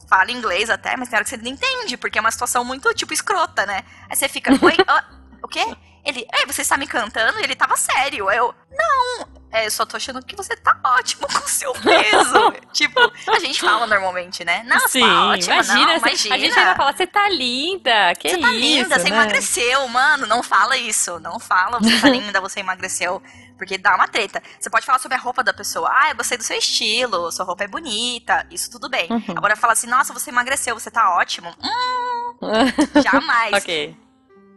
fale 0.09 0.31
inglês 0.31 0.69
até, 0.69 0.95
mas 0.97 1.09
tem 1.09 1.17
hora 1.17 1.23
que 1.23 1.29
você 1.29 1.37
não 1.37 1.47
entende, 1.47 1.97
porque 1.97 2.17
é 2.17 2.21
uma 2.21 2.31
situação 2.31 2.63
muito, 2.63 2.93
tipo, 2.93 3.13
escrota, 3.13 3.65
né? 3.65 3.83
Aí 4.09 4.15
você 4.15 4.27
fica, 4.27 4.51
oi, 4.51 4.75
ah, 4.87 5.03
o 5.43 5.47
quê? 5.47 5.65
Ele, 6.05 6.25
é, 6.33 6.45
você 6.45 6.61
está 6.61 6.77
me 6.77 6.85
cantando? 6.87 7.39
E 7.39 7.43
ele 7.43 7.55
tava 7.55 7.75
sério. 7.77 8.29
Eu, 8.29 8.53
não, 8.71 9.27
é, 9.51 9.65
eu 9.65 9.71
só 9.71 9.85
tô 9.85 9.95
achando 9.95 10.21
que 10.25 10.35
você 10.35 10.55
tá 10.55 10.77
ótimo 10.83 11.27
com 11.31 11.45
o 11.45 11.47
seu 11.49 11.71
peso. 11.73 12.53
tipo, 12.73 12.99
a 13.31 13.39
gente 13.39 13.61
fala 13.61 13.87
normalmente, 13.87 14.43
né? 14.43 14.63
Não, 14.65 14.79
você 14.79 14.99
Sim, 14.99 15.01
tá 15.01 15.27
ótima, 15.27 15.53
imagina, 15.55 15.79
não, 15.79 15.93
você- 15.99 16.07
imagina. 16.09 16.35
A 16.35 16.37
gente 16.39 16.59
ainda 16.59 16.75
fala, 16.75 16.91
você 16.93 17.07
tá 17.07 17.29
linda, 17.29 18.13
que 18.15 18.29
Você 18.29 18.37
tá 18.37 18.51
isso, 18.51 18.59
linda, 18.59 18.99
você 18.99 19.09
né? 19.09 19.15
emagreceu, 19.15 19.87
mano. 19.87 20.27
Não 20.27 20.43
fala 20.43 20.75
isso. 20.75 21.19
Não 21.21 21.39
fala, 21.39 21.79
você 21.79 22.01
tá 22.01 22.09
linda, 22.11 22.41
você 22.41 22.59
emagreceu. 22.59 23.21
Porque 23.57 23.77
dá 23.77 23.95
uma 23.95 24.07
treta. 24.07 24.43
Você 24.59 24.69
pode 24.69 24.85
falar 24.85 24.99
sobre 24.99 25.15
a 25.15 25.21
roupa 25.21 25.41
da 25.41 25.53
pessoa. 25.53 25.89
Ah, 25.89 26.09
eu 26.09 26.15
gostei 26.15 26.37
do 26.37 26.43
seu 26.43 26.57
estilo, 26.57 27.31
sua 27.31 27.45
roupa 27.45 27.63
é 27.63 27.67
bonita. 27.67 28.45
Isso 28.51 28.69
tudo 28.69 28.89
bem. 28.89 29.07
Uhum. 29.09 29.23
Agora 29.37 29.55
fala 29.55 29.71
assim, 29.71 29.87
nossa, 29.87 30.11
você 30.11 30.31
emagreceu, 30.31 30.77
você 30.77 30.91
tá 30.91 31.15
ótimo. 31.15 31.55
Hum, 31.63 33.01
jamais. 33.01 33.53
ok. 33.53 33.95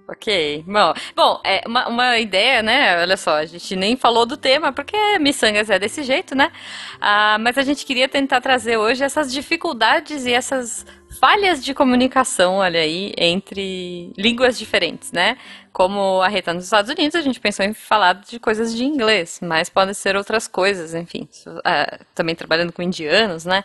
Ok. 0.08 0.62
Bom, 0.68 0.94
bom 1.16 1.40
é 1.44 1.62
uma, 1.66 1.88
uma 1.88 2.18
ideia, 2.18 2.62
né? 2.62 3.00
Olha 3.02 3.16
só, 3.16 3.38
a 3.38 3.44
gente 3.44 3.74
nem 3.74 3.96
falou 3.96 4.24
do 4.24 4.36
tema, 4.36 4.72
porque 4.72 4.96
Missangas 5.18 5.68
é 5.68 5.80
desse 5.80 6.04
jeito, 6.04 6.32
né? 6.32 6.52
Ah, 7.00 7.36
mas 7.40 7.58
a 7.58 7.62
gente 7.62 7.84
queria 7.84 8.08
tentar 8.08 8.40
trazer 8.40 8.76
hoje 8.76 9.02
essas 9.02 9.32
dificuldades 9.32 10.24
e 10.24 10.32
essas 10.32 10.86
falhas 11.18 11.64
de 11.64 11.74
comunicação, 11.74 12.56
olha 12.58 12.78
aí, 12.78 13.12
entre 13.18 14.12
línguas 14.16 14.56
diferentes, 14.56 15.10
né? 15.10 15.36
Como 15.72 16.22
a 16.22 16.28
Rita 16.28 16.54
nos 16.54 16.64
Estados 16.64 16.90
Unidos, 16.90 17.16
a 17.16 17.20
gente 17.22 17.40
pensou 17.40 17.64
em 17.66 17.74
falar 17.74 18.12
de 18.14 18.38
coisas 18.38 18.72
de 18.76 18.84
inglês, 18.84 19.40
mas 19.42 19.68
podem 19.68 19.92
ser 19.92 20.14
outras 20.14 20.46
coisas, 20.46 20.94
enfim. 20.94 21.28
Ah, 21.64 21.98
também 22.14 22.36
trabalhando 22.36 22.72
com 22.72 22.80
indianos, 22.80 23.44
né? 23.44 23.64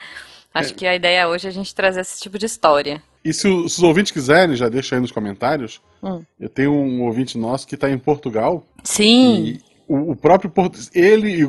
Acho 0.53 0.71
É. 0.71 0.75
que 0.75 0.88
a 0.88 0.95
ideia 0.95 1.27
hoje 1.29 1.45
é 1.48 1.50
a 1.50 1.53
gente 1.53 1.74
trazer 1.75 2.01
esse 2.01 2.19
tipo 2.19 2.39
de 2.39 2.48
história. 2.48 3.01
E 3.24 3.34
se, 3.34 3.48
o- 3.48 3.70
se 3.70 3.78
os 3.78 3.84
ouvintes 3.84 4.12
quiserem, 4.12 4.56
já 4.56 4.68
deixa 4.70 4.96
aí 4.96 5.01
nos 5.01 5.12
comentários. 5.12 5.80
Hum. 6.01 6.22
Eu 6.40 6.50
tenho 6.50 6.72
um 6.74 7.04
ouvinte 7.04 7.38
nosso 7.38 7.68
que 7.68 7.75
está 7.75 7.90
em 7.90 7.98
Portugal. 7.98 8.63
Sim. 8.84 9.60
O, 9.88 10.12
o 10.12 10.16
próprio 10.16 10.50
português, 10.50 10.90
ele, 10.94 11.48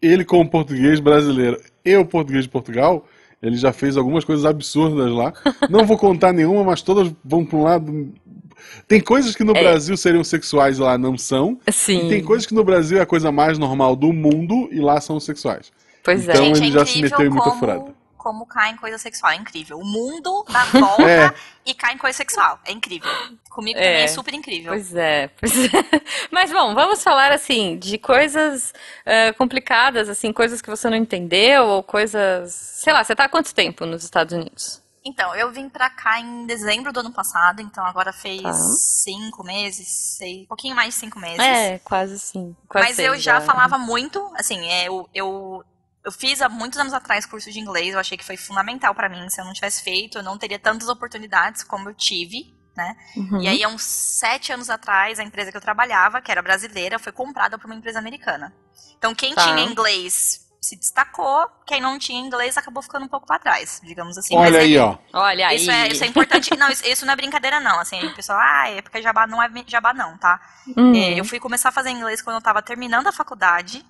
ele 0.00 0.24
como 0.24 0.48
português 0.48 0.98
brasileiro 0.98 1.60
e 1.84 1.96
o 1.96 2.04
português 2.04 2.44
de 2.44 2.50
Portugal, 2.50 3.06
ele 3.40 3.56
já 3.56 3.72
fez 3.72 3.96
algumas 3.96 4.24
coisas 4.24 4.44
absurdas 4.44 5.12
lá. 5.12 5.32
Não 5.70 5.84
vou 5.84 5.96
contar 5.98 6.32
nenhuma, 6.32 6.64
mas 6.64 6.82
todas 6.82 7.12
vão 7.24 7.44
para 7.44 7.58
um 7.58 7.62
lado. 7.62 8.12
Tem 8.88 9.00
coisas 9.00 9.34
que 9.36 9.44
no 9.44 9.56
É. 9.56 9.60
Brasil 9.62 9.96
seriam 9.96 10.24
sexuais 10.24 10.78
e 10.78 10.80
lá 10.80 10.96
não 10.96 11.18
são. 11.18 11.58
Sim. 11.70 12.06
E 12.06 12.08
tem 12.08 12.22
coisas 12.22 12.46
que 12.46 12.54
no 12.54 12.62
Brasil 12.64 12.98
é 12.98 13.00
a 13.00 13.06
coisa 13.06 13.30
mais 13.32 13.58
normal 13.58 13.94
do 13.96 14.12
mundo 14.12 14.68
e 14.72 14.78
lá 14.80 15.00
são 15.00 15.18
sexuais. 15.20 15.72
Pois 16.02 16.28
é. 16.28 16.32
Então 16.32 16.46
Gente, 16.46 16.58
ele 16.58 16.68
é 16.68 16.70
já 16.80 16.86
se 16.86 17.02
meteu 17.02 17.26
em 17.26 17.28
muita 17.28 17.44
como, 17.48 17.58
furada. 17.60 17.84
Como 18.22 18.46
cai 18.46 18.70
em 18.70 18.76
coisa 18.76 18.96
sexual. 18.98 19.32
É 19.32 19.36
incrível. 19.36 19.78
O 19.78 19.84
mundo 19.84 20.44
dá 20.48 20.64
volta 20.72 21.02
É. 21.02 21.34
e 21.66 21.74
cai 21.74 21.94
em 21.94 21.98
coisa 21.98 22.16
sexual. 22.16 22.60
É 22.64 22.70
incrível. 22.70 23.10
Comigo 23.50 23.78
É. 23.78 23.82
também 23.82 24.02
é 24.02 24.06
super 24.08 24.32
incrível. 24.32 24.72
Pois 24.72 24.94
é, 24.94 25.26
pois 25.28 25.52
é. 25.64 25.68
Mas 26.30 26.52
bom, 26.52 26.72
vamos 26.74 27.02
falar 27.02 27.32
assim 27.32 27.76
de 27.78 27.98
coisas 27.98 28.72
eh, 29.04 29.32
complicadas, 29.32 30.08
assim, 30.08 30.32
coisas 30.32 30.62
que 30.62 30.70
você 30.70 30.88
não 30.88 30.96
entendeu 30.96 31.64
ou 31.66 31.82
coisas, 31.82 32.52
sei 32.52 32.92
lá, 32.92 33.02
você 33.02 33.16
tá 33.16 33.24
há 33.24 33.28
quanto 33.28 33.52
tempo 33.52 33.84
nos 33.84 34.04
Estados 34.04 34.32
Unidos? 34.32 34.80
Então, 35.04 35.34
eu 35.34 35.50
vim 35.50 35.68
pra 35.68 35.90
cá 35.90 36.20
em 36.20 36.46
dezembro 36.46 36.92
do 36.92 37.00
ano 37.00 37.10
passado, 37.12 37.60
então 37.60 37.84
agora 37.84 38.12
fez 38.12 38.40
Tá. 38.40 38.52
cinco 38.52 39.42
meses, 39.42 39.88
sei, 40.16 40.42
um 40.44 40.46
pouquinho 40.46 40.76
mais 40.76 40.94
de 40.94 41.00
cinco 41.00 41.18
meses. 41.18 41.40
É, 41.40 41.80
quase 41.80 42.20
sim. 42.20 42.54
Quase 42.68 42.86
Mas 42.86 42.98
eu 43.00 43.18
já 43.18 43.40
falava 43.40 43.76
muito, 43.76 44.24
assim, 44.36 44.64
é, 44.70 44.86
eu, 44.86 45.08
eu, 45.12 45.64
eu 46.04 46.10
fiz 46.12 46.42
há 46.42 46.48
muitos 46.48 46.78
anos 46.78 46.92
atrás 46.92 47.24
curso 47.26 47.50
de 47.50 47.60
inglês, 47.60 47.94
eu 47.94 48.00
achei 48.00 48.16
que 48.18 48.24
foi 48.24 48.36
fundamental 48.36 48.94
pra 48.94 49.08
mim. 49.08 49.28
Se 49.30 49.40
eu 49.40 49.44
não 49.44 49.52
tivesse 49.52 49.82
feito, 49.82 50.18
eu 50.18 50.22
não 50.22 50.36
teria 50.36 50.58
tantas 50.58 50.88
oportunidades 50.88 51.62
como 51.62 51.88
eu 51.88 51.94
tive, 51.94 52.54
né? 52.76 52.96
Uhum. 53.16 53.40
E 53.40 53.48
aí, 53.48 53.62
há 53.62 53.68
uns 53.68 53.82
sete 53.82 54.52
anos 54.52 54.68
atrás, 54.70 55.18
a 55.18 55.22
empresa 55.22 55.50
que 55.50 55.56
eu 55.56 55.60
trabalhava, 55.60 56.20
que 56.20 56.30
era 56.30 56.42
brasileira, 56.42 56.98
foi 56.98 57.12
comprada 57.12 57.58
por 57.58 57.66
uma 57.66 57.74
empresa 57.76 57.98
americana. 57.98 58.54
Então, 58.96 59.14
quem 59.14 59.34
Tá. 59.34 59.44
tinha 59.44 59.60
inglês 59.64 60.40
se 60.60 60.76
destacou, 60.76 61.48
quem 61.66 61.80
não 61.80 61.98
tinha 61.98 62.20
inglês 62.20 62.56
acabou 62.56 62.82
ficando 62.82 63.04
um 63.04 63.08
pouco 63.08 63.26
pra 63.26 63.38
trás, 63.38 63.80
digamos 63.82 64.16
assim. 64.16 64.36
Olha 64.36 64.52
Mas 64.52 64.60
aí, 64.60 64.78
ó. 64.78 64.96
Olha 65.12 65.48
aí. 65.48 65.56
isso 65.56 65.70
é, 65.70 65.88
isso 65.88 66.04
é 66.04 66.06
importante. 66.06 66.56
Não, 66.56 66.70
isso, 66.70 66.86
isso 66.86 67.04
não 67.04 67.12
é 67.12 67.16
brincadeira, 67.16 67.58
não. 67.58 67.80
Assim, 67.80 68.00
o 68.06 68.14
pessoal, 68.14 68.38
ah, 68.40 68.70
é 68.70 68.80
porque 68.80 69.02
jabá 69.02 69.26
não 69.26 69.42
é 69.42 69.50
jabá, 69.66 69.92
não, 69.92 70.16
tá? 70.18 70.40
Hum. 70.76 70.94
É, 70.94 71.18
eu 71.18 71.24
fui 71.24 71.40
começar 71.40 71.70
a 71.70 71.72
fazer 71.72 71.90
inglês 71.90 72.22
quando 72.22 72.36
eu 72.36 72.42
tava 72.42 72.62
terminando 72.62 73.08
a 73.08 73.12
faculdade. 73.12 73.84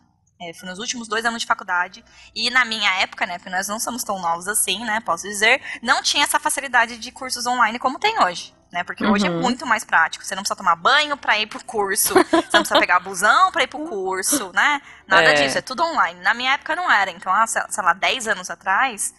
É, 0.48 0.52
foi 0.54 0.68
nos 0.68 0.78
últimos 0.78 1.08
dois 1.08 1.24
anos 1.24 1.40
de 1.42 1.46
faculdade. 1.46 2.04
E 2.34 2.50
na 2.50 2.64
minha 2.64 2.90
época, 3.00 3.26
né? 3.26 3.38
Porque 3.38 3.50
nós 3.50 3.68
não 3.68 3.78
somos 3.78 4.02
tão 4.02 4.18
novos 4.20 4.48
assim, 4.48 4.84
né? 4.84 5.00
Posso 5.00 5.22
dizer, 5.28 5.60
não 5.82 6.02
tinha 6.02 6.24
essa 6.24 6.38
facilidade 6.40 6.98
de 6.98 7.12
cursos 7.12 7.46
online 7.46 7.78
como 7.78 7.98
tem 7.98 8.18
hoje. 8.22 8.54
Né? 8.72 8.82
Porque 8.84 9.04
hoje 9.04 9.26
é 9.26 9.30
Uhum. 9.30 9.42
muito 9.42 9.66
mais 9.66 9.84
prático. 9.84 10.24
Você 10.24 10.34
não 10.34 10.42
precisa 10.42 10.56
tomar 10.56 10.74
banho 10.76 11.14
pra 11.16 11.38
ir 11.38 11.46
pro 11.46 11.62
curso. 11.62 12.14
Você 12.14 12.36
não 12.36 12.62
precisa 12.62 12.80
pegar 12.80 13.00
busão 13.00 13.52
pra 13.52 13.62
ir 13.64 13.66
pro 13.66 13.86
curso, 13.86 14.50
né? 14.54 14.80
Nada 15.06 15.30
É. 15.30 15.34
disso. 15.34 15.58
É 15.58 15.60
tudo 15.60 15.82
online. 15.82 16.18
Na 16.22 16.32
minha 16.32 16.54
época 16.54 16.74
não 16.74 16.90
era. 16.90 17.10
Então, 17.10 17.30
há, 17.30 17.46
sei 17.46 17.62
lá, 17.84 17.92
10 17.92 18.26
anos 18.26 18.48
atrás, 18.48 19.12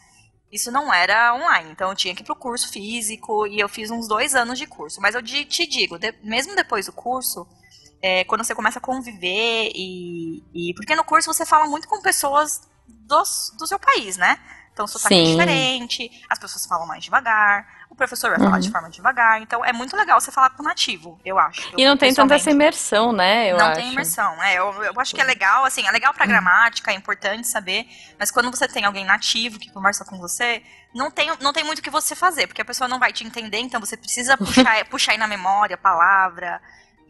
isso 0.52 0.72
não 0.72 0.92
era 0.92 1.36
online. 1.36 1.70
Então 1.72 1.90
eu 1.90 1.96
tinha 1.96 2.16
que 2.16 2.24
ir 2.24 2.26
pro 2.26 2.36
curso 2.36 2.68
físico 2.72 3.46
e 3.46 3.60
eu 3.60 3.70
fiz 3.70 3.92
uns 3.92 4.08
dois 4.08 4.34
anos 4.34 4.58
de 4.58 4.66
curso. 4.66 5.00
Mas 5.00 5.14
eu 5.14 5.22
te 5.22 5.68
digo, 5.68 6.00
de- 6.00 6.16
mesmo 6.24 6.56
depois 6.56 6.88
do 6.88 6.92
curso, 6.92 7.48
é, 8.04 8.26
quando 8.26 8.44
você 8.44 8.54
começa 8.54 8.80
a 8.80 8.82
conviver 8.82 9.72
e, 9.74 10.44
e. 10.54 10.74
Porque 10.76 10.94
no 10.94 11.06
curso 11.06 11.34
você 11.34 11.46
fala 11.46 11.66
muito 11.66 11.88
com 11.88 12.02
pessoas 12.02 12.70
dos, 12.86 13.54
do 13.58 13.66
seu 13.66 13.80
país, 13.80 14.18
né? 14.18 14.38
Então 14.74 14.86
o 14.86 14.88
sotaque 14.88 15.14
é 15.14 15.18
Sim. 15.26 15.32
diferente, 15.32 16.26
as 16.28 16.40
pessoas 16.40 16.66
falam 16.66 16.88
mais 16.88 17.04
devagar, 17.04 17.86
o 17.92 17.96
professor 17.96 18.32
vai 18.32 18.40
falar 18.40 18.56
Uhum. 18.56 18.60
de 18.60 18.72
forma 18.72 18.90
devagar. 18.90 19.40
Então 19.40 19.64
é 19.64 19.72
muito 19.72 19.96
legal 19.96 20.20
você 20.20 20.32
falar 20.32 20.50
com 20.50 20.64
o 20.64 20.66
nativo, 20.66 21.18
eu 21.24 21.38
acho. 21.38 21.62
E 21.78 21.86
não 21.86 21.96
tem 21.96 22.12
tanta 22.12 22.34
essa 22.36 22.50
imersão, 22.50 23.14
né? 23.14 23.52
Eu 23.52 23.58
não 23.58 23.68
acho. 23.68 23.76
tem 23.80 23.94
imersão. 23.94 24.44
É, 24.44 24.56
eu, 24.58 24.84
eu 24.84 24.94
acho 25.00 25.14
que 25.14 25.22
é 25.22 25.24
legal, 25.24 25.64
assim, 25.64 25.88
é 25.88 25.92
legal 25.92 26.12
pra 26.12 26.26
gramática, 26.26 26.92
é 26.92 26.96
importante 26.96 27.48
saber, 27.48 27.86
mas 28.20 28.32
quando 28.32 28.50
você 28.50 28.68
tem 28.68 28.84
alguém 28.84 29.06
nativo 29.06 29.60
que 29.60 29.72
conversa 29.72 30.04
com 30.04 30.18
você, 30.18 30.64
não 30.94 31.12
tem, 31.12 31.32
não 31.40 31.54
tem 31.54 31.64
muito 31.64 31.80
o 31.80 31.82
que 31.84 31.92
você 31.92 32.16
fazer, 32.16 32.48
porque 32.48 32.62
a 32.62 32.66
pessoa 32.66 32.88
não 32.88 32.98
vai 33.00 33.14
te 33.14 33.24
entender, 33.24 33.60
então 33.60 33.80
você 33.80 33.96
precisa 33.96 34.36
puxar, 34.38 34.84
puxar 34.90 35.12
aí 35.14 35.18
na 35.20 35.28
memória 35.28 35.76
a 35.76 35.78
palavra. 35.78 36.60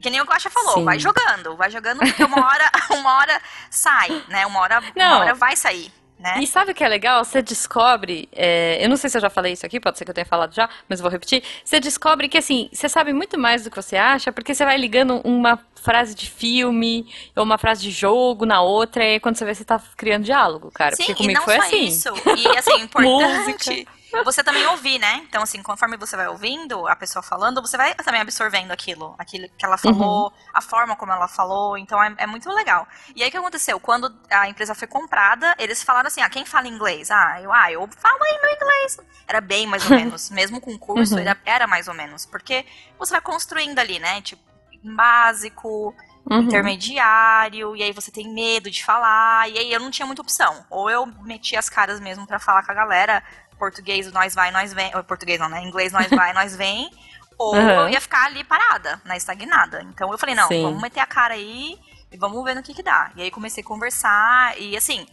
Que 0.01 0.09
nem 0.09 0.21
o 0.21 0.25
Guaxa 0.25 0.49
falou, 0.49 0.73
Sim. 0.75 0.83
vai 0.83 0.99
jogando, 0.99 1.55
vai 1.55 1.69
jogando, 1.71 1.99
porque 1.99 2.23
uma 2.23 2.45
hora, 2.45 2.71
uma 2.91 3.17
hora 3.17 3.41
sai, 3.69 4.23
né? 4.27 4.45
Uma 4.45 4.59
hora, 4.59 4.81
Não. 4.95 5.05
uma 5.05 5.19
hora 5.19 5.33
vai 5.33 5.55
sair, 5.55 5.91
né? 6.19 6.39
E 6.41 6.47
sabe 6.47 6.71
o 6.71 6.75
que 6.75 6.83
é 6.83 6.87
legal? 6.87 7.23
Você 7.23 7.41
descobre, 7.41 8.27
é, 8.33 8.83
eu 8.83 8.89
não 8.89 8.97
sei 8.97 9.09
se 9.09 9.17
eu 9.17 9.21
já 9.21 9.29
falei 9.29 9.53
isso 9.53 9.65
aqui, 9.65 9.79
pode 9.79 9.97
ser 9.97 10.05
que 10.05 10.11
eu 10.11 10.15
tenha 10.15 10.25
falado 10.25 10.53
já, 10.53 10.69
mas 10.89 10.99
vou 10.99 11.09
repetir. 11.09 11.43
Você 11.63 11.79
descobre 11.79 12.27
que 12.27 12.37
assim, 12.37 12.69
você 12.71 12.89
sabe 12.89 13.13
muito 13.13 13.39
mais 13.39 13.63
do 13.63 13.69
que 13.69 13.75
você 13.75 13.95
acha, 13.95 14.31
porque 14.31 14.53
você 14.53 14.65
vai 14.65 14.77
ligando 14.77 15.21
uma 15.23 15.59
frase 15.75 16.15
de 16.15 16.29
filme 16.29 17.05
ou 17.35 17.43
uma 17.43 17.57
frase 17.57 17.81
de 17.81 17.91
jogo 17.91 18.45
na 18.45 18.61
outra, 18.61 19.03
e 19.03 19.13
aí 19.13 19.19
quando 19.19 19.37
você 19.37 19.45
vê, 19.45 19.53
você 19.53 19.65
tá 19.65 19.81
criando 19.97 20.23
diálogo, 20.23 20.71
cara. 20.71 20.95
Sim, 20.95 21.05
porque 21.05 21.11
e 21.11 21.15
comigo 21.15 21.39
não 21.39 21.45
foi 21.45 21.57
só 21.57 21.65
assim. 21.65 21.85
isso. 21.85 22.09
E 22.37 22.57
assim, 22.57 22.79
importante. 22.83 23.87
Você 24.23 24.43
também 24.43 24.65
ouvir, 24.67 24.99
né? 24.99 25.21
Então, 25.27 25.41
assim, 25.41 25.63
conforme 25.63 25.97
você 25.97 26.15
vai 26.15 26.27
ouvindo 26.27 26.87
a 26.87 26.95
pessoa 26.95 27.23
falando, 27.23 27.61
você 27.61 27.77
vai 27.77 27.95
também 27.95 28.21
absorvendo 28.21 28.71
aquilo, 28.71 29.15
aquilo 29.17 29.47
que 29.57 29.65
ela 29.65 29.77
falou, 29.77 30.25
uhum. 30.25 30.31
a 30.53 30.61
forma 30.61 30.95
como 30.95 31.11
ela 31.11 31.27
falou. 31.27 31.77
Então, 31.77 32.01
é, 32.03 32.13
é, 32.17 32.27
muito 32.27 32.49
legal. 32.49 32.87
E 33.15 33.23
aí, 33.23 33.29
o 33.29 33.31
que 33.31 33.37
aconteceu? 33.37 33.79
Quando 33.79 34.13
a 34.29 34.47
empresa 34.47 34.75
foi 34.75 34.87
comprada, 34.87 35.55
eles 35.57 35.81
falaram 35.81 36.07
assim: 36.07 36.21
ah, 36.21 36.29
quem 36.29 36.45
fala 36.45 36.67
inglês? 36.67 37.09
Ah, 37.09 37.41
eu, 37.41 37.51
ah, 37.51 37.71
eu 37.71 37.87
falo 37.97 38.23
aí 38.23 38.39
meu 38.41 38.53
inglês. 38.53 38.97
Era 39.27 39.41
bem 39.41 39.65
mais 39.65 39.89
ou 39.89 39.91
menos. 39.97 40.29
Mesmo 40.29 40.59
com 40.61 40.73
o 40.73 40.79
curso, 40.79 41.15
uhum. 41.15 41.21
era, 41.21 41.37
era 41.45 41.67
mais 41.67 41.87
ou 41.87 41.93
menos. 41.93 42.25
Porque 42.25 42.65
você 42.99 43.11
vai 43.13 43.21
construindo 43.21 43.79
ali, 43.79 43.99
né? 43.99 44.21
Tipo, 44.21 44.43
básico, 44.83 45.95
uhum. 46.29 46.41
intermediário, 46.41 47.75
e 47.75 47.83
aí 47.83 47.91
você 47.91 48.11
tem 48.11 48.33
medo 48.33 48.69
de 48.69 48.83
falar, 48.83 49.49
e 49.49 49.57
aí 49.57 49.73
eu 49.73 49.79
não 49.79 49.91
tinha 49.91 50.05
muita 50.05 50.21
opção. 50.21 50.65
Ou 50.69 50.89
eu 50.89 51.05
metia 51.23 51.59
as 51.59 51.69
caras 51.69 51.99
mesmo 51.99 52.25
para 52.25 52.39
falar 52.39 52.63
com 52.65 52.71
a 52.71 52.75
galera, 52.75 53.23
português 53.57 54.11
nós 54.11 54.33
vai, 54.33 54.51
nós 54.51 54.73
vem, 54.73 54.91
português 55.07 55.39
não, 55.39 55.49
né? 55.49 55.61
Inglês 55.63 55.91
nós 55.91 56.09
vai, 56.09 56.33
nós 56.33 56.55
vem, 56.55 56.91
ou 57.37 57.55
uhum. 57.55 57.69
eu 57.69 57.89
ia 57.89 58.01
ficar 58.01 58.25
ali 58.25 58.43
parada, 58.43 59.01
né, 59.05 59.17
estagnada. 59.17 59.81
Então 59.83 60.11
eu 60.11 60.17
falei, 60.17 60.35
não, 60.35 60.47
Sim. 60.47 60.63
vamos 60.63 60.81
meter 60.81 60.99
a 60.99 61.05
cara 61.05 61.33
aí 61.33 61.79
e 62.11 62.17
vamos 62.17 62.43
ver 62.43 62.55
no 62.55 62.63
que 62.63 62.73
que 62.73 62.83
dá. 62.83 63.11
E 63.15 63.21
aí 63.21 63.31
comecei 63.31 63.63
a 63.63 63.65
conversar, 63.65 64.59
e 64.59 64.77
assim, 64.77 65.05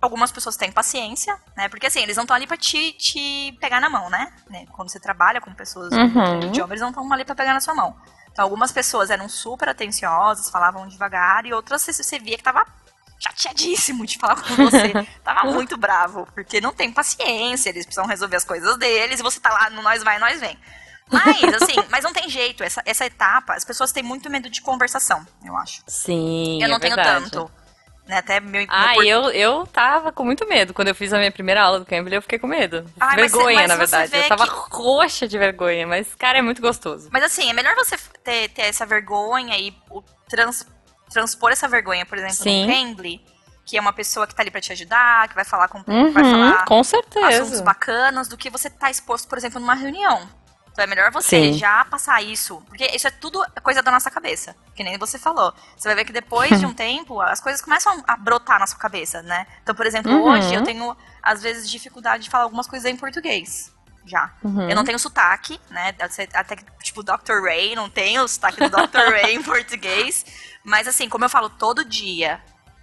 algumas 0.00 0.32
pessoas 0.32 0.56
têm 0.56 0.72
paciência, 0.72 1.36
né? 1.56 1.68
Porque 1.68 1.86
assim, 1.86 2.00
eles 2.00 2.16
não 2.16 2.24
estão 2.24 2.36
ali 2.36 2.46
pra 2.46 2.56
te, 2.56 2.92
te 2.92 3.56
pegar 3.60 3.80
na 3.80 3.90
mão, 3.90 4.08
né? 4.08 4.32
Quando 4.72 4.90
você 4.90 5.00
trabalha 5.00 5.40
com 5.40 5.52
pessoas 5.52 5.92
uhum. 5.92 6.40
de 6.40 6.46
idioma, 6.46 6.72
eles 6.72 6.80
não 6.80 6.90
estão 6.90 7.12
ali 7.12 7.24
pra 7.24 7.34
pegar 7.34 7.54
na 7.54 7.60
sua 7.60 7.74
mão. 7.74 7.94
Então, 8.38 8.44
algumas 8.44 8.70
pessoas 8.70 9.10
eram 9.10 9.28
super 9.28 9.68
atenciosas, 9.68 10.48
falavam 10.48 10.86
devagar, 10.86 11.44
e 11.44 11.52
outras 11.52 11.84
você 11.84 12.20
via 12.20 12.36
que 12.36 12.44
tava 12.44 12.64
chateadíssimo 13.18 14.06
de 14.06 14.16
falar 14.16 14.36
com 14.36 14.54
você. 14.54 14.92
tava 15.24 15.50
muito 15.50 15.76
bravo, 15.76 16.24
porque 16.32 16.60
não 16.60 16.72
tem 16.72 16.92
paciência, 16.92 17.68
eles 17.68 17.84
precisam 17.84 18.06
resolver 18.06 18.36
as 18.36 18.44
coisas 18.44 18.76
deles, 18.76 19.18
e 19.18 19.24
você 19.24 19.40
tá 19.40 19.50
lá 19.50 19.70
no 19.70 19.82
nós 19.82 20.04
vai, 20.04 20.20
nós 20.20 20.38
vem. 20.38 20.56
Mas, 21.10 21.52
assim, 21.52 21.74
mas 21.90 22.04
não 22.04 22.12
tem 22.12 22.28
jeito. 22.28 22.62
Essa, 22.62 22.80
essa 22.86 23.04
etapa, 23.04 23.54
as 23.54 23.64
pessoas 23.64 23.90
têm 23.90 24.04
muito 24.04 24.30
medo 24.30 24.48
de 24.48 24.62
conversação, 24.62 25.26
eu 25.44 25.56
acho. 25.56 25.82
Sim. 25.88 26.62
Eu 26.62 26.68
não 26.68 26.76
é 26.76 26.78
tenho 26.78 26.94
verdade. 26.94 27.30
tanto. 27.32 27.50
Né, 28.08 28.16
até 28.16 28.40
meu, 28.40 28.64
ah, 28.70 28.94
meu 28.94 29.02
eu, 29.02 29.30
eu 29.30 29.66
tava 29.66 30.10
com 30.10 30.24
muito 30.24 30.48
medo. 30.48 30.72
Quando 30.72 30.88
eu 30.88 30.94
fiz 30.94 31.12
a 31.12 31.18
minha 31.18 31.30
primeira 31.30 31.62
aula 31.62 31.78
do 31.78 31.84
Cambly, 31.84 32.14
eu 32.14 32.22
fiquei 32.22 32.38
com 32.38 32.46
medo. 32.46 32.90
Ai, 32.98 33.16
vergonha, 33.16 33.68
mas, 33.68 33.68
mas 33.68 33.90
na 33.90 33.98
verdade. 33.98 34.16
Eu 34.16 34.28
tava 34.28 34.46
que... 34.46 34.74
roxa 34.74 35.28
de 35.28 35.36
vergonha, 35.36 35.86
mas, 35.86 36.14
cara, 36.14 36.38
é 36.38 36.42
muito 36.42 36.62
gostoso. 36.62 37.10
Mas 37.12 37.22
assim, 37.22 37.50
é 37.50 37.52
melhor 37.52 37.76
você 37.76 37.98
ter, 38.24 38.48
ter 38.48 38.62
essa 38.62 38.86
vergonha 38.86 39.58
e 39.58 39.76
trans, 40.26 40.66
transpor 41.12 41.52
essa 41.52 41.68
vergonha, 41.68 42.06
por 42.06 42.16
exemplo, 42.16 42.36
Sim. 42.36 42.66
no 42.66 42.72
Cambly, 42.72 43.20
que 43.66 43.76
é 43.76 43.80
uma 43.80 43.92
pessoa 43.92 44.26
que 44.26 44.34
tá 44.34 44.42
ali 44.42 44.50
pra 44.50 44.62
te 44.62 44.72
ajudar, 44.72 45.28
que 45.28 45.34
vai 45.34 45.44
falar 45.44 45.68
com, 45.68 45.84
uhum, 45.86 46.10
vai 46.10 46.24
falar 46.24 46.64
com 46.64 46.82
certeza. 46.82 47.42
assuntos 47.42 47.60
bacanas, 47.60 48.26
do 48.26 48.38
que 48.38 48.48
você 48.48 48.70
tá 48.70 48.90
exposto, 48.90 49.28
por 49.28 49.36
exemplo, 49.36 49.60
numa 49.60 49.74
reunião. 49.74 50.26
Então 50.78 50.84
é 50.84 50.86
melhor 50.86 51.10
você 51.10 51.52
Sim. 51.52 51.52
já 51.54 51.84
passar 51.86 52.22
isso. 52.22 52.62
Porque 52.68 52.84
isso 52.94 53.08
é 53.08 53.10
tudo 53.10 53.44
coisa 53.64 53.82
da 53.82 53.90
nossa 53.90 54.08
cabeça. 54.12 54.54
Que 54.76 54.84
nem 54.84 54.96
você 54.96 55.18
falou. 55.18 55.52
Você 55.76 55.88
vai 55.88 55.96
ver 55.96 56.04
que 56.04 56.12
depois 56.12 56.60
de 56.60 56.64
um 56.64 56.70
tempo, 56.72 57.20
as 57.20 57.40
coisas 57.40 57.60
começam 57.60 58.00
a 58.06 58.16
brotar 58.16 58.60
na 58.60 58.66
sua 58.68 58.78
cabeça, 58.78 59.20
né? 59.22 59.44
Então, 59.60 59.74
por 59.74 59.84
exemplo, 59.84 60.12
uhum. 60.12 60.30
hoje 60.30 60.54
eu 60.54 60.62
tenho, 60.62 60.96
às 61.20 61.42
vezes, 61.42 61.68
dificuldade 61.68 62.22
de 62.22 62.30
falar 62.30 62.44
algumas 62.44 62.68
coisas 62.68 62.88
em 62.88 62.94
português. 62.94 63.74
Já. 64.04 64.32
Uhum. 64.40 64.70
Eu 64.70 64.76
não 64.76 64.84
tenho 64.84 65.00
sotaque, 65.00 65.60
né? 65.68 65.92
Até 66.32 66.54
tipo 66.80 67.02
Dr. 67.02 67.42
Ray, 67.42 67.74
não 67.74 67.90
tenho 67.90 68.22
o 68.22 68.28
sotaque 68.28 68.60
do 68.60 68.70
Dr. 68.70 69.10
Ray 69.10 69.34
em 69.34 69.42
português. 69.42 70.24
Mas 70.62 70.86
assim, 70.86 71.08
como 71.08 71.24
eu 71.24 71.28
falo 71.28 71.50
todo 71.50 71.84
dia, 71.84 72.40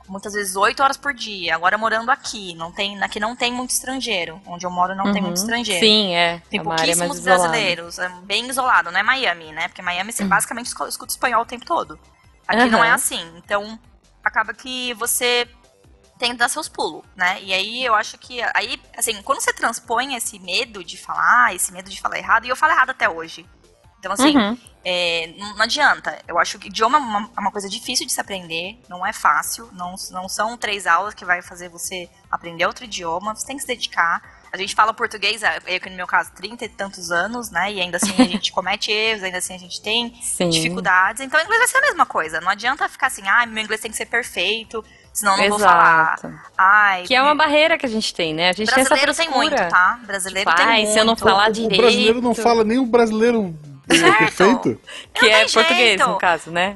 muitas 0.08 0.34
vezes 0.34 0.56
oito 0.56 0.82
horas 0.82 0.98
por 0.98 1.14
dia. 1.14 1.56
Agora 1.56 1.78
morando 1.78 2.10
aqui, 2.10 2.54
não 2.56 2.72
tem, 2.72 3.02
aqui 3.04 3.20
não 3.20 3.36
tem 3.36 3.52
muito 3.52 3.72
estrangeiro. 3.72 4.42
Onde 4.46 4.66
eu 4.66 4.72
moro 4.72 4.96
não 4.96 5.06
uhum. 5.06 5.14
tem 5.14 5.22
muito 5.22 5.38
estrangeiro. 5.38 5.86
Sim, 5.86 6.14
é. 6.16 6.42
Tem 6.50 6.60
é 6.60 6.64
pouquíssimos 6.64 7.20
brasileiros, 7.20 8.00
é 8.00 8.10
bem 8.24 8.48
isolado, 8.48 8.92
não 8.92 9.00
é 9.00 9.04
Miami, 9.04 9.52
né? 9.52 9.68
Porque 9.68 9.82
Miami 9.82 10.12
você 10.12 10.24
uhum. 10.24 10.30
basicamente 10.30 10.68
escuta 10.68 11.12
espanhol 11.12 11.42
o 11.42 11.46
tempo 11.46 11.66
todo. 11.66 12.00
Aqui 12.48 12.64
uhum. 12.64 12.72
não 12.72 12.84
é 12.84 12.92
assim. 12.92 13.22
Então, 13.38 13.80
acaba 14.24 14.54
que 14.54 14.94
você 14.94 15.48
tem 16.18 16.32
que 16.32 16.38
dar 16.38 16.50
seus 16.50 16.70
pulos, 16.70 17.04
né? 17.16 17.42
E 17.42 17.54
aí 17.54 17.84
eu 17.84 17.94
acho 17.94 18.18
que 18.18 18.42
aí, 18.54 18.82
assim, 18.98 19.22
quando 19.22 19.42
você 19.42 19.54
transpõe 19.54 20.16
esse 20.16 20.40
medo 20.40 20.84
de 20.84 20.98
falar, 20.98 21.54
esse 21.54 21.72
medo 21.72 21.90
de 21.90 22.00
falar 22.00 22.18
errado, 22.18 22.46
e 22.46 22.50
eu 22.50 22.56
falo 22.56 22.74
errado 22.74 22.92
até 22.92 23.10
hoje. 23.10 23.46
Então, 24.06 24.14
assim, 24.14 24.38
uhum. 24.38 24.56
é, 24.84 25.34
não, 25.36 25.62
adianta. 25.64 26.16
Eu 26.28 26.38
acho 26.38 26.60
que 26.60 26.68
idioma 26.68 27.00
é 27.00 27.02
uma, 27.02 27.30
é 27.36 27.40
uma, 27.40 27.52
coisa 27.52 27.68
difícil 27.68 28.06
de 28.06 28.14
se 28.14 28.22
aprender, 28.22 28.78
não 28.88 29.04
é 29.04 29.12
fácil. 29.12 29.68
Não, 29.74 29.96
não 30.12 30.30
são 30.30 30.56
três 30.56 30.86
aulas 30.86 31.16
que 31.16 31.26
vai 31.26 31.42
fazer 31.42 31.70
você 31.70 32.08
aprender 32.30 32.68
outro 32.68 32.86
idioma. 32.86 33.34
Você 33.36 33.48
tem 33.48 33.56
que 33.56 33.64
se 33.64 33.68
dedicar. 33.68 34.22
A 34.54 34.58
gente 34.58 34.76
fala 34.76 34.94
português, 34.94 35.42
é, 35.42 35.60
eu 35.66 35.80
que 35.80 35.90
no 35.90 35.96
meu 35.96 36.06
caso, 36.06 36.32
30 36.36 36.66
e 36.66 36.70
tantos 36.70 37.12
anos, 37.12 37.50
né? 37.50 37.74
E 37.74 37.82
ainda 37.82 37.98
assim 37.98 38.14
a 38.20 38.26
gente 38.26 38.52
comete 38.54 38.92
erros, 38.92 39.24
ainda 39.24 39.40
assim 39.40 39.56
a 39.56 39.58
gente 39.58 39.82
tem 39.82 40.14
Sim. 40.22 40.50
dificuldades. 40.50 41.20
Então 41.20 41.40
o 41.40 41.44
inglês 41.44 41.60
vai 41.60 41.68
ser 41.68 41.78
a 41.78 41.82
mesma 41.82 42.06
coisa. 42.06 42.40
Não 42.40 42.50
adianta 42.50 42.88
ficar 42.88 43.08
assim, 43.08 43.28
ah, 43.28 43.44
meu 43.48 43.64
inglês 43.64 43.82
tem 43.82 43.90
que 43.90 43.98
ser 43.98 44.06
perfeito, 44.06 44.86
senão 45.12 45.36
não 45.36 45.44
Exato. 45.46 45.60
vou 45.60 45.68
falar. 45.68 46.52
Ai, 46.56 47.04
que 47.04 47.16
é 47.16 47.22
uma 47.24 47.34
barreira 47.34 47.76
que 47.76 47.88
a 47.88 47.90
gente 47.90 48.14
tem, 48.14 48.36
né? 48.36 48.50
A 48.50 48.54
gente 48.54 48.72
brasileiro 48.72 49.02
tem 49.02 49.10
essa 49.10 49.24
tem 49.24 49.32
muito, 49.32 49.56
tá? 49.56 50.00
Brasileiro 50.06 50.50
tipo, 50.50 50.62
tem 50.62 50.66
ai, 50.66 50.82
muito. 50.84 50.94
se 50.94 51.00
eu 51.00 51.06
não 51.06 51.16
falar 51.18 51.50
o, 51.50 51.52
direito... 51.52 51.74
O 51.74 51.82
brasileiro 51.82 52.22
não 52.22 52.36
fala 52.36 52.64
nem 52.64 52.78
o 52.78 52.86
brasileiro 52.86 53.58
Certo. 53.90 54.18
Perfeito? 54.18 54.82
Que 55.14 55.30
é 55.30 55.48
português, 55.48 56.00
no 56.00 56.18
caso, 56.18 56.52
né? 56.52 56.76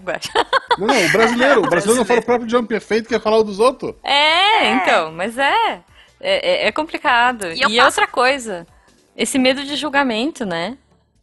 Não, 0.78 0.88
não, 0.88 1.06
o 1.06 1.12
brasileiro. 1.12 1.63
O 1.65 1.69
brasileiro 1.69 2.00
não 2.00 2.06
fala 2.06 2.19
o 2.19 2.26
próprio 2.26 2.45
idioma 2.45 2.67
perfeito, 2.67 3.10
quer 3.10 3.22
falar 3.22 3.38
o 3.38 3.43
dos 3.43 3.60
outros. 3.60 3.95
É, 4.04 4.65
é. 4.65 4.72
então, 4.74 5.12
mas 5.12 5.38
é. 5.38 5.82
É, 6.19 6.65
é, 6.65 6.67
é 6.67 6.72
complicado. 6.72 7.48
E, 7.52 7.62
e 7.62 7.82
outra 7.82 8.06
coisa, 8.06 8.67
esse 9.15 9.39
medo 9.39 9.63
de 9.63 9.76
julgamento, 9.76 10.45
né? 10.45 10.78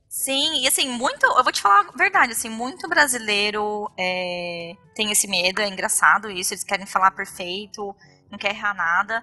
Sim, 0.09 0.62
e 0.62 0.66
assim, 0.66 0.88
muito. 0.88 1.27
Eu 1.27 1.44
vou 1.44 1.53
te 1.53 1.61
falar 1.61 1.87
a 1.92 1.96
verdade, 1.96 2.33
assim, 2.33 2.49
muito 2.49 2.88
brasileiro 2.88 3.90
é, 3.99 4.72
tem 4.94 5.12
esse 5.12 5.29
medo, 5.29 5.61
é 5.61 5.68
engraçado 5.68 6.31
isso, 6.31 6.55
eles 6.55 6.64
querem 6.64 6.87
falar 6.87 7.11
perfeito, 7.11 7.94
não 8.31 8.38
quer 8.38 8.55
errar 8.55 8.75
nada. 8.75 9.22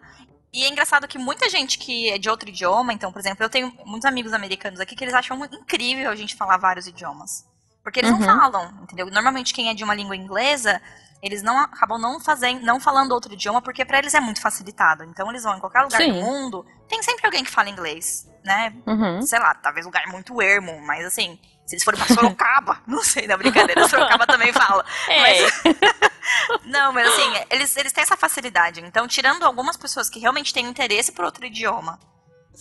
E 0.54 0.64
é 0.64 0.70
engraçado 0.70 1.08
que 1.08 1.18
muita 1.18 1.50
gente 1.50 1.80
que 1.80 2.12
é 2.12 2.18
de 2.20 2.30
outro 2.30 2.48
idioma, 2.48 2.94
então, 2.94 3.12
por 3.12 3.20
exemplo, 3.20 3.44
eu 3.44 3.50
tenho 3.50 3.74
muitos 3.86 4.06
amigos 4.06 4.34
americanos 4.34 4.80
aqui 4.80 4.96
que 4.96 5.04
eles 5.04 5.14
acham 5.14 5.44
incrível 5.46 6.12
a 6.12 6.16
gente 6.16 6.36
falar 6.36 6.58
vários 6.58 6.86
idiomas. 6.86 7.44
Porque 7.84 8.00
eles 8.00 8.12
uhum. 8.12 8.20
não 8.20 8.26
falam, 8.40 8.72
entendeu? 8.84 9.08
Normalmente 9.08 9.54
quem 9.54 9.70
é 9.70 9.74
de 9.74 9.84
uma 9.84 9.96
língua 9.96 10.16
inglesa, 10.16 10.80
eles 11.24 11.42
não 11.42 11.60
acabam 11.60 12.00
não 12.00 12.20
fazendo, 12.20 12.64
não 12.64 12.80
falando 12.80 13.14
outro 13.14 13.34
idioma, 13.34 13.62
porque 13.62 13.84
para 13.84 13.98
eles 13.98 14.14
é 14.14 14.20
muito 14.20 14.40
facilitado. 14.40 15.04
Então 15.04 15.30
eles 15.30 15.44
vão 15.44 15.58
em 15.58 15.60
qualquer 15.60 15.82
lugar 15.82 16.02
Sim. 16.02 16.14
do 16.14 16.22
mundo, 16.22 16.66
tem 16.88 17.02
sempre 17.02 17.26
alguém 17.26 17.44
que 17.44 17.50
fala 17.50 17.70
inglês, 17.70 18.30
né? 18.46 18.76
Uhum. 18.86 19.22
Sei 19.24 19.40
lá, 19.40 19.56
talvez 19.56 19.86
lugar 19.86 20.06
muito 20.08 20.42
ermo, 20.42 20.80
mas 20.82 21.04
assim, 21.04 21.40
se 21.66 21.76
eles 21.76 21.84
forem 21.84 22.00
pra 22.00 22.14
Sorocaba, 22.14 22.82
não 22.88 23.04
sei, 23.04 23.28
na 23.28 23.38
brincadeira, 23.38 23.88
Sorocaba 23.90 24.28
também 24.28 24.52
fala. 24.52 24.86
É. 25.08 25.20
Mas... 25.22 25.64
não, 26.66 26.92
mas 26.92 27.08
assim, 27.08 27.46
eles, 27.50 27.76
eles 27.78 27.92
têm 27.92 28.02
essa 28.02 28.18
facilidade. 28.18 28.82
Então, 28.82 29.08
tirando 29.08 29.44
algumas 29.44 29.78
pessoas 29.78 30.10
que 30.10 30.20
realmente 30.20 30.54
têm 30.54 30.66
interesse 30.66 31.12
por 31.12 31.26
outro 31.26 31.46
idioma, 31.46 32.00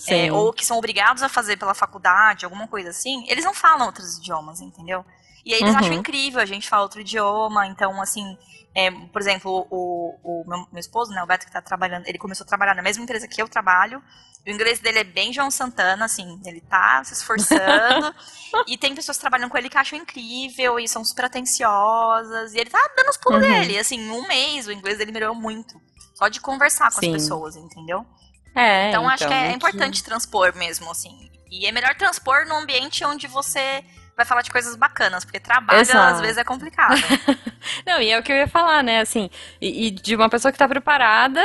é, 0.08 0.32
ou 0.32 0.52
que 0.52 0.64
são 0.64 0.78
obrigados 0.78 1.22
a 1.22 1.28
fazer 1.28 1.58
pela 1.58 1.74
faculdade, 1.74 2.44
alguma 2.44 2.66
coisa 2.66 2.90
assim, 2.90 3.26
eles 3.28 3.44
não 3.44 3.52
falam 3.52 3.86
outros 3.86 4.16
idiomas, 4.16 4.60
entendeu? 4.60 5.04
E 5.44 5.52
aí 5.52 5.60
eles 5.60 5.74
uhum. 5.74 5.80
acham 5.80 5.92
incrível 5.92 6.40
a 6.40 6.46
gente 6.46 6.68
falar 6.68 6.82
outro 6.82 7.00
idioma, 7.00 7.66
então, 7.66 8.00
assim, 8.00 8.38
é, 8.74 8.90
por 8.90 9.20
exemplo, 9.20 9.66
o, 9.70 10.18
o 10.22 10.44
meu, 10.48 10.66
meu, 10.72 10.80
esposo, 10.80 11.12
né, 11.12 11.22
o 11.22 11.26
Beto, 11.26 11.44
que 11.44 11.52
tá 11.52 11.60
trabalhando, 11.60 12.06
ele 12.06 12.18
começou 12.18 12.44
a 12.44 12.48
trabalhar 12.48 12.74
na 12.74 12.82
mesma 12.82 13.02
empresa 13.04 13.28
que 13.28 13.40
eu 13.40 13.48
trabalho. 13.48 14.02
O 14.46 14.50
inglês 14.50 14.80
dele 14.80 15.00
é 15.00 15.04
bem 15.04 15.32
João 15.32 15.50
Santana, 15.50 16.06
assim, 16.06 16.40
ele 16.44 16.60
tá 16.62 17.04
se 17.04 17.12
esforçando. 17.12 18.14
e 18.66 18.76
tem 18.76 18.94
pessoas 18.94 19.16
que 19.16 19.20
trabalham 19.20 19.48
com 19.48 19.58
ele 19.58 19.68
que 19.68 19.78
acham 19.78 19.98
incrível 19.98 20.80
e 20.80 20.88
são 20.88 21.04
super 21.04 21.26
atenciosas. 21.26 22.54
E 22.54 22.58
ele 22.58 22.70
tá 22.70 22.80
dando 22.96 23.10
os 23.10 23.16
pulos 23.18 23.42
uhum. 23.42 23.48
dele. 23.48 23.78
Assim, 23.78 24.10
um 24.10 24.26
mês 24.26 24.66
o 24.66 24.72
inglês 24.72 24.98
dele 24.98 25.12
melhorou 25.12 25.36
muito. 25.36 25.80
Só 26.14 26.28
de 26.28 26.40
conversar 26.40 26.90
com 26.90 27.00
Sim. 27.00 27.14
as 27.14 27.22
pessoas, 27.22 27.56
entendeu? 27.56 28.04
É, 28.54 28.88
então, 28.88 29.02
então 29.02 29.08
acho 29.08 29.28
que 29.28 29.32
é, 29.32 29.48
é 29.48 29.52
importante 29.52 30.02
transpor 30.02 30.56
mesmo, 30.56 30.90
assim. 30.90 31.30
E 31.50 31.66
é 31.66 31.72
melhor 31.72 31.94
transpor 31.94 32.46
num 32.46 32.56
ambiente 32.56 33.04
onde 33.04 33.26
você 33.26 33.84
vai 34.16 34.26
falar 34.26 34.42
de 34.42 34.50
coisas 34.50 34.76
bacanas, 34.76 35.24
porque 35.24 35.40
trabalho 35.40 35.80
Exato. 35.80 36.14
às 36.14 36.20
vezes 36.20 36.38
é 36.38 36.44
complicado. 36.44 36.94
Não, 37.86 38.00
e 38.00 38.10
é 38.10 38.18
o 38.18 38.22
que 38.22 38.32
eu 38.32 38.36
ia 38.36 38.48
falar, 38.48 38.82
né? 38.82 39.00
Assim, 39.00 39.30
e, 39.60 39.86
e 39.86 39.90
de 39.90 40.14
uma 40.14 40.28
pessoa 40.28 40.52
que 40.52 40.56
está 40.56 40.68
preparada 40.68 41.42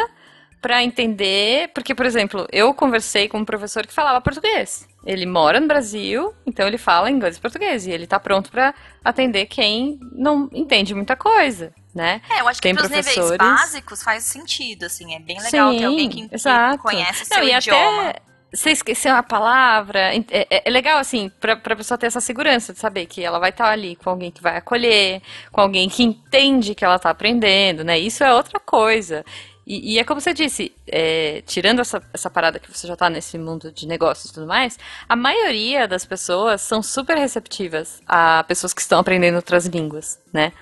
para 0.61 0.83
entender, 0.83 1.69
porque, 1.73 1.93
por 1.93 2.05
exemplo, 2.05 2.47
eu 2.51 2.73
conversei 2.73 3.27
com 3.27 3.37
um 3.37 3.45
professor 3.45 3.85
que 3.85 3.93
falava 3.93 4.19
português. 4.19 4.87
Ele 5.05 5.25
mora 5.25 5.59
no 5.59 5.67
Brasil, 5.67 6.33
então 6.45 6.67
ele 6.67 6.77
fala 6.77 7.09
inglês 7.09 7.37
e 7.37 7.39
português. 7.39 7.85
E 7.85 7.91
ele 7.91 8.03
está 8.03 8.19
pronto 8.19 8.51
para 8.51 8.73
atender 9.03 9.45
quem 9.45 9.99
não 10.11 10.49
entende 10.51 10.93
muita 10.93 11.15
coisa, 11.15 11.73
né? 11.95 12.21
É, 12.29 12.41
eu 12.41 12.47
acho 12.47 12.59
Tem 12.59 12.73
que 12.73 12.79
pros 12.81 12.91
professores... 12.91 13.31
níveis 13.31 13.59
básicos 13.61 14.03
faz 14.03 14.23
sentido, 14.23 14.85
assim. 14.85 15.15
É 15.15 15.19
bem 15.19 15.39
legal 15.41 15.71
Sim, 15.71 15.77
ter 15.77 15.85
alguém 15.85 16.09
que, 16.09 16.27
que 16.27 16.77
conhece 16.79 17.25
seu 17.25 17.37
não, 17.37 17.47
idioma. 17.47 18.09
Até 18.09 18.26
você 18.53 18.71
esqueceu 18.71 19.15
a 19.15 19.23
palavra. 19.23 20.15
É, 20.15 20.23
é, 20.29 20.63
é, 20.65 20.69
legal, 20.69 20.97
assim, 20.97 21.29
pra, 21.39 21.55
pra 21.55 21.75
pessoa 21.75 21.97
ter 21.97 22.07
essa 22.07 22.21
segurança 22.21 22.73
de 22.73 22.79
saber 22.79 23.05
que 23.05 23.23
ela 23.23 23.39
vai 23.39 23.49
estar 23.49 23.69
ali 23.69 23.95
com 23.95 24.09
alguém 24.09 24.31
que 24.31 24.41
vai 24.41 24.57
acolher, 24.57 25.21
com 25.51 25.61
alguém 25.61 25.89
que 25.89 26.03
entende 26.03 26.73
que 26.73 26.85
ela 26.85 26.95
está 26.95 27.09
aprendendo, 27.09 27.83
né? 27.83 27.99
Isso 27.99 28.23
é 28.23 28.33
outra 28.33 28.59
coisa. 28.59 29.25
E, 29.65 29.95
e 29.95 29.99
é 29.99 30.03
como 30.05 30.21
você 30.21 30.33
disse, 30.33 30.73
é, 30.87 31.43
tirando 31.45 31.81
essa, 31.81 32.01
essa 32.13 32.29
parada 32.29 32.57
que 32.57 32.71
você 32.71 32.87
já 32.87 32.95
tá 32.95 33.09
nesse 33.09 33.37
mundo 33.37 33.69
de 33.69 33.85
negócios 33.85 34.31
e 34.31 34.33
tudo 34.33 34.47
mais, 34.47 34.79
a 35.09 35.15
maioria 35.15 35.85
das 35.85 36.05
pessoas 36.05 36.61
são 36.61 36.81
super 36.81 37.17
receptivas 37.17 38.01
a 38.07 38.45
pessoas 38.45 38.73
que 38.73 38.79
estão 38.79 38.99
aprendendo 38.99 39.35
outras 39.35 39.65
línguas, 39.65 40.19
né? 40.31 40.53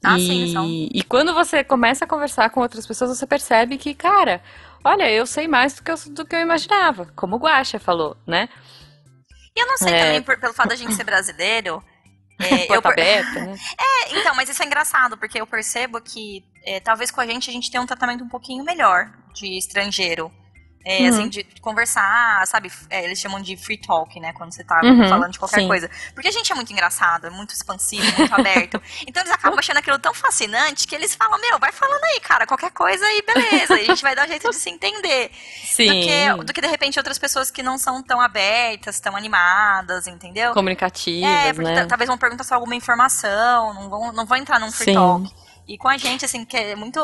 Ah, 0.00 0.16
e, 0.16 0.26
sim, 0.26 0.52
são. 0.52 0.64
e 0.68 1.02
quando 1.02 1.34
você 1.34 1.64
começa 1.64 2.04
a 2.04 2.08
conversar 2.08 2.50
com 2.50 2.60
outras 2.60 2.86
pessoas, 2.86 3.18
você 3.18 3.26
percebe 3.26 3.76
que, 3.76 3.92
cara, 3.92 4.40
olha, 4.86 5.10
eu 5.10 5.26
sei 5.26 5.46
mais 5.48 5.74
do 5.74 5.82
que 5.82 5.90
eu, 5.90 5.96
do 6.10 6.24
que 6.26 6.34
eu 6.36 6.40
imaginava, 6.40 7.06
como 7.16 7.36
o 7.36 7.38
Guaxa 7.38 7.78
falou, 7.78 8.16
né? 8.26 8.48
E 9.56 9.60
eu 9.60 9.66
não 9.66 9.76
sei 9.78 9.92
É. 9.94 10.00
também, 10.04 10.22
por- 10.22 10.38
pelo 10.38 10.52
fato 10.54 10.68
da 10.68 10.76
gente 10.76 10.94
ser 10.94 11.04
brasileiro. 11.04 11.82
é, 12.40 12.64
eu 12.64 12.82
Porta 12.82 12.88
aberta, 12.90 13.40
né? 13.46 13.56
É, 13.80 14.18
então, 14.18 14.34
mas 14.34 14.48
isso 14.48 14.62
é 14.62 14.66
engraçado, 14.66 15.16
porque 15.16 15.40
eu 15.40 15.46
percebo 15.46 16.00
que 16.00 16.44
é, 16.64 16.80
talvez 16.80 17.10
com 17.10 17.20
a 17.20 17.26
gente 17.26 17.48
a 17.48 17.52
gente 17.52 17.70
tenha 17.70 17.82
um 17.82 17.86
tratamento 17.86 18.22
um 18.22 18.28
pouquinho 18.28 18.62
melhor 18.64 19.10
de 19.34 19.56
estrangeiro. 19.58 20.30
É, 20.88 21.00
Uhum. 21.02 21.08
assim, 21.08 21.28
de 21.28 21.42
conversar, 21.60 22.46
sabe? 22.46 22.70
É, 22.88 23.02
eles 23.04 23.18
chamam 23.18 23.40
de 23.42 23.56
free 23.56 23.76
talk, 23.76 24.20
né? 24.20 24.32
Quando 24.32 24.52
você 24.54 24.62
tá 24.62 24.80
Uhum, 24.84 25.08
falando 25.08 25.32
de 25.32 25.38
qualquer 25.40 25.62
sim. 25.62 25.66
coisa. 25.66 25.90
Porque 26.14 26.28
a 26.28 26.30
gente 26.30 26.52
é 26.52 26.54
muito 26.54 26.72
engraçado, 26.72 27.26
é 27.26 27.30
muito 27.30 27.50
expansivo, 27.52 28.12
muito 28.12 28.32
aberto. 28.32 28.80
Então 29.04 29.20
eles 29.20 29.32
acabam 29.32 29.58
achando 29.58 29.78
aquilo 29.78 29.98
tão 29.98 30.14
fascinante 30.14 30.86
que 30.86 30.94
eles 30.94 31.12
falam, 31.16 31.40
meu, 31.40 31.58
vai 31.58 31.72
falando 31.72 32.04
aí, 32.04 32.20
cara, 32.20 32.46
qualquer 32.46 32.70
coisa 32.70 33.04
e 33.04 33.22
beleza. 33.22 33.80
E 33.80 33.82
a 33.82 33.84
gente 33.84 34.00
vai 34.02 34.14
dar 34.14 34.26
um 34.26 34.28
jeito 34.28 34.48
de 34.48 34.54
se 34.54 34.70
entender. 34.70 35.32
Sim. 35.64 35.86
Do 35.86 35.92
que, 36.38 36.44
do 36.44 36.52
que, 36.52 36.60
de 36.60 36.68
repente, 36.68 37.00
outras 37.00 37.18
pessoas 37.18 37.50
que 37.50 37.64
não 37.64 37.76
são 37.78 38.00
tão 38.00 38.20
abertas, 38.20 39.00
tão 39.00 39.16
animadas, 39.16 40.06
entendeu? 40.06 40.52
Comunicativas, 40.52 41.28
É, 41.28 41.52
porque 41.52 41.68
né? 41.68 41.80
ta- 41.82 41.86
talvez 41.88 42.06
vão 42.06 42.16
perguntar 42.16 42.44
só 42.44 42.54
alguma 42.54 42.76
informação, 42.76 43.74
não 43.74 43.90
vão, 43.90 44.12
não 44.12 44.24
vão 44.24 44.36
entrar 44.38 44.60
num 44.60 44.70
free 44.70 44.86
Sim. 44.86 44.94
talk. 44.94 45.28
E 45.66 45.76
com 45.76 45.88
a 45.88 45.96
gente, 45.98 46.24
assim, 46.24 46.44
que 46.44 46.56
é 46.56 46.76
muito 46.76 47.00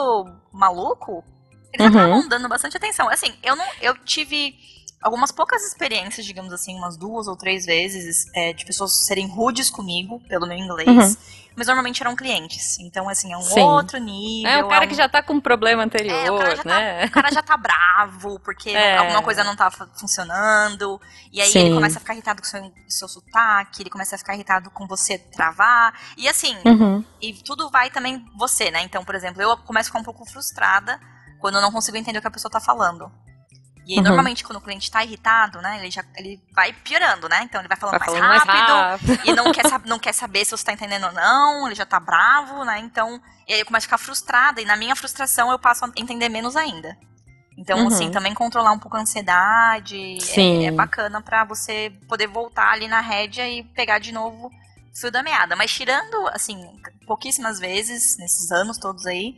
maluco, 0.53 1.25
eles 1.73 1.93
Uhum. 1.93 1.99
acabam 2.01 2.29
dando 2.29 2.49
bastante 2.49 2.77
atenção. 2.77 3.09
Assim, 3.09 3.33
eu 3.43 3.57
não. 3.57 3.67
Eu 3.81 3.97
tive 3.99 4.55
algumas 5.03 5.33
poucas 5.33 5.65
experiências, 5.67 6.25
digamos 6.25 6.53
assim, 6.53 6.77
umas 6.77 6.97
duas 6.97 7.27
ou 7.27 7.37
três 7.37 7.67
vezes, 7.67 8.25
é, 8.35 8.53
de 8.53 8.65
pessoas 8.65 9.05
serem 9.05 9.27
rudes 9.27 9.69
comigo 9.69 10.21
pelo 10.29 10.47
meu 10.47 10.57
inglês. 10.57 10.87
Uhum. 10.89 11.17
Mas 11.55 11.67
normalmente 11.67 12.01
eram 12.03 12.17
clientes. 12.17 12.79
Então, 12.79 13.09
assim, 13.11 13.31
é 13.31 13.37
um 13.37 13.43
Sim. 13.43 13.61
outro 13.61 13.99
nível. 13.99 14.51
É 14.51 14.65
o 14.65 14.69
cara 14.69 14.87
um- 14.87 14.89
que 14.89 14.95
já 14.95 15.07
tá 15.09 15.23
com 15.23 15.35
um 15.35 15.41
problema 15.41 15.83
é, 15.83 15.85
anterior, 15.85 16.35
o 16.35 16.39
cara, 16.39 16.57
já 16.57 16.65
né? 16.65 17.01
tá, 17.01 17.07
o 17.07 17.11
cara 17.11 17.31
já 17.33 17.43
tá 17.43 17.57
bravo 17.59 18.39
porque 18.41 18.71
É. 18.73 18.97
alguma 18.97 19.23
coisa 19.23 19.45
não 19.45 19.55
tá 19.55 19.71
fu- 19.71 19.87
funcionando. 19.99 20.99
E 21.33 21.43
aí 21.43 21.51
Sim. 21.51 21.59
ele 21.67 21.75
começa 21.75 21.99
a 21.99 22.01
ficar 22.01 22.15
irritado 22.15 22.41
com 22.41 22.47
o 22.47 22.51
seu, 22.51 22.73
seu 22.89 23.09
sotaque, 23.09 23.83
ele 23.83 23.91
começa 23.91 24.15
a 24.15 24.19
ficar 24.19 24.35
irritado 24.35 24.71
com 24.71 24.87
você 24.87 25.19
travar. 25.19 25.93
E 26.17 26.27
assim, 26.29 26.57
Uhum. 26.65 27.05
e 27.21 27.35
tudo 27.35 27.69
vai 27.71 27.91
também 27.91 28.25
você, 28.39 28.71
né? 28.71 28.83
Então, 28.83 29.05
por 29.05 29.15
exemplo, 29.15 29.43
eu 29.43 29.55
começo 29.59 29.89
a 29.89 29.91
ficar 29.91 29.99
um 29.99 30.05
pouco 30.05 30.25
frustrada 30.25 30.99
quando 31.43 31.57
eu 31.57 31.61
não 31.61 31.71
consigo 31.73 31.97
entender 31.99 32.19
o 32.19 32.23
que 32.23 32.29
a 32.29 32.31
pessoa 32.31 32.51
tá 32.51 32.61
falando. 32.61 33.13
E 33.85 33.95
aí, 33.95 33.99
Uhum. 33.99 34.05
normalmente, 34.05 34.45
quando 34.45 34.59
o 34.59 34.61
cliente 34.61 34.89
tá 34.89 35.03
irritado, 35.05 35.61
né? 35.61 35.81
Ele 35.81 35.91
já 35.91 36.05
ele 36.17 36.41
vai 36.55 36.73
piorando, 36.73 37.29
né? 37.29 37.43
Então 37.43 37.61
ele 37.61 37.67
vai 37.69 37.77
falando, 37.77 37.99
Vai 37.99 38.09
mais, 38.09 38.13
falando 38.13 38.29
mais 38.29 38.45
rápido, 38.45 38.73
rápido. 38.73 39.27
e 39.29 39.33
não 39.35 39.53
quer, 39.53 39.65
não 39.85 39.99
quer 39.99 40.13
saber 40.15 40.45
se 40.45 40.53
você 40.53 40.65
tá 40.65 40.73
entendendo 40.73 41.05
ou 41.07 41.13
não, 41.13 41.67
ele 41.67 41.75
já 41.75 41.85
tá 41.85 41.99
bravo, 41.99 42.65
né? 42.65 42.79
Então, 42.79 43.21
e 43.49 43.53
aí 43.55 43.61
eu 43.61 43.67
começo 43.67 43.85
a 43.85 43.89
ficar 43.89 43.99
frustrada, 43.99 44.61
e 44.61 44.65
na 44.65 44.77
minha 44.77 44.95
frustração 44.95 45.51
eu 45.51 45.59
passo 45.59 45.85
a 45.85 45.91
entender 45.97 46.29
menos 46.29 46.55
ainda. 46.55 46.97
Então, 47.59 47.81
Uhum. 47.81 47.89
assim, 47.89 48.11
também 48.13 48.33
controlar 48.33 48.71
um 48.73 48.79
pouco 48.79 48.97
a 48.97 49.01
ansiedade 49.01 50.17
Sim. 50.21 50.65
é, 50.65 50.69
é 50.69 50.71
bacana 50.71 51.21
pra 51.21 51.45
você 51.45 51.93
poder 52.09 52.29
voltar 52.29 52.71
ali 52.73 52.87
na 52.87 53.01
rédea 53.01 53.49
e 53.49 53.65
pegar 53.65 53.99
de 53.99 54.13
novo 54.13 54.47
o 54.47 54.97
fio 54.99 55.11
da 55.11 55.23
meada. 55.25 55.57
Mas 55.57 55.73
tirando, 55.73 56.29
assim, 56.29 56.57
pouquíssimas 57.05 57.59
vezes, 57.59 58.17
nesses 58.17 58.51
anos 58.53 58.79
todos 58.79 59.05
aí, 59.07 59.35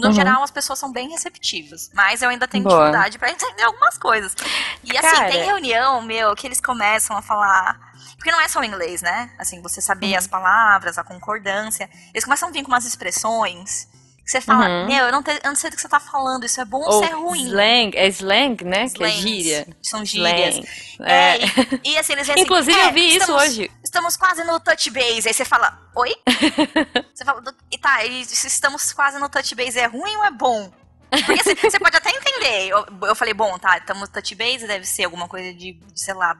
no 0.00 0.08
Uhum. 0.08 0.12
geral 0.12 0.42
as 0.42 0.50
pessoas 0.50 0.78
são 0.78 0.92
bem 0.92 1.08
receptivas. 1.10 1.90
Mas 1.94 2.20
eu 2.22 2.28
ainda 2.28 2.46
tenho 2.48 2.64
Boa. 2.64 2.76
dificuldade 2.76 3.18
pra 3.18 3.30
entender 3.30 3.62
algumas 3.62 3.96
coisas. 3.98 4.34
E 4.82 4.96
assim, 4.96 5.08
Cara. 5.16 5.30
tem 5.30 5.44
reunião, 5.44 6.02
meu, 6.02 6.34
que 6.34 6.46
eles 6.46 6.60
começam 6.60 7.16
a 7.16 7.22
falar. 7.22 7.78
Porque 8.16 8.30
não 8.30 8.40
é 8.40 8.48
só 8.48 8.60
o 8.60 8.64
inglês, 8.64 9.02
né? 9.02 9.30
Assim, 9.38 9.60
você 9.62 9.80
saber 9.80 10.12
Uhum. 10.12 10.18
as 10.18 10.26
palavras, 10.26 10.98
a 10.98 11.04
concordância. 11.04 11.88
Eles 12.12 12.24
começam 12.24 12.48
a 12.48 12.52
vir 12.52 12.62
com 12.62 12.68
umas 12.72 12.84
expressões 12.84 13.88
você 14.24 14.40
fala, 14.40 14.66
Uhum. 14.68 14.86
meu, 14.86 15.04
eu 15.06 15.12
não, 15.12 15.22
te- 15.22 15.30
eu 15.42 15.48
não 15.50 15.54
sei 15.56 15.68
do 15.70 15.76
que 15.76 15.82
você 15.82 15.88
tá 15.88 16.00
falando, 16.00 16.44
isso 16.44 16.60
é 16.60 16.64
bom 16.64 16.78
ou 16.80 16.90
Ou 16.94 17.04
isso 17.04 17.12
é 17.12 17.14
ruim. 17.16 17.42
slang, 17.46 17.90
é 17.96 18.08
slang, 18.08 18.64
né? 18.64 18.88
Que 18.88 19.04
é 19.04 19.08
Slangs, 19.08 19.20
gíria. 19.20 19.66
São 19.82 20.04
gírias. 20.04 20.54
Slang. 20.56 20.68
É, 21.10 21.36
É. 21.36 21.38
e, 21.84 21.92
e 21.92 21.98
assim, 21.98 22.12
eles 22.14 22.22
dizem 22.26 22.34
assim, 22.34 22.40
Inclusive, 22.42 22.78
é, 22.80 22.86
eu 22.88 22.92
vi 22.92 23.08
isso 23.08 23.18
estamos- 23.18 23.42
hoje. 23.42 23.70
Estamos 23.84 24.16
quase 24.16 24.42
no 24.44 24.58
touch 24.60 24.90
base. 24.90 25.28
Aí 25.28 25.34
você 25.34 25.44
fala, 25.44 25.78
oi? 25.94 26.14
você 27.14 27.24
fala, 27.24 27.40
"Do- 27.42 27.54
e 27.70 27.76
tá, 27.78 28.04
e 28.04 28.24
se 28.24 28.46
estamos 28.46 28.92
quase 28.92 29.18
no 29.18 29.28
touch 29.28 29.54
base, 29.54 29.78
é 29.78 29.86
ruim 29.86 30.16
ou 30.16 30.24
é 30.24 30.30
bom? 30.30 30.72
Porque 31.10 31.40
assim, 31.40 31.54
você 31.54 31.78
pode 31.78 31.96
até 31.96 32.10
entender. 32.10 32.68
Eu, 32.68 32.84
eu 33.02 33.14
falei, 33.14 33.32
bom, 33.34 33.56
tá, 33.58 33.76
estamos 33.78 34.08
no 34.08 34.08
touch 34.08 34.34
base, 34.34 34.66
deve 34.66 34.84
ser 34.86 35.04
alguma 35.04 35.28
coisa 35.28 35.52
de, 35.54 35.78
sei 35.94 36.14
lá, 36.14 36.36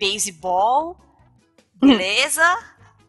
baseball, 0.00 0.96
beleza. 1.80 2.58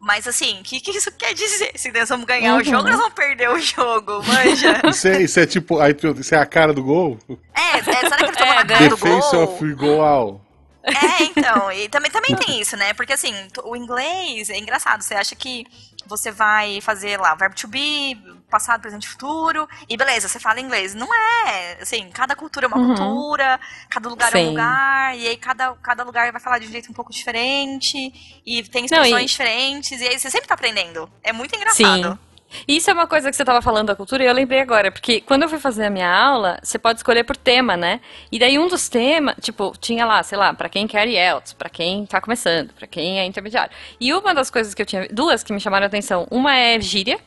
Mas 0.04 0.28
assim, 0.28 0.60
o 0.60 0.64
que, 0.64 0.82
que 0.82 0.92
isso 0.92 1.10
quer 1.14 1.34
dizer? 1.34 1.72
Se 1.76 1.90
nós 1.92 2.10
vamos 2.10 2.26
ganhar 2.26 2.56
o 2.56 2.58
Uhum. 2.58 2.64
jogo, 2.64 2.84
nós 2.90 2.98
vamos 2.98 3.14
perder 3.14 3.50
o 3.50 3.58
jogo, 3.60 4.22
manja. 4.28 4.82
Isso 4.90 5.08
é, 5.08 5.22
isso 5.22 5.40
é 5.40 5.46
tipo, 5.46 5.80
aí 5.80 5.96
isso 6.20 6.36
é 6.36 6.38
a 6.40 6.46
cara 6.46 6.74
do 6.74 6.84
gol? 6.84 7.18
É, 7.56 7.78
é 7.78 7.84
será 7.84 8.18
que 8.18 8.24
ele 8.26 8.32
tomou 8.36 8.54
É, 8.54 8.56
na 8.56 8.66
cara 8.66 8.90
do 8.90 8.96
Defense 8.96 9.32
gol? 9.32 9.44
of 9.46 9.74
goal. 9.76 10.42
É, 10.86 11.24
então, 11.24 11.72
e 11.72 11.88
também, 11.88 12.12
também 12.12 12.36
tem 12.36 12.60
isso, 12.60 12.76
né? 12.76 12.94
Porque 12.94 13.14
assim, 13.14 13.34
o 13.64 13.74
inglês 13.74 14.50
é 14.50 14.58
engraçado. 14.58 15.02
Você 15.02 15.14
acha 15.14 15.34
que 15.34 15.66
você 16.06 16.32
vai 16.32 16.80
fazer 16.82 17.20
lá 17.20 17.34
verbo 17.36 17.56
to 17.56 17.68
be, 17.68 18.16
passado, 18.50 18.82
presente 18.82 19.04
e 19.06 19.10
futuro, 19.10 19.68
e 19.90 19.98
beleza, 19.98 20.28
você 20.28 20.40
fala 20.40 20.60
inglês. 20.60 20.94
Não 20.94 21.08
é. 21.14 21.78
Assim, 21.82 22.10
cada 22.12 22.36
cultura 22.36 22.66
é 22.66 22.68
uma 22.68 22.78
Uhum. 22.78 22.96
cultura, 22.96 23.60
cada 23.90 24.10
lugar 24.10 24.34
é 24.34 24.38
Sim. 24.38 24.46
um 24.46 24.50
lugar, 24.50 25.18
e 25.18 25.28
aí 25.28 25.38
cada, 25.38 25.74
cada 25.76 26.04
lugar 26.04 26.32
vai 26.32 26.42
falar 26.42 26.60
de 26.60 26.68
um 26.68 26.72
jeito 26.72 26.90
um 26.92 26.94
pouco 26.94 27.12
diferente, 27.12 28.42
e 28.46 28.64
tem 28.64 28.86
expressões 28.86 29.24
e- 29.24 29.26
diferentes, 29.26 30.02
e 30.02 30.08
aí 30.08 30.20
você 30.20 30.30
sempre 30.30 30.48
tá 30.48 30.54
aprendendo. 30.54 31.10
É 31.24 31.32
muito 31.34 31.56
engraçado. 31.56 32.12
Sim. 32.14 32.20
Isso 32.68 32.90
é 32.90 32.94
uma 32.94 33.08
coisa 33.08 33.30
que 33.30 33.36
você 33.36 33.42
estava 33.44 33.62
falando 33.62 33.88
da 33.88 33.96
cultura 33.96 34.24
e 34.24 34.28
eu 34.28 34.34
lembrei 34.34 34.60
agora, 34.62 34.92
porque 34.92 35.22
quando 35.22 35.44
eu 35.44 35.50
fui 35.50 35.60
fazer 35.60 35.86
a 35.86 35.90
minha 35.90 36.10
aula, 36.10 36.60
você 36.64 36.78
pode 36.80 37.00
escolher 37.00 37.24
por 37.24 37.36
tema, 37.38 37.76
né? 37.78 38.00
E 38.32 38.40
daí 38.40 38.58
um 38.60 38.68
dos 38.68 38.88
temas, 38.90 39.36
tipo, 39.42 39.74
tinha 39.80 40.06
lá, 40.06 40.22
sei 40.24 40.38
lá, 40.38 40.54
pra 40.54 40.70
quem 40.70 40.88
quer 40.88 41.08
IELTS, 41.08 41.54
pra 41.54 41.70
quem 41.70 42.06
tá 42.06 42.20
começando, 42.22 42.74
pra 42.74 42.88
quem 42.88 43.20
é 43.20 43.26
intermediário. 43.26 43.72
E 44.00 44.14
uma 44.14 44.34
das 44.34 44.50
coisas 44.50 44.74
que 44.74 44.82
eu 44.82 44.86
tinha, 44.86 45.08
duas 45.12 45.44
que 45.44 45.52
me 45.54 45.60
chamaram 45.60 45.86
a 45.86 45.88
atenção, 45.88 46.28
uma 46.32 46.56
é 46.56 46.80
gíria, 46.80 47.20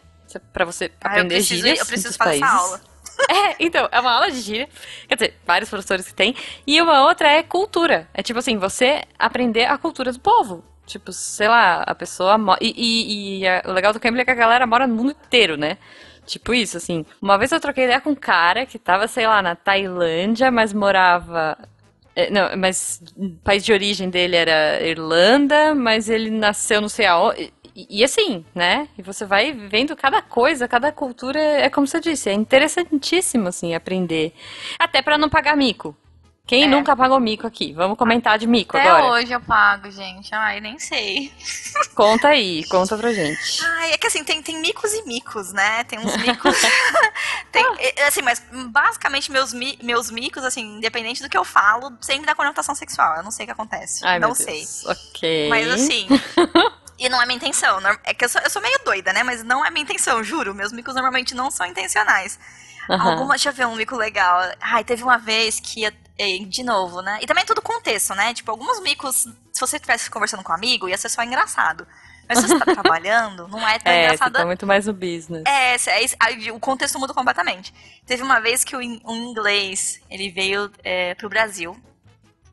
pra 0.52 0.64
você 0.64 0.90
Ah, 1.00 1.08
eu 1.08 1.10
aprender 1.10 1.34
preciso, 1.36 1.60
gírias. 1.62 1.78
eu 1.80 1.86
preciso 1.86 2.16
fazer 2.16 2.36
essa 2.36 2.46
aula. 2.46 2.80
É, 3.30 3.56
então, 3.60 3.88
é 3.90 3.98
uma 3.98 4.12
aula 4.12 4.30
de 4.30 4.40
gíria. 4.42 4.68
Quer 5.08 5.14
dizer, 5.14 5.34
vários 5.46 5.70
professores 5.70 6.06
que 6.06 6.12
tem. 6.12 6.34
E 6.66 6.78
uma 6.82 7.02
outra 7.06 7.30
é 7.32 7.42
cultura. 7.42 8.06
É 8.12 8.22
tipo 8.22 8.38
assim, 8.38 8.58
você 8.58 9.04
aprender 9.18 9.64
a 9.64 9.78
cultura 9.78 10.12
do 10.12 10.20
povo. 10.20 10.62
Tipo, 10.86 11.12
sei 11.12 11.48
lá, 11.48 11.82
a 11.82 11.94
pessoa. 11.94 12.38
mo- 12.38 12.56
E, 12.60 12.72
e- 12.76 13.38
e 13.40 13.48
a- 13.48 13.62
o 13.66 13.72
legal 13.72 13.92
do 13.92 14.00
Cambly 14.00 14.20
é 14.22 14.24
que 14.24 14.30
a 14.30 14.34
galera 14.34 14.66
mora 14.66 14.86
no 14.86 14.94
mundo 14.94 15.10
inteiro, 15.12 15.56
né? 15.56 15.78
Tipo 16.24 16.54
isso, 16.54 16.76
assim. 16.76 17.04
Uma 17.20 17.36
vez 17.38 17.52
eu 17.52 17.60
troquei 17.60 17.84
ideia 17.84 18.00
com 18.00 18.10
um 18.10 18.14
cara 18.14 18.66
que 18.66 18.78
tava, 18.78 19.06
sei 19.08 19.26
lá, 19.26 19.42
na 19.42 19.54
Tailândia, 19.56 20.50
mas 20.50 20.72
morava. 20.72 21.56
é, 22.14 22.30
Não, 22.30 22.56
mas 22.56 23.02
o 23.16 23.30
país 23.44 23.64
de 23.64 23.72
origem 23.72 24.08
dele 24.10 24.36
era 24.36 24.80
Irlanda, 24.82 25.74
mas 25.74 26.08
ele 26.08 26.30
nasceu 26.30 26.80
não 26.80 26.88
sei 26.88 27.06
aonde. 27.06 27.52
E, 27.74 28.00
e 28.00 28.04
assim, 28.04 28.44
né? 28.54 28.88
E 28.96 29.02
você 29.02 29.24
vai 29.26 29.52
vendo 29.52 29.94
cada 29.96 30.22
coisa, 30.22 30.66
cada 30.66 30.90
cultura, 30.92 31.38
é 31.40 31.68
como 31.68 31.86
você 31.86 32.00
disse, 32.00 32.30
é 32.30 32.32
interessantíssimo, 32.32 33.48
assim, 33.48 33.74
aprender. 33.74 34.32
Até 34.78 35.02
pra 35.02 35.18
não 35.18 35.28
pagar 35.28 35.56
mico. 35.56 35.94
Quem 36.46 36.62
É. 36.62 36.66
nunca 36.68 36.94
pagou 36.94 37.18
mico 37.18 37.44
aqui? 37.44 37.72
Vamos 37.72 37.98
comentar 37.98 38.38
de 38.38 38.46
mico 38.46 38.76
Até 38.76 38.88
agora. 38.88 39.06
hoje 39.14 39.32
eu 39.32 39.40
pago, 39.40 39.90
gente. 39.90 40.32
Ai, 40.32 40.60
nem 40.60 40.78
sei. 40.78 41.32
Conta 41.92 42.28
aí, 42.28 42.64
conta 42.68 42.96
pra 42.96 43.12
gente. 43.12 43.64
Ai, 43.64 43.92
é 43.92 43.98
que 43.98 44.06
assim, 44.06 44.22
tem, 44.22 44.40
tem 44.40 44.60
micos 44.60 44.92
e 44.94 45.02
micos, 45.06 45.52
né? 45.52 45.82
Tem 45.84 45.98
uns 45.98 46.14
micos. 46.22 46.56
tem, 47.50 47.64
é, 47.78 48.04
assim, 48.06 48.22
mas 48.22 48.40
basicamente 48.68 49.32
meus, 49.32 49.52
meus 49.52 50.10
micos, 50.10 50.44
assim, 50.44 50.76
independente 50.76 51.20
do 51.20 51.28
que 51.28 51.36
eu 51.36 51.44
falo, 51.44 51.92
sempre 52.00 52.26
dá 52.26 52.34
conotação 52.34 52.76
sexual. 52.76 53.16
Eu 53.16 53.24
não 53.24 53.32
sei 53.32 53.42
o 53.44 53.46
que 53.48 53.52
acontece. 53.52 54.06
Ai, 54.06 54.20
não 54.20 54.32
sei. 54.34 54.60
Deus. 54.60 54.84
Ok. 54.86 55.48
Mas 55.48 55.68
assim. 55.68 56.06
E 56.98 57.08
não 57.08 57.20
é 57.20 57.26
minha 57.26 57.36
intenção. 57.36 57.78
É 58.04 58.14
que 58.14 58.24
eu 58.24 58.28
sou, 58.28 58.40
eu 58.40 58.48
sou 58.50 58.62
meio 58.62 58.78
doida, 58.84 59.12
né? 59.12 59.22
Mas 59.24 59.42
não 59.42 59.64
é 59.64 59.70
minha 59.70 59.82
intenção, 59.82 60.22
juro. 60.22 60.54
Meus 60.54 60.72
micos 60.72 60.94
normalmente 60.94 61.34
não 61.34 61.50
são 61.50 61.66
intencionais. 61.66 62.38
Aham. 62.88 63.12
Alguma, 63.12 63.34
deixa 63.34 63.48
eu 63.48 63.52
ver 63.52 63.66
um 63.66 63.76
mico 63.76 63.96
legal. 63.96 64.40
Ai, 64.60 64.84
teve 64.84 65.02
uma 65.02 65.18
vez 65.18 65.60
que, 65.60 65.90
de 66.48 66.62
novo, 66.62 67.02
né? 67.02 67.18
E 67.22 67.26
também 67.26 67.42
é 67.42 67.46
tudo 67.46 67.62
contexto, 67.62 68.14
né? 68.14 68.32
Tipo, 68.34 68.50
alguns 68.50 68.80
micos, 68.80 69.26
se 69.52 69.60
você 69.60 69.76
estivesse 69.76 70.10
conversando 70.10 70.42
com 70.42 70.52
um 70.52 70.54
amigo, 70.54 70.88
ia 70.88 70.96
ser 70.98 71.08
só 71.08 71.22
engraçado. 71.22 71.86
Mas 72.28 72.38
se 72.38 72.48
você 72.48 72.58
tá 72.58 72.64
trabalhando, 72.74 73.48
não 73.48 73.66
é 73.66 73.78
tão 73.78 73.92
É, 73.92 74.08
você 74.08 74.14
engraçado. 74.14 74.32
tá 74.32 74.46
muito 74.46 74.66
mais 74.66 74.86
no 74.86 74.92
business. 74.92 75.44
É, 75.46 75.76
é 75.76 76.06
aí 76.20 76.50
o 76.50 76.58
contexto 76.58 76.98
muda 76.98 77.14
completamente. 77.14 77.72
Teve 78.04 78.22
uma 78.22 78.40
vez 78.40 78.64
que 78.64 78.74
o 78.74 78.78
um 78.78 79.30
inglês, 79.30 80.00
ele 80.10 80.30
veio 80.30 80.70
é, 80.82 81.14
pro 81.14 81.28
Brasil. 81.28 81.76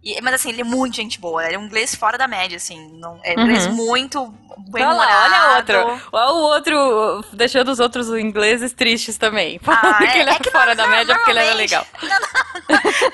E, 0.03 0.19
mas 0.21 0.33
assim, 0.33 0.49
ele 0.49 0.61
é 0.61 0.65
muito 0.65 0.95
gente 0.97 1.19
boa. 1.19 1.45
Ele 1.45 1.55
é 1.55 1.59
um 1.59 1.63
inglês 1.65 1.95
fora 1.95 2.17
da 2.17 2.27
média, 2.27 2.57
assim. 2.57 2.91
Não, 2.99 3.19
é 3.23 3.35
um 3.37 3.43
inglês 3.43 3.67
Uhum. 3.67 3.73
muito 3.73 4.33
bem 4.67 4.83
Olha 4.85 4.93
lá, 4.97 5.23
olha 5.23 5.55
outro. 5.57 6.01
Olha 6.11 6.31
o 6.33 6.37
outro 6.41 7.25
deixando 7.33 7.69
os 7.71 7.79
outros 7.79 8.09
ingleses 8.09 8.73
tristes 8.73 9.17
também. 9.17 9.59
Falando 9.59 9.85
Ah, 9.95 9.97
que 10.11 10.17
ele 10.19 10.29
é, 10.29 10.39
que 10.39 10.51
fora 10.51 10.71
não- 10.71 10.75
da 10.75 10.83
não, 10.83 10.89
média 10.89 11.15
porque 11.15 11.31
ele 11.31 11.39
era 11.39 11.53
legal. 11.55 11.87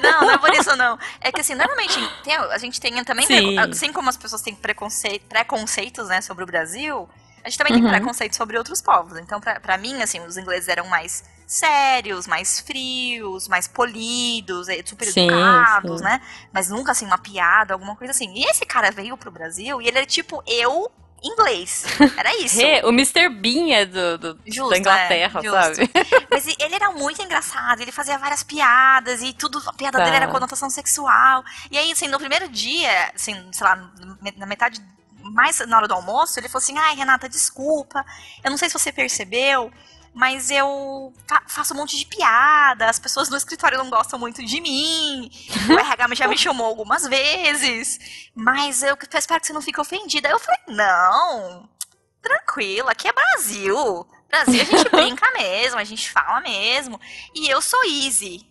Não, 0.02 0.22
não 0.22 0.32
é 0.32 0.38
por 0.38 0.54
isso, 0.54 0.76
não. 0.76 0.98
É 1.22 1.32
que 1.32 1.42
assim, 1.42 1.56
normalmente 1.56 2.00
tem- 2.24 2.36
a 2.36 2.58
gente 2.58 2.80
tem 2.80 3.04
também, 3.04 3.26
Sim. 3.26 3.58
assim 3.60 3.92
como 3.92 4.10
as 4.10 4.18
pessoas 4.18 4.42
têm 4.42 4.54
preconce- 4.56 5.20
preconceitos, 5.28 6.08
né, 6.08 6.22
sobre 6.22 6.44
o 6.44 6.48
Brasil, 6.48 7.10
a 7.44 7.50
gente 7.50 7.58
também 7.58 7.74
tem 7.74 7.84
Uhum. 7.84 7.90
preconceito 7.90 8.36
sobre 8.36 8.58
outros 8.58 8.82
povos. 8.82 9.18
Então, 9.18 9.40
pra, 9.40 9.60
pra 9.60 9.78
mim, 9.78 10.02
assim, 10.02 10.20
os 10.26 10.38
ingleses 10.38 10.68
eram 10.68 10.88
mais 10.88 11.24
sérios, 11.48 12.28
mais 12.28 12.60
frios, 12.60 13.48
mais 13.48 13.68
polidos, 13.68 14.68
eh, 14.70 14.82
super 14.86 15.08
Sim, 15.12 15.28
educados, 15.30 15.98
sim. 16.00 16.04
né? 16.04 16.22
Mas 16.54 16.70
nunca, 16.70 16.92
assim, 16.92 17.06
uma 17.06 17.18
piada, 17.18 17.74
alguma 17.74 17.96
coisa 17.96 18.12
assim. 18.12 18.32
E 18.36 18.44
esse 18.46 18.66
cara 18.66 18.92
veio 18.92 19.18
pro 19.18 19.32
Brasil 19.32 19.82
e 19.82 19.88
ele 19.88 19.98
é 20.00 20.06
tipo 20.06 20.44
eu, 20.46 20.92
inglês. 21.24 21.86
Era 22.18 22.34
isso. 22.40 22.60
O 22.86 22.90
Mr. 22.90 23.30
Bean 23.30 23.74
é 23.74 23.86
do, 23.86 24.18
do- 24.18 24.40
Justo, 24.46 24.70
da 24.70 24.78
Inglaterra, 24.78 25.42
é, 25.44 25.50
sabe? 25.50 25.90
Mas 26.32 26.48
ele 26.48 26.76
era 26.76 26.92
muito 26.92 27.22
engraçado, 27.22 27.82
ele 27.82 27.92
fazia 27.92 28.18
várias 28.18 28.44
piadas 28.44 29.22
e 29.24 29.34
tudo, 29.34 29.62
a 29.66 29.74
piada 29.74 29.98
Tá. 29.98 30.04
dele 30.04 30.18
era 30.18 30.28
conotação 30.28 30.70
sexual. 30.70 31.44
E 31.72 31.78
aí, 31.78 31.92
assim, 31.92 32.08
no 32.08 32.20
primeiro 32.20 32.48
dia, 32.48 33.12
assim, 33.16 33.36
sei 33.52 33.66
lá, 33.68 33.92
na 34.38 34.46
metade, 34.46 34.80
mais 35.32 35.60
na 35.68 35.78
hora 35.78 35.88
do 35.88 35.94
almoço, 35.94 36.40
ele 36.40 36.48
falou 36.50 36.64
assim: 36.64 36.78
ai, 36.78 36.96
Renata, 36.96 37.28
desculpa, 37.30 38.06
eu 38.44 38.50
não 38.52 38.58
sei 38.58 38.70
se 38.70 38.78
você 38.78 38.92
percebeu. 38.92 39.72
Mas 40.12 40.50
eu 40.50 41.14
fa- 41.28 41.44
faço 41.48 41.74
um 41.74 41.78
monte 41.78 41.96
de 41.96 42.04
piada, 42.04 42.90
as 42.90 42.98
pessoas 42.98 43.30
no 43.30 43.38
escritório 43.38 43.78
não 43.78 43.92
gostam 43.92 44.18
muito 44.18 44.44
de 44.44 44.60
mim. 44.60 45.30
O 45.70 45.78
RH 45.78 46.16
já 46.16 46.28
me 46.28 46.36
chamou 46.38 46.66
algumas 46.66 47.04
vezes. 47.08 48.00
Mas 48.34 48.82
eu 48.82 48.98
espero 49.14 49.40
que 49.40 49.46
você 49.48 49.54
não 49.54 49.62
fique 49.62 49.80
ofendida. 49.80 50.28
Aí 50.28 50.34
eu 50.34 50.40
falei, 50.40 50.60
não, 50.68 51.70
tranquilo, 52.24 52.90
aqui 52.90 53.08
é 53.08 53.14
Brasil. 53.14 54.06
Brasil 54.30 54.62
a 54.62 54.66
gente 54.66 54.90
brinca 54.90 55.32
mesmo, 55.32 55.78
a 55.80 55.84
gente 55.84 56.10
fala 56.12 56.42
mesmo. 56.42 57.00
E 57.36 57.48
eu 57.48 57.62
sou 57.62 57.84
easy. 57.86 58.42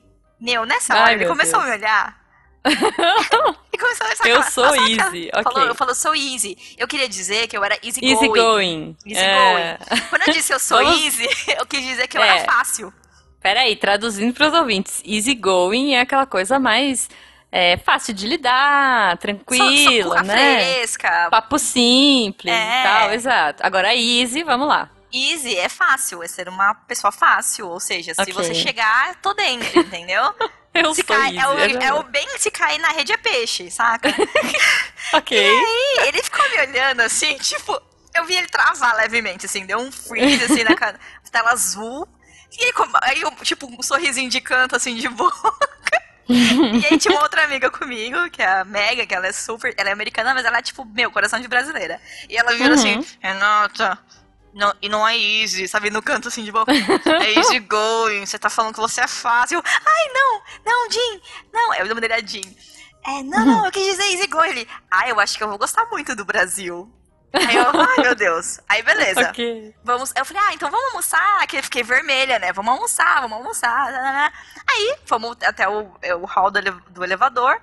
Meu, 0.40 0.64
nessa 0.64 0.94
Ai, 0.94 1.00
hora 1.00 1.12
ele 1.14 1.24
meu 1.24 1.28
começou 1.30 1.58
Deus. 1.60 1.64
a 1.64 1.66
me 1.66 1.76
olhar. 1.76 2.27
e 3.72 3.78
começou 3.78 4.06
a 4.06 4.10
Eu 4.10 4.16
sacar- 4.42 4.50
sou 4.52 4.76
easy, 4.76 5.30
ok. 5.32 5.42
Falou, 5.42 5.62
eu 5.68 5.74
falo, 5.74 5.94
sou 5.94 6.14
easy. 6.14 6.56
Eu 6.76 6.86
queria 6.88 7.08
dizer 7.08 7.46
que 7.46 7.56
eu 7.56 7.64
era 7.64 7.78
easy, 7.82 8.00
Easy 8.04 8.26
going. 8.28 8.40
going. 8.40 8.96
Easy 9.06 9.20
É. 9.20 9.78
going. 9.78 10.00
Quando 10.10 10.22
eu 10.28 10.32
disse 10.34 10.52
eu 10.52 10.58
sou 10.60 10.78
Vamos- 10.82 11.04
easy, 11.04 11.28
eu 11.58 11.66
quis 11.66 11.82
dizer 11.82 12.06
que 12.08 12.18
eu 12.18 12.22
É. 12.22 12.38
era 12.38 12.44
fácil. 12.52 12.92
Peraí, 13.40 13.76
traduzindo 13.76 14.34
para 14.34 14.48
os 14.48 14.54
ouvintes. 14.54 15.02
Easy 15.06 15.34
going 15.34 15.94
é 15.94 16.00
aquela 16.00 16.26
coisa 16.26 16.58
mais 16.58 17.08
é, 17.52 17.76
fácil 17.78 18.12
de 18.12 18.26
lidar, 18.26 19.16
tranquila, 19.18 20.16
porra 20.16 20.22
né? 20.24 20.34
fresca. 20.74 21.28
Papo 21.30 21.58
simples 21.58 22.52
É. 22.52 22.80
e 22.80 22.82
tal, 22.82 23.12
exato. 23.12 23.62
Agora, 23.64 23.94
easy, 23.94 24.42
vamos 24.42 24.66
lá. 24.68 24.90
Easy 25.12 25.56
é 25.56 25.68
fácil, 25.68 26.22
é 26.22 26.28
ser 26.28 26.48
uma 26.48 26.74
pessoa 26.74 27.10
fácil. 27.12 27.68
Ou 27.68 27.80
seja, 27.80 28.14
se 28.14 28.20
Ok. 28.20 28.32
você 28.34 28.54
chegar, 28.54 29.14
tô 29.16 29.32
dentro, 29.34 29.80
entendeu? 29.80 30.22
Eu 30.74 30.94
Se 30.94 31.02
cai, 31.02 31.34
easy. 31.36 31.38
é, 31.38 31.48
o, 31.48 31.58
é 31.82 31.90
vou. 31.90 32.00
o 32.00 32.02
bem 32.04 32.28
se 32.38 32.50
cair 32.50 32.78
na 32.78 32.88
rede 32.90 33.10
é 33.12 33.16
peixe, 33.16 33.70
saca? 33.70 34.08
Ok. 35.14 35.36
E 35.40 36.06
ele 36.08 36.22
ficou 36.22 36.46
me 36.50 36.60
olhando 36.60 37.00
assim, 37.00 37.36
tipo, 37.38 37.80
eu 38.14 38.24
vi 38.26 38.36
ele 38.36 38.46
travar 38.48 38.94
levemente, 38.96 39.46
assim, 39.46 39.64
deu 39.64 39.78
um 39.78 39.90
freeze 39.90 40.44
assim 40.44 40.62
na 40.62 40.74
cara, 40.76 41.00
tela 41.32 41.50
azul. 41.52 42.06
E 42.52 42.62
ele, 42.64 42.72
aí, 43.02 43.22
tipo, 43.42 43.66
um 43.66 43.82
sorrisinho 43.82 44.28
de 44.30 44.40
canto, 44.40 44.76
assim, 44.76 44.94
de 44.96 45.08
boca. 45.08 45.50
e 46.28 46.86
aí 46.90 46.98
tinha 46.98 47.14
uma 47.14 47.22
outra 47.22 47.44
amiga 47.44 47.70
comigo, 47.70 48.28
que 48.30 48.42
é 48.42 48.46
a 48.46 48.64
Mega, 48.64 49.06
que 49.06 49.14
ela 49.14 49.26
é 49.26 49.32
super. 49.32 49.74
Ela 49.78 49.88
é 49.88 49.92
americana, 49.92 50.34
mas 50.34 50.44
ela 50.44 50.58
é, 50.58 50.62
tipo, 50.62 50.84
meu, 50.84 51.10
coração 51.10 51.40
de 51.40 51.48
brasileira. 51.48 52.00
E 52.28 52.36
ela 52.36 52.52
virou 52.54 52.68
Uhum. 52.76 53.00
assim, 53.00 53.06
Renata. 53.20 53.98
Não, 54.54 54.74
e 54.82 54.88
não 54.88 55.06
é 55.06 55.16
easy, 55.16 55.68
sabe? 55.68 55.90
No 55.90 56.02
canto 56.02 56.28
assim 56.28 56.42
de 56.44 56.50
boca. 56.52 56.72
É 56.72 57.32
easy 57.38 57.60
going, 57.60 58.24
você 58.26 58.38
tá 58.38 58.48
falando 58.50 58.74
que 58.74 58.80
você 58.80 59.00
é 59.02 59.06
fácil. 59.08 59.62
Ai, 59.64 60.12
não, 60.12 60.42
não, 60.66 60.90
Jim, 60.90 61.20
não. 61.52 61.74
Eu 61.74 61.86
nome 61.86 62.00
dele 62.00 62.14
é 62.14 62.26
Jim. 62.26 62.56
É, 63.06 63.22
não, 63.22 63.44
não, 63.46 63.64
eu 63.66 63.72
quis 63.72 63.84
dizer 63.84 64.04
easy 64.12 64.26
going. 64.26 64.48
Ele, 64.50 64.68
ah, 64.90 65.08
eu 65.08 65.20
acho 65.20 65.36
que 65.36 65.44
eu 65.44 65.48
vou 65.48 65.58
gostar 65.58 65.84
muito 65.86 66.14
do 66.16 66.24
Brasil. 66.24 66.92
Aí 67.32 67.56
eu, 67.56 67.66
ai 67.78 67.96
meu 68.02 68.14
Deus. 68.14 68.58
Aí 68.68 68.82
beleza. 68.82 69.28
Ok. 69.30 69.74
Vamos, 69.84 70.12
eu 70.16 70.24
falei, 70.24 70.42
ah, 70.46 70.54
então 70.54 70.70
vamos 70.70 70.86
almoçar, 70.88 71.46
que 71.46 71.58
eu 71.58 71.62
fiquei 71.62 71.82
vermelha, 71.82 72.38
né? 72.38 72.52
Vamos 72.54 72.72
almoçar, 72.72 73.20
vamos 73.20 73.36
almoçar. 73.36 73.92
nananã. 73.92 74.32
Aí 74.68 74.96
fomos 75.04 75.36
até 75.44 75.68
o, 75.68 75.92
o 76.20 76.24
hall 76.26 76.50
do, 76.50 76.58
ele- 76.58 76.70
do 76.90 77.04
elevador. 77.04 77.60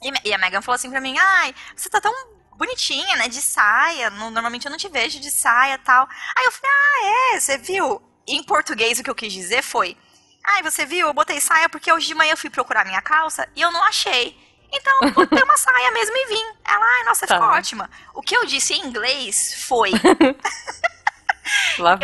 E, 0.00 0.28
e 0.28 0.32
a 0.32 0.38
Megan 0.38 0.62
falou 0.62 0.76
assim 0.76 0.90
pra 0.90 1.00
mim, 1.00 1.16
ai, 1.18 1.54
você 1.74 1.88
tá 1.90 2.00
tão 2.00 2.12
bonitinha, 2.56 3.16
né? 3.16 3.28
De 3.28 3.40
saia. 3.42 4.10
no- 4.10 4.30
normalmente 4.30 4.64
eu 4.66 4.70
não 4.70 4.78
te 4.78 4.88
vejo 4.88 5.18
de 5.20 5.30
saia 5.30 5.74
e 5.74 5.78
tal. 5.78 6.08
Aí 6.36 6.44
eu 6.44 6.52
falei, 6.52 6.70
ah, 6.70 7.34
é, 7.36 7.40
você 7.40 7.58
viu? 7.58 8.02
Em 8.26 8.42
português 8.42 8.98
o 8.98 9.02
que 9.02 9.10
eu 9.10 9.14
quis 9.14 9.32
dizer 9.32 9.62
foi, 9.62 9.96
ai, 10.44 10.62
você 10.62 10.86
viu? 10.86 11.06
Eu 11.08 11.12
botei 11.14 11.40
saia 11.40 11.68
porque 11.68 11.92
hoje 11.92 12.06
de 12.06 12.14
manhã 12.14 12.32
eu 12.32 12.36
fui 12.36 12.50
procurar 12.50 12.84
minha 12.84 13.02
calça 13.02 13.48
e 13.54 13.60
eu 13.60 13.70
não 13.72 13.82
achei. 13.84 14.42
Então, 14.72 14.92
eu 15.02 15.10
botei 15.12 15.40
uma 15.42 15.56
saia 15.56 15.90
mesmo 15.92 16.16
e 16.16 16.26
vim. 16.26 16.44
Ela, 16.64 16.84
ai, 16.84 17.04
nossa, 17.04 17.26
Tá. 17.26 17.34
ficou 17.36 17.48
ótima. 17.50 17.88
O 18.12 18.20
que 18.22 18.36
eu 18.36 18.44
disse 18.44 18.74
em 18.74 18.84
inglês 18.86 19.64
foi, 19.68 19.90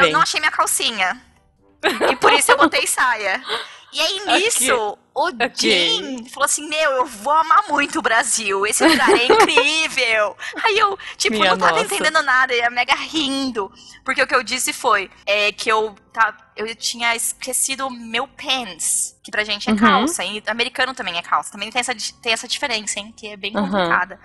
eu 0.06 0.12
não 0.12 0.20
achei 0.20 0.38
minha 0.40 0.52
calcinha. 0.52 1.20
E 2.10 2.16
por 2.16 2.32
isso 2.32 2.50
eu 2.52 2.56
botei 2.58 2.86
saia. 2.86 3.42
E 3.92 4.00
aí, 4.00 4.20
nisso, 4.26 4.98
o. 5.28 5.30
Jim 5.54 6.24
falou 6.30 6.44
assim: 6.44 6.68
Meu, 6.68 6.90
eu 6.92 7.06
vou 7.06 7.32
amar 7.32 7.64
muito 7.68 7.98
o 7.98 8.02
Brasil. 8.02 8.66
Esse 8.66 8.84
lugar 8.84 9.14
é 9.14 9.24
incrível. 9.26 10.36
aí 10.64 10.78
eu, 10.78 10.98
tipo, 11.16 11.36
Minha 11.38 11.50
não 11.50 11.58
tava 11.58 11.72
nossa. 11.72 11.84
entendendo 11.94 12.22
nada. 12.22 12.54
E 12.54 12.62
a 12.62 12.70
Mega 12.70 12.94
rindo. 12.94 13.70
Porque 14.04 14.22
o 14.22 14.26
que 14.26 14.34
eu 14.34 14.42
disse 14.42 14.72
foi 14.72 15.10
é, 15.26 15.52
que 15.52 15.68
eu, 15.70 15.94
tá, 16.12 16.36
eu 16.56 16.74
tinha 16.74 17.14
esquecido 17.14 17.90
meu 17.90 18.26
pants, 18.28 19.16
que 19.22 19.30
pra 19.30 19.44
gente 19.44 19.68
é 19.68 19.72
Uhum. 19.72 19.78
calça. 19.78 20.24
E 20.24 20.42
americano 20.46 20.94
também 20.94 21.16
é 21.18 21.22
calça. 21.22 21.52
Também 21.52 21.70
tem 21.70 21.80
essa, 21.80 21.94
tem 22.22 22.32
essa 22.32 22.48
diferença, 22.48 22.98
hein? 22.98 23.12
Que 23.16 23.28
é 23.28 23.36
bem 23.36 23.54
Uhum. 23.56 23.62
complicada. 23.68 24.18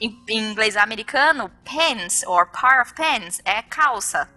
Em, 0.00 0.18
em 0.28 0.50
inglês 0.50 0.76
americano, 0.76 1.50
pants, 1.64 2.22
or 2.26 2.46
par 2.50 2.82
of 2.82 2.94
pants, 2.94 3.40
é 3.44 3.62
calça. 3.62 4.28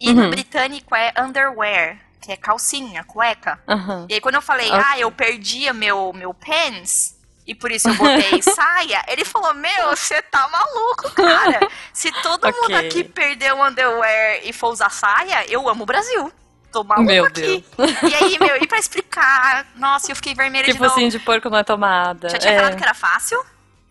E 0.00 0.12
no 0.12 0.22
Uhum. 0.22 0.30
britânico 0.30 0.94
é 0.94 1.12
underwear, 1.18 1.98
que 2.20 2.32
é 2.32 2.36
calcinha, 2.36 3.04
cueca. 3.04 3.58
Aham. 3.68 4.06
E 4.08 4.14
aí 4.14 4.20
quando 4.20 4.36
eu 4.36 4.42
falei, 4.42 4.68
Ok. 4.70 4.80
ah, 4.84 4.98
eu 4.98 5.10
perdi 5.10 5.72
meu, 5.72 6.12
meu 6.12 6.34
pants, 6.34 7.16
e 7.46 7.54
por 7.54 7.70
isso 7.70 7.88
eu 7.88 7.94
botei 7.94 8.40
saia, 8.42 9.02
ele 9.08 9.24
falou, 9.24 9.54
meu, 9.54 9.90
você 9.90 10.20
tá 10.22 10.48
maluco, 10.48 11.10
cara. 11.12 11.68
Se 11.92 12.12
todo 12.22 12.44
mundo 12.46 12.74
Ok. 12.76 12.88
aqui 12.88 13.04
perder 13.04 13.54
o 13.54 13.64
underwear 13.66 14.40
e 14.44 14.52
for 14.52 14.68
usar 14.68 14.90
saia, 14.90 15.44
eu 15.50 15.68
amo 15.68 15.84
o 15.84 15.86
Brasil. 15.86 16.32
Tô 16.70 16.84
maluco 16.84 17.06
Meu 17.08 17.24
aqui. 17.24 17.64
E 18.02 18.14
aí, 18.14 18.38
meu, 18.38 18.62
e 18.62 18.66
pra 18.66 18.78
explicar, 18.78 19.66
nossa, 19.76 20.12
eu 20.12 20.16
fiquei 20.16 20.34
vermelha 20.34 20.66
Tipo 20.66 20.76
de 20.76 20.82
novo. 20.82 20.92
assim, 20.92 21.08
de 21.08 21.18
porco 21.18 21.48
não 21.48 21.56
é 21.58 21.64
tomada. 21.64 22.28
Já 22.28 22.38
tinha 22.38 22.52
é. 22.52 22.56
falado 22.56 22.76
que 22.76 22.82
era 22.82 22.92
fácil. 22.92 23.42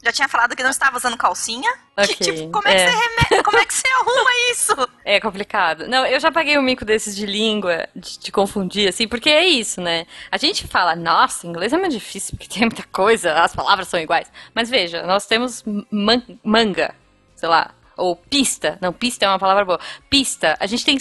Já 0.03 0.12
tinha 0.12 0.29
falado 0.29 0.55
que 0.55 0.62
não 0.63 0.69
estava 0.69 0.95
usando 0.97 1.17
calcinha. 1.17 1.69
Ok, 1.97 2.15
Que, 2.15 2.23
tipo, 2.23 2.51
como 2.51 2.67
é, 2.67 2.75
que 2.75 2.81
é. 2.81 2.88
você 2.88 2.95
reme... 2.95 3.43
como 3.43 3.57
é 3.57 3.65
que 3.65 3.73
você 3.73 3.88
arruma 3.99 4.29
isso? 4.51 4.89
É 5.03 5.19
complicado. 5.19 5.88
Não, 5.88 6.05
eu 6.05 6.19
já 6.19 6.31
paguei 6.31 6.57
um 6.57 6.62
mico 6.62 6.86
desses 6.86 7.15
de 7.15 7.25
língua, 7.25 7.89
de, 7.95 8.19
de 8.19 8.31
confundir, 8.31 8.88
assim, 8.88 9.07
porque 9.07 9.29
é 9.29 9.43
isso, 9.45 9.81
né? 9.81 10.05
A 10.31 10.38
gente 10.38 10.67
fala, 10.67 10.95
nossa, 10.95 11.47
inglês 11.47 11.73
é 11.73 11.77
muito 11.77 11.91
difícil, 11.93 12.38
porque 12.38 12.47
tem 12.47 12.62
muita 12.67 12.83
coisa, 12.91 13.33
as 13.41 13.55
palavras 13.55 13.88
são 13.88 13.99
iguais. 13.99 14.31
Mas 14.53 14.69
veja, 14.69 15.01
nós 15.03 15.25
temos 15.25 15.63
man- 15.91 16.21
manga, 16.43 16.93
sei 17.36 17.49
lá, 17.49 17.71
ou 17.97 18.15
pista. 18.15 18.77
Não, 18.79 18.93
pista 18.93 19.25
é 19.25 19.27
uma 19.27 19.39
palavra 19.39 19.65
boa. 19.65 19.79
Pista, 20.10 20.55
a 20.60 20.67
gente 20.67 20.86
tem 20.86 20.97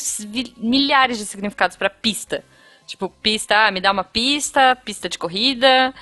milhares 0.56 1.18
de 1.18 1.26
significados 1.26 1.76
pra 1.76 1.90
pista. 1.90 2.42
Tipo, 2.86 3.10
pista, 3.10 3.66
ah, 3.66 3.70
me 3.70 3.80
dá 3.80 3.92
uma 3.92 4.04
pista, 4.04 4.74
pista 4.84 5.08
de 5.08 5.18
corrida, 5.18 5.92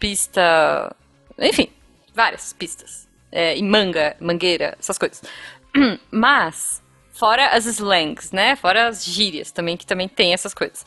pista. 0.00 0.94
Enfim, 1.38 1.70
várias 2.14 2.52
pistas. 2.52 3.08
É, 3.32 3.56
e 3.56 3.62
manga, 3.62 4.16
mangueira, 4.20 4.76
essas 4.78 4.98
coisas. 4.98 5.22
Mas, 6.10 6.82
fora 7.12 7.48
as 7.48 7.66
slangs, 7.66 8.32
né? 8.32 8.56
Fora 8.56 8.88
as 8.88 9.04
gírias 9.04 9.52
também, 9.52 9.76
que 9.76 9.86
também 9.86 10.08
tem 10.08 10.32
essas 10.32 10.52
coisas. 10.52 10.84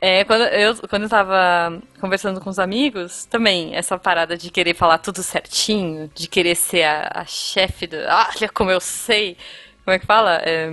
É, 0.00 0.24
quando, 0.24 0.44
eu, 0.44 0.76
quando 0.88 1.02
eu 1.04 1.08
tava 1.08 1.82
conversando 2.00 2.40
com 2.40 2.48
os 2.48 2.58
amigos, 2.58 3.24
também, 3.24 3.74
essa 3.74 3.98
parada 3.98 4.36
de 4.36 4.50
querer 4.50 4.74
falar 4.74 4.98
tudo 4.98 5.22
certinho, 5.22 6.08
de 6.14 6.28
querer 6.28 6.54
ser 6.54 6.84
a, 6.84 7.10
a 7.14 7.24
chefe 7.24 7.86
do. 7.86 7.96
Olha 7.96 8.48
como 8.52 8.70
eu 8.70 8.80
sei. 8.80 9.36
Como 9.84 9.94
é 9.94 9.98
que 9.98 10.06
fala? 10.06 10.36
É, 10.44 10.70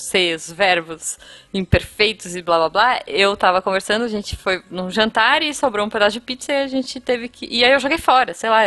sei 0.00 0.34
os 0.34 0.50
verbos 0.50 1.18
imperfeitos 1.52 2.34
e 2.34 2.42
blá 2.42 2.58
blá 2.58 2.68
blá. 2.68 3.00
Eu 3.06 3.36
tava 3.36 3.62
conversando, 3.62 4.04
a 4.04 4.08
gente 4.08 4.36
foi 4.36 4.62
num 4.70 4.90
jantar 4.90 5.42
e 5.42 5.54
sobrou 5.54 5.86
um 5.86 5.90
pedaço 5.90 6.14
de 6.14 6.20
pizza 6.20 6.52
e 6.52 6.62
a 6.62 6.66
gente 6.66 7.00
teve 7.00 7.28
que. 7.28 7.46
E 7.46 7.64
aí 7.64 7.72
eu 7.72 7.80
joguei 7.80 7.98
fora, 7.98 8.34
sei 8.34 8.50
lá. 8.50 8.60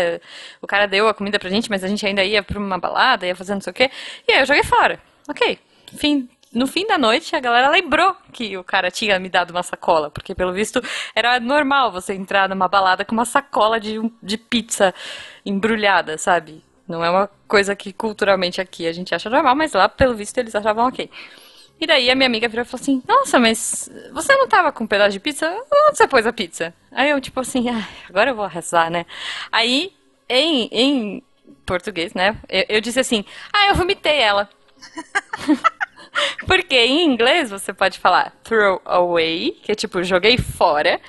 O 0.61 0.67
cara 0.67 0.87
deu 0.87 1.07
a 1.07 1.13
comida 1.13 1.39
pra 1.39 1.49
gente, 1.49 1.69
mas 1.69 1.83
a 1.83 1.87
gente 1.87 2.05
ainda 2.05 2.23
ia 2.23 2.41
pra 2.43 2.59
uma 2.59 2.77
balada, 2.77 3.25
ia 3.25 3.35
fazer 3.35 3.53
não 3.53 3.61
sei 3.61 3.71
o 3.71 3.73
quê. 3.73 3.89
E 4.27 4.33
aí 4.33 4.39
eu 4.41 4.45
joguei 4.45 4.63
fora. 4.63 4.99
Ok. 5.27 5.59
Fim, 5.97 6.29
no 6.53 6.67
fim 6.67 6.85
da 6.87 6.97
noite 6.97 7.35
a 7.35 7.39
galera 7.39 7.69
lembrou 7.69 8.15
que 8.31 8.57
o 8.57 8.63
cara 8.63 8.91
tinha 8.91 9.19
me 9.19 9.29
dado 9.29 9.51
uma 9.51 9.63
sacola, 9.63 10.09
porque 10.09 10.35
pelo 10.35 10.53
visto 10.53 10.81
era 11.15 11.39
normal 11.39 11.91
você 11.91 12.13
entrar 12.13 12.47
numa 12.49 12.67
balada 12.67 13.03
com 13.03 13.13
uma 13.13 13.25
sacola 13.25 13.79
de, 13.79 13.99
de 14.21 14.37
pizza 14.37 14.93
embrulhada, 15.45 16.17
sabe? 16.17 16.63
Não 16.87 17.03
é 17.03 17.09
uma 17.09 17.29
coisa 17.47 17.75
que 17.75 17.93
culturalmente 17.93 18.59
aqui 18.59 18.87
a 18.87 18.91
gente 18.91 19.15
acha 19.15 19.29
normal, 19.29 19.55
mas 19.55 19.73
lá 19.73 19.87
pelo 19.87 20.15
visto 20.15 20.37
eles 20.37 20.53
achavam 20.53 20.87
ok. 20.87 21.09
E 21.79 21.87
daí 21.87 22.09
a 22.09 22.15
minha 22.15 22.27
amiga 22.27 22.47
virou 22.47 22.63
e 22.63 22.67
falou 22.67 22.81
assim: 22.81 23.01
Nossa, 23.07 23.39
mas 23.39 23.89
você 24.13 24.35
não 24.35 24.47
tava 24.47 24.71
com 24.71 24.83
um 24.83 24.87
pedaço 24.87 25.11
de 25.11 25.19
pizza? 25.19 25.49
Onde 25.49 25.97
você 25.97 26.07
pôs 26.07 26.25
a 26.25 26.33
pizza? 26.33 26.73
Aí 26.91 27.09
eu, 27.09 27.19
tipo 27.19 27.39
assim, 27.39 27.69
ah, 27.69 27.87
agora 28.09 28.31
eu 28.31 28.35
vou 28.35 28.47
rezar, 28.47 28.89
né? 28.89 29.05
Aí, 29.51 29.91
em, 30.29 30.69
em 30.71 31.23
português, 31.65 32.13
né? 32.13 32.37
Eu, 32.47 32.65
eu 32.69 32.81
disse 32.81 32.99
assim: 32.99 33.25
Ah, 33.51 33.67
eu 33.67 33.75
vomitei 33.75 34.19
ela. 34.19 34.49
Porque 36.45 36.75
em 36.75 37.05
inglês 37.05 37.49
você 37.49 37.73
pode 37.73 37.99
falar 37.99 38.31
throw 38.43 38.81
away, 38.85 39.51
que 39.63 39.71
é 39.71 39.75
tipo, 39.75 40.03
joguei 40.03 40.37
fora. 40.37 41.01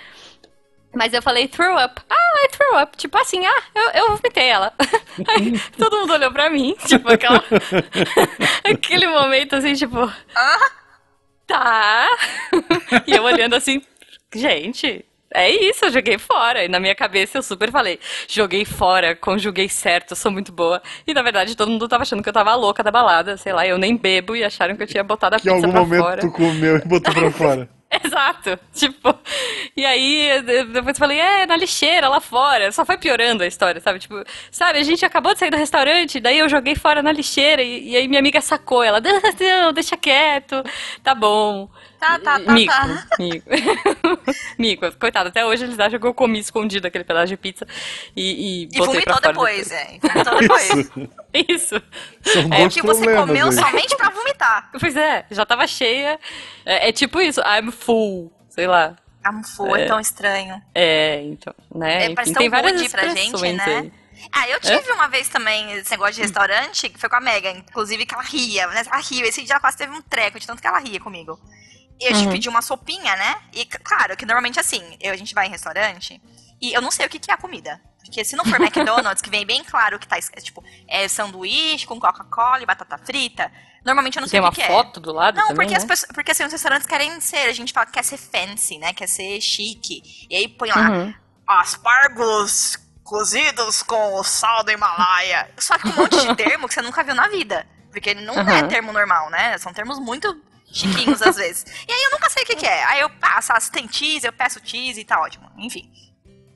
Mas 0.95 1.13
eu 1.13 1.23
falei 1.23 1.49
throw 1.49 1.77
up. 1.77 2.01
Ah, 2.09 2.45
I 2.45 2.49
throw 2.49 2.83
up. 2.83 2.97
Tipo 2.97 3.19
assim, 3.19 3.45
ah, 3.45 3.63
eu, 3.75 3.91
eu 4.03 4.17
vomitei 4.17 4.45
ela. 4.49 4.73
Aí 5.29 5.59
todo 5.79 5.99
mundo 5.99 6.13
olhou 6.13 6.31
pra 6.33 6.49
mim, 6.51 6.77
tipo, 6.87 7.11
aquela... 7.13 7.43
aquele 8.65 9.07
momento 9.07 9.57
assim, 9.57 9.75
tipo. 9.75 9.99
Ah, 10.35 10.71
Tá. 11.47 12.07
e 13.07 13.13
eu 13.15 13.23
olhando 13.23 13.55
assim, 13.55 13.83
gente, 14.35 15.05
é 15.33 15.51
isso, 15.51 15.85
eu 15.85 15.91
joguei 15.93 16.17
fora. 16.17 16.65
E 16.65 16.69
na 16.69 16.81
minha 16.81 16.95
cabeça 16.95 17.37
eu 17.37 17.43
super 17.43 17.71
falei, 17.71 18.01
joguei 18.27 18.65
fora, 18.65 19.15
conjuguei 19.15 19.69
certo, 19.69 20.17
sou 20.17 20.33
muito 20.33 20.51
boa. 20.51 20.81
E 21.07 21.13
na 21.13 21.21
verdade 21.21 21.55
todo 21.55 21.71
mundo 21.71 21.87
tava 21.87 22.03
achando 22.03 22.23
que 22.23 22.29
eu 22.31 22.33
tava 22.33 22.55
louca 22.55 22.83
da 22.83 22.91
balada, 22.91 23.37
sei 23.37 23.53
lá, 23.53 23.67
eu 23.67 23.77
nem 23.77 23.95
bebo 23.95 24.35
e 24.35 24.43
acharam 24.43 24.75
que 24.75 24.83
eu 24.85 24.87
tinha 24.87 25.05
botado 25.05 25.37
a 25.37 25.39
Que 25.39 25.51
em 25.51 25.53
pizza 25.53 25.67
algum 25.67 25.73
pra 25.73 25.81
momento 25.85 26.03
fora. 26.03 26.21
tu 26.23 26.31
comeu 26.33 26.77
e 26.79 26.85
botou 26.87 27.13
pra 27.13 27.31
fora. 27.31 27.69
Exato, 28.05 28.59
tipo, 28.73 29.15
e 29.77 29.85
aí 29.85 30.43
depois 30.73 30.97
eu 30.97 30.99
falei, 30.99 31.19
é, 31.19 31.47
na 31.47 31.57
lixeira, 31.57 32.09
lá 32.09 32.21
fora, 32.21 32.73
só 32.73 32.85
foi 32.85 32.97
piorando 32.97 33.43
a 33.43 33.47
história, 33.47 33.81
sabe, 33.81 33.99
tipo, 33.99 34.23
sabe, 34.51 34.79
a 34.79 34.83
gente 34.83 35.05
acabou 35.05 35.33
de 35.33 35.39
sair 35.39 35.51
do 35.51 35.57
restaurante, 35.57 36.19
daí 36.21 36.39
eu 36.39 36.49
joguei 36.49 36.75
fora 36.75 37.03
na 37.03 37.13
lixeira, 37.13 37.63
e, 37.63 37.91
e 37.91 37.97
aí 37.97 38.09
minha 38.09 38.21
amiga 38.21 38.41
sacou, 38.41 38.83
ela, 38.83 39.01
não, 39.01 39.73
deixa 39.73 39.97
quieto, 39.97 40.63
tá 41.03 41.15
bom. 41.15 41.69
Tá, 42.05 42.19
tá, 42.19 42.39
tá, 42.41 42.53
mico, 42.53 42.73
tá. 42.73 42.87
mico, 43.19 43.49
mico, 44.59 44.99
coitado, 44.99 45.31
até 45.31 45.45
hoje 45.47 45.65
eles 45.65 45.79
acham 45.79 45.99
que 45.99 46.07
eu 46.07 46.13
comi 46.13 46.39
escondido 46.39 46.87
aquele 46.87 47.03
pedaço 47.05 47.29
de 47.29 47.37
pizza 47.39 47.67
e, 48.15 48.65
e 48.65 48.69
E 48.73 48.79
botei 48.79 49.01
pra 49.01 49.15
vomitou 49.15 49.15
fora 49.15 49.29
depois, 49.33 49.71
é. 49.73 49.95
E 49.95 49.99
vomitou 50.01 50.39
depois. 50.41 50.91
Isso. 51.49 51.83
São 52.23 52.43
É, 52.53 52.69
que 52.69 52.83
você 52.83 53.05
problemas 53.05 53.27
comeu 53.27 53.47
aí. 53.47 53.53
somente 53.53 53.97
pra 53.97 54.11
vomitar. 54.11 54.71
Pois 54.79 54.97
é, 54.97 55.25
já 55.31 55.47
tava 55.47 55.67
cheia, 55.67 56.21
é, 56.67 56.89
é 56.89 56.93
tipo 56.93 57.21
isso, 57.21 57.41
I'm 57.41 57.71
full, 57.73 58.31
sei 58.51 58.67
lá. 58.67 58.97
Amor, 59.25 59.81
é 59.81 59.87
tão 59.87 59.99
estranho. 59.99 60.61
É, 60.75 61.23
então, 61.23 61.55
né? 61.75 62.05
É, 62.05 62.15
parece 62.15 62.33
Enfim, 62.33 62.35
tão 62.35 62.41
tem 62.41 62.51
várias 62.51 62.93
pra 62.93 63.09
gente, 63.09 63.43
né? 63.55 63.65
aí. 63.65 63.93
Ah, 64.31 64.49
eu 64.49 64.61
tive 64.61 64.93
uma 64.93 65.09
vez 65.09 65.29
também 65.29 65.73
esse 65.73 65.91
negócio 65.91 66.15
de 66.15 66.21
restaurante, 66.23 66.89
que 66.89 66.99
foi 66.99 67.09
com 67.09 67.17
a 67.17 67.21
Mega, 67.21 67.51
inclusive 67.51 68.05
que 68.07 68.15
ela 68.15 68.23
ria, 68.23 68.67
né? 68.69 68.83
Ela 68.87 69.01
riu, 69.01 69.25
esse 69.27 69.43
dia 69.43 69.55
ela 69.55 69.61
quase 69.61 69.79
teve 69.79 69.93
um 69.93 70.03
treco, 70.03 70.39
de 70.39 70.47
tanto 70.47 70.61
que 70.61 70.67
ela 70.69 70.79
ria 70.79 71.01
comigo. 71.01 71.39
E 72.01 72.07
a 72.09 72.13
gente 72.13 72.27
Uhum. 72.27 72.33
pediu 72.33 72.51
uma 72.51 72.63
sopinha, 72.63 73.15
né? 73.17 73.37
E 73.53 73.65
claro, 73.65 74.17
que 74.17 74.27
normalmente 74.27 74.59
assim, 74.59 74.83
eu, 75.01 75.13
a 75.13 75.17
gente 75.17 75.35
vai 75.35 75.47
em 75.47 75.51
restaurante 75.51 76.21
e 76.61 76.73
eu 76.73 76.83
não 76.83 76.91
sei 76.91 77.07
o 77.07 77.09
que, 77.09 77.19
que 77.19 77.31
é 77.31 77.35
a 77.35 77.39
comida. 77.39 77.81
Porque 78.05 78.25
se 78.25 78.37
não 78.37 78.45
for 78.45 78.57
McDonald's, 78.61 79.23
que 79.23 79.31
vem 79.31 79.47
bem 79.47 79.63
claro 79.65 79.99
que 79.99 80.07
tá, 80.07 80.17
é, 80.19 80.41
tipo, 80.41 80.63
é 80.89 81.09
sanduíche 81.09 81.87
com 81.87 81.99
Coca-Cola 81.99 82.61
e 82.63 82.67
batata 82.67 82.99
frita, 82.99 83.51
normalmente 83.85 84.17
eu 84.17 84.21
não 84.21 84.29
sei 84.29 84.39
Tem 84.39 84.41
o 84.41 84.45
uma 84.45 84.51
que, 84.53 84.57
que 84.61 84.63
é. 84.63 84.67
foto 84.69 85.01
do 85.01 85.13
lado 85.13 85.37
Não, 85.37 85.49
também, 85.49 85.57
porque, 85.67 85.71
né? 85.73 85.77
as 85.79 85.85
pessoas, 85.85 86.11
porque 86.13 86.31
assim, 86.33 86.45
os 86.45 86.53
restaurantes 86.53 86.87
querem 86.87 87.19
ser, 87.21 87.49
a 87.49 87.53
gente 87.53 87.73
fala 87.73 87.87
que 87.87 87.93
quer 87.93 88.05
ser 88.05 88.19
fancy, 88.19 88.77
né? 88.79 88.93
Quer 88.93 89.09
ser 89.09 89.41
chique. 89.41 90.03
E 90.29 90.37
aí 90.37 90.49
põe 90.49 90.69
lá, 90.71 90.91
Uhum. 90.91 91.15
aspargos 91.47 92.77
cozidos 93.03 93.83
com 93.83 94.15
o 94.15 94.25
sal 94.25 94.65
do 94.65 94.71
Himalaia. 94.71 95.51
Só 95.59 95.79
que 95.79 95.89
um 95.89 95.95
monte 95.95 96.19
de 96.21 96.35
termo 96.37 96.67
que 96.69 96.75
você 96.75 96.83
nunca 96.83 97.03
viu 97.05 97.15
na 97.15 97.29
vida. 97.29 97.67
Porque 97.91 98.15
não 98.15 98.35
é 98.35 98.63
Uhum. 98.63 98.69
termo 98.69 98.93
normal, 98.93 99.31
né? 99.31 99.57
São 99.59 99.73
termos 99.73 99.99
muito 100.01 100.35
chiquinhos 100.75 101.23
às 101.23 101.37
vezes. 101.37 101.65
E 101.89 101.93
aí 101.93 102.03
eu 102.05 102.11
nunca 102.11 102.29
sei 102.29 102.43
o 102.43 102.47
que, 102.47 102.57
que 102.57 102.67
é. 102.67 102.85
Aí 102.85 103.01
eu 103.01 103.11
passo, 103.11 103.53
ah, 103.53 103.61
se 103.61 103.71
tem 103.71 103.89
cheese, 103.91 104.27
eu 104.27 104.33
peço 104.33 104.61
cheese 104.63 105.01
e 105.01 105.05
tá 105.05 105.21
ótimo. 105.21 105.51
Enfim. 105.59 105.91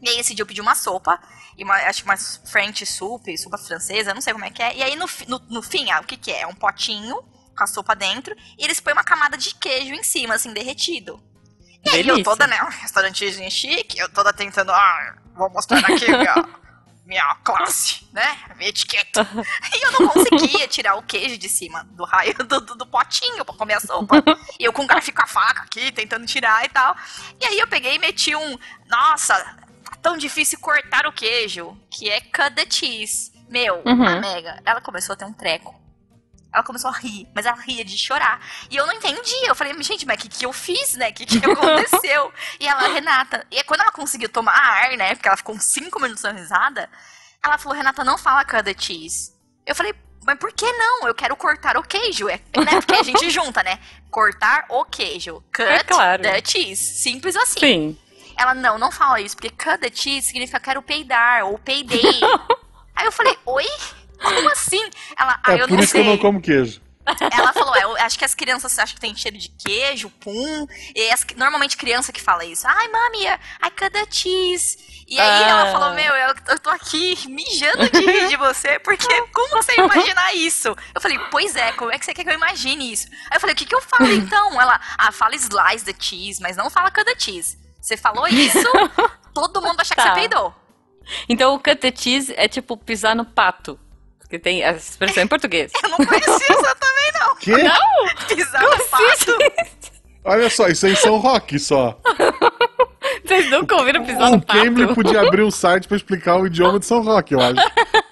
E 0.03 0.09
aí 0.09 0.19
esse 0.19 0.35
dia 0.35 0.43
eu 0.43 0.47
pedi 0.47 0.61
uma 0.61 0.75
sopa, 0.75 1.21
e 1.57 1.64
uma, 1.64 1.75
acho 1.75 2.03
que 2.03 2.09
uma 2.09 2.16
French 2.16 2.87
soup, 2.87 3.37
sopa 3.37 3.59
francesa, 3.59 4.14
não 4.14 4.21
sei 4.21 4.33
como 4.33 4.45
é 4.45 4.51
que 4.51 4.62
é. 4.62 4.77
E 4.77 4.83
aí 4.83 4.97
no, 4.97 5.07
no, 5.27 5.39
no 5.51 5.62
fim, 5.62 5.91
ah, 5.91 6.01
o 6.01 6.05
que 6.05 6.16
que 6.16 6.31
é? 6.31 6.43
É 6.43 6.47
um 6.47 6.55
potinho 6.55 7.16
com 7.57 7.64
a 7.64 7.66
sopa 7.66 7.97
dentro, 7.97 8.37
e 8.57 8.64
eles 8.64 8.79
põem 8.79 8.93
uma 8.93 9.03
camada 9.03 9.37
de 9.37 9.53
queijo 9.57 9.93
em 9.93 10.05
cima, 10.05 10.35
assim, 10.35 10.53
derretido. 10.53 11.21
E 11.85 11.91
aí 11.91 12.01
eu 12.01 12.07
Delícia. 12.07 12.25
toda, 12.25 12.47
né, 12.47 12.62
um 12.62 12.69
restaurantezinho 12.69 13.51
chique, 13.51 13.99
eu 13.99 14.09
toda 14.09 14.33
tentando, 14.33 14.71
ah, 14.71 15.16
vou 15.35 15.51
mostrar 15.51 15.79
aqui 15.79 16.07
minha, 16.07 16.49
minha 17.09 17.35
classe, 17.37 18.07
né, 18.13 18.39
minha 18.57 18.69
etiqueta. 18.69 19.27
E 19.75 19.85
eu 19.87 19.93
não 19.93 20.09
conseguia 20.09 20.69
tirar 20.69 20.95
o 20.97 21.03
queijo 21.03 21.39
de 21.39 21.49
cima 21.49 21.83
do 21.93 22.05
raio 22.05 22.35
do, 22.45 22.61
do, 22.61 22.75
do 22.77 22.87
potinho 22.87 23.45
pra 23.45 23.55
comer 23.55 23.75
a 23.75 23.81
sopa. 23.81 24.23
E 24.61 24.65
eu 24.65 24.73
com 24.73 24.85
o 24.85 24.87
garfo 24.87 25.09
e 25.09 25.13
com 25.13 25.23
a 25.23 25.27
faca 25.27 25.63
aqui, 25.63 25.91
tentando 25.91 26.27
tirar 26.27 26.65
e 26.65 26.69
tal. 26.69 26.95
E 27.41 27.47
aí 27.47 27.59
eu 27.59 27.67
peguei 27.67 27.95
e 27.95 27.99
meti 27.99 28.37
um, 28.37 28.59
nossa, 28.87 29.35
tá 29.85 29.97
tão 30.03 30.17
difícil 30.19 30.59
cortar 30.61 31.07
o 31.07 31.13
queijo, 31.13 31.77
que 31.91 32.11
é 32.11 32.21
cut 32.21 32.55
the 32.55 32.67
cheese. 32.71 33.33
Meu, 33.49 33.83
Uhum. 33.87 34.07
a 34.07 34.17
Mega, 34.21 34.61
ela 34.67 34.81
começou 34.83 35.15
a 35.15 35.17
ter 35.17 35.25
um 35.25 35.33
treco. 35.33 35.75
Ela 36.53 36.63
começou 36.63 36.91
a 36.91 36.95
rir, 36.95 37.29
mas 37.35 37.45
ela 37.45 37.57
ria 37.61 37.85
de 37.85 37.97
chorar. 37.99 38.41
E 38.71 38.77
eu 38.77 38.87
não 38.87 38.95
entendi. 38.95 39.35
Eu 39.47 39.55
falei, 39.55 39.75
gente, 39.83 40.07
mas 40.07 40.17
o 40.17 40.21
que, 40.21 40.29
que 40.29 40.47
eu 40.47 40.53
fiz, 40.53 40.95
né? 40.95 41.11
O 41.11 41.13
que, 41.13 41.27
que 41.27 41.39
aconteceu? 41.45 42.33
e 42.59 42.67
ela, 42.67 42.89
Renata. 42.89 43.47
E 43.51 43.63
quando 43.65 43.83
ela 43.83 43.93
conseguiu 43.93 44.29
tomar 44.29 44.53
ar, 44.53 44.97
né? 44.97 45.15
Porque 45.15 45.29
ela 45.29 45.37
ficou 45.37 45.55
uns 45.55 45.65
5 45.65 46.01
minutos 46.01 46.23
dando 46.23 46.39
risada. 46.39 46.89
Ela 47.45 47.59
falou, 47.59 47.77
Renata, 47.77 48.03
não 48.03 48.17
fala 48.17 48.45
cut 48.45 48.65
the 48.65 48.75
cheese. 48.79 49.33
Eu 49.67 49.75
falei, 49.75 49.95
mas 50.25 50.39
por 50.39 50.53
que 50.53 50.71
não? 50.73 51.07
Eu 51.07 51.15
quero 51.15 51.37
cortar 51.37 51.77
o 51.77 51.83
queijo. 51.83 52.29
É, 52.29 52.39
né? 52.57 52.81
Porque 52.81 52.95
a 52.95 53.03
gente 53.03 53.29
junta, 53.31 53.63
né? 53.63 53.79
Cortar 54.11 54.65
o 54.71 54.85
queijo. 54.85 55.43
Cut 55.55 55.63
É 55.69 55.85
claro. 55.85 56.23
the 56.23 56.43
cheese. 56.45 56.83
Simples 57.03 57.37
assim. 57.37 57.61
Sim. 57.61 57.99
Ela, 58.37 58.55
não, 58.55 58.79
não 58.79 58.91
fala 58.91 59.21
isso, 59.21 59.37
porque 59.37 59.51
cut 59.51 59.79
the 59.79 59.91
cheese 59.95 60.29
significa 60.29 60.61
quero 60.61 60.81
peidar, 60.81 61.45
ou 61.45 61.59
peidei. 61.59 62.01
Aí 62.95 63.05
eu 63.07 63.13
falei, 63.13 63.37
oi? 63.45 63.65
Como 64.23 64.51
assim? 64.51 64.91
Ela, 65.19 65.41
ah, 65.43 65.53
É 65.53 65.62
eu 65.62 65.69
por 65.69 65.75
não 65.77 65.83
isso 65.83 65.93
sei. 65.93 66.03
que 66.03 66.09
eu 66.09 66.11
não 66.12 66.19
como 66.19 66.41
queijo. 66.41 66.81
Ela 67.33 67.55
falou, 67.55 67.75
é, 67.75 67.85
eu 67.85 67.97
acho 68.05 68.19
que 68.19 68.25
as 68.25 68.35
crianças 68.35 68.79
acham 68.79 68.95
que 68.95 69.01
tem 69.01 69.16
cheiro 69.16 69.39
de 69.39 69.49
queijo, 69.49 70.11
pum. 70.21 70.66
E 70.95 71.11
as- 71.11 71.25
normalmente 71.37 71.75
criança 71.75 72.12
que 72.12 72.21
fala 72.21 72.45
isso. 72.45 72.66
Ai, 72.69 72.87
mami, 72.89 73.25
I 73.27 73.71
cut 73.71 73.91
the 73.91 74.05
cheese. 74.11 74.77
E 75.09 75.19
aí 75.19 75.45
Ah. 75.45 75.49
ela 75.49 75.73
falou, 75.73 75.95
meu, 75.95 76.12
eu, 76.14 76.35
eu 76.49 76.59
tô 76.59 76.69
aqui 76.69 77.16
mijando 77.31 77.89
de 77.89 77.99
rir 78.05 78.29
de 78.29 78.37
você, 78.37 78.79
porque 78.81 79.07
como 79.33 79.49
você 79.62 79.73
ia 79.75 79.85
imaginar 79.85 80.35
isso? 80.35 80.77
Eu 80.95 81.01
falei, 81.01 81.19
pois 81.31 81.57
é, 81.57 81.73
como 81.73 81.91
é 81.91 81.99
que 81.99 82.05
você 82.05 82.12
quer 82.12 82.25
que 82.25 82.29
eu 82.31 82.35
imagine 82.35 82.93
isso? 82.93 83.09
Aí 83.31 83.37
eu 83.37 83.41
falei, 83.41 83.55
o 83.55 83.57
que 83.57 83.64
que 83.64 83.75
eu 83.75 83.81
falo 83.81 84.12
então? 84.12 84.61
Ela, 84.61 84.79
ah, 84.99 85.11
fala 85.11 85.35
slice 85.35 85.87
the 85.87 85.95
cheese, 85.99 86.43
mas 86.43 86.59
não 86.59 86.69
fala 86.69 86.91
cut 86.91 87.07
the 87.07 87.19
cheese. 87.19 87.57
Você 87.81 87.97
falou 87.97 88.27
isso, 88.29 88.59
todo 89.33 89.62
mundo 89.62 89.81
acha 89.81 89.95
que 89.95 90.03
Tá. 90.03 90.09
você 90.09 90.21
peidou. 90.21 90.55
Então 91.27 91.55
o 91.55 91.59
cut 91.59 91.77
the 91.77 91.91
cheese 91.97 92.35
é 92.37 92.47
tipo 92.47 92.77
pisar 92.77 93.16
no 93.16 93.25
pato. 93.25 93.81
Porque 94.29 94.39
tem 94.39 94.62
essa 94.62 94.91
expressão 94.91 95.22
em 95.22 95.26
português. 95.26 95.72
Eu 95.83 95.89
não 95.89 95.97
conhecia 95.97 96.35
isso 96.35 96.76
também, 96.79 97.12
não. 97.18 97.37
Quê? 97.37 97.55
Pisar 98.35 98.62
no 98.62 98.85
pato. 98.85 99.39
Olha 100.22 100.51
só, 100.51 100.68
isso 100.68 100.87
é 100.87 100.91
em 100.91 100.97
São 100.97 101.16
Roque 101.16 101.59
só. 101.59 101.99
Vocês 103.24 103.51
nunca 103.51 103.74
ouviram 103.76 104.05
pisar 104.05 104.29
O 104.29 104.33
no 104.33 104.43
pato? 104.43 104.61
Cambly 104.62 104.95
podia 104.95 105.22
abrir 105.22 105.43
um 105.43 105.51
site 105.51 105.89
pra 105.89 105.97
explicar 105.97 106.37
o 106.37 106.47
idioma 106.47 106.79
de 106.79 106.85
São 106.85 107.03
Roque, 107.03 107.33
eu 107.33 107.41
acho. 107.41 107.55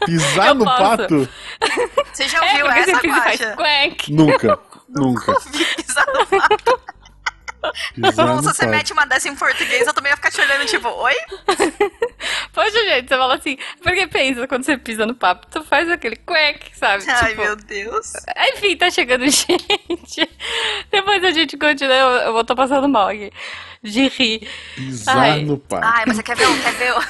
Pisar 0.07 0.49
Eu 0.49 0.55
no 0.55 0.65
posso. 0.65 0.79
pato? 0.79 1.29
Você 2.13 2.29
já 2.29 2.39
É, 2.39 2.65
ouviu 2.65 2.67
porque 2.67 2.91
essa, 2.91 3.07
Guaxa? 3.07 3.57
quack. 3.57 4.13
Nunca. 4.13 4.59
Nunca. 4.89 5.33
Ouvi 5.33 5.65
pisar 5.77 6.07
no 6.07 6.27
pato. 6.27 6.81
Se 7.97 8.13
você 8.43 8.67
mete 8.67 8.93
uma 8.93 9.07
dessa 9.07 9.29
em 9.29 9.35
português, 9.35 9.87
eu 9.87 9.93
também 9.95 10.11
ia 10.11 10.17
ficar 10.17 10.31
te 10.31 10.41
olhando, 10.41 10.67
tipo, 10.67 10.89
oi? 10.89 11.15
Poxa, 12.53 12.71
gente, 12.71 13.09
você 13.09 13.17
fala 13.17 13.35
assim, 13.35 13.59
porque 13.83 14.07
pensa, 14.07 14.47
quando 14.49 14.65
você 14.65 14.77
pisa 14.77 15.05
no 15.07 15.15
papo, 15.15 15.47
tu 15.51 15.63
faz 15.65 15.91
aquele 15.91 16.17
quack, 16.17 16.77
sabe? 16.77 17.05
Ai, 17.09 17.31
tipo, 17.31 17.43
meu 17.43 17.57
Deus. 17.57 18.13
Enfim, 18.55 18.77
tá 18.77 18.91
chegando 18.91 19.25
gente. 19.29 20.29
Depois 20.91 21.23
a 21.25 21.31
gente 21.31 21.57
continua, 21.57 21.95
eu, 21.95 22.09
eu 22.09 22.33
vou 22.33 22.45
tô 22.45 22.55
passando 22.55 22.89
mal 22.89 23.09
aqui. 23.09 23.31
De 23.83 24.09
rir. 24.09 24.49
Pisar 24.75 25.19
Ai. 25.19 25.45
no 25.45 25.59
pato. 25.59 25.87
Ai, 25.87 26.05
mas 26.07 26.17
você 26.17 26.23
quer 26.23 26.37
ver 26.37 26.49
o, 26.49 26.63
quer 26.63 26.73
ver 26.73 26.93
o 26.95 27.01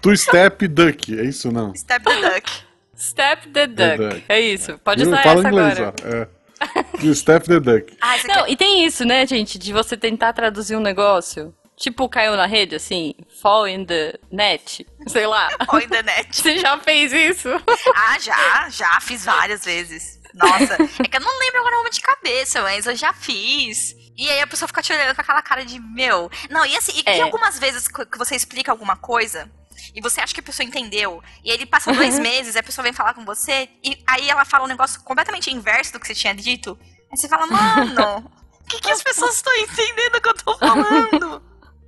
Two 0.00 0.16
Step 0.16 0.66
Duck, 0.68 1.18
é 1.18 1.24
isso 1.24 1.50
não? 1.52 1.74
Step 1.74 2.04
the 2.04 2.30
Duck? 2.30 2.50
Step 2.98 3.48
the 3.48 3.66
duck. 3.66 3.96
duck. 3.98 4.24
É 4.28 4.40
isso. 4.40 4.78
Pode 4.78 5.02
Eu 5.02 5.08
usar 5.08 5.22
falo 5.22 5.40
essa 5.40 5.48
inglês, 5.48 5.78
agora. 5.78 5.94
ó. 6.02 6.08
É. 6.08 6.28
Two 7.00 7.14
Step 7.14 7.46
the 7.46 7.60
Duck. 7.60 7.96
Você 8.20 8.28
Não, 8.28 8.44
quer... 8.44 8.50
e 8.50 8.56
tem 8.56 8.84
isso, 8.84 9.04
né, 9.04 9.26
gente, 9.26 9.58
de 9.58 9.72
você 9.72 9.96
tentar 9.96 10.32
traduzir 10.32 10.76
um 10.76 10.80
negócio. 10.80 11.54
Tipo, 11.76 12.08
caiu 12.08 12.34
na 12.36 12.46
rede, 12.46 12.74
assim, 12.74 13.14
fall 13.42 13.68
in 13.68 13.84
the 13.84 14.18
net, 14.30 14.86
sei 15.06 15.26
lá. 15.26 15.50
All 15.68 15.80
in 15.80 15.88
the 15.88 16.02
net. 16.02 16.34
Você 16.34 16.58
já 16.58 16.78
fez 16.78 17.12
isso? 17.12 17.50
Ah, 17.94 18.18
já, 18.18 18.68
já, 18.70 19.00
fiz 19.00 19.24
várias 19.24 19.64
vezes. 19.64 20.18
Nossa, 20.32 20.74
é 20.74 21.08
que 21.08 21.16
eu 21.16 21.20
não 21.20 21.38
lembro 21.38 21.60
agora 21.60 21.80
uma 21.80 21.90
de 21.90 22.00
cabeça, 22.00 22.62
mas 22.62 22.86
eu 22.86 22.94
já 22.96 23.12
fiz. 23.12 23.94
E 24.16 24.28
aí 24.30 24.40
a 24.40 24.46
pessoa 24.46 24.66
fica 24.66 24.82
te 24.82 24.92
olhando 24.92 25.14
com 25.14 25.20
aquela 25.20 25.42
cara 25.42 25.64
de 25.64 25.78
meu. 25.78 26.30
Não, 26.50 26.64
e 26.64 26.74
assim, 26.76 26.92
e 26.98 27.02
que 27.02 27.10
É. 27.10 27.20
algumas 27.20 27.58
vezes 27.58 27.86
que 27.86 28.18
você 28.18 28.34
explica 28.34 28.70
alguma 28.72 28.96
coisa 28.96 29.50
e 29.96 30.00
você 30.02 30.20
acha 30.20 30.34
que 30.34 30.40
a 30.40 30.42
pessoa 30.42 30.66
entendeu, 30.66 31.22
e 31.42 31.50
aí 31.50 31.56
ele 31.56 31.64
passa 31.64 31.90
dois 31.90 32.18
meses, 32.18 32.54
a 32.54 32.62
pessoa 32.62 32.82
vem 32.82 32.92
falar 32.92 33.14
com 33.14 33.24
você, 33.24 33.68
e 33.82 33.98
aí 34.06 34.28
ela 34.28 34.44
fala 34.44 34.64
um 34.64 34.68
negócio 34.68 35.02
completamente 35.02 35.50
inverso 35.50 35.94
do 35.94 35.98
que 35.98 36.06
você 36.06 36.14
tinha 36.14 36.34
dito. 36.34 36.78
Aí 37.10 37.16
você 37.16 37.26
fala, 37.26 37.46
mano, 37.46 38.30
o 38.60 38.64
que, 38.68 38.78
que 38.78 38.90
as 38.90 39.02
pessoas 39.02 39.36
estão 39.36 39.54
entendendo 39.54 40.20
que 40.20 40.28
eu 40.28 40.34
tô 40.34 40.58
falando? 40.58 41.42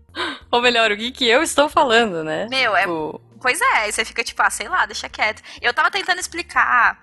Ou 0.50 0.62
melhor, 0.62 0.90
o 0.90 0.96
que, 0.96 1.12
que 1.12 1.26
eu 1.28 1.42
estou 1.42 1.68
falando, 1.68 2.24
né? 2.24 2.46
Meu, 2.48 2.74
é 2.74 2.80
Tipo, 2.80 3.20
Pois 3.40 3.61
é, 3.61 3.76
aí 3.78 3.92
você 3.92 4.04
fica 4.04 4.24
tipo, 4.24 4.42
ah, 4.42 4.50
sei 4.50 4.68
lá, 4.68 4.84
deixa 4.86 5.09
quieto. 5.09 5.42
Eu 5.61 5.72
tava 5.72 5.90
tentando 5.90 6.18
explicar 6.18 7.00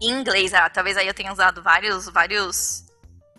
em 0.00 0.10
inglês, 0.10 0.54
ah, 0.54 0.70
talvez 0.70 0.96
aí 0.96 1.06
eu 1.06 1.14
tenha 1.14 1.32
usado 1.32 1.62
vários, 1.62 2.08
vários, 2.08 2.84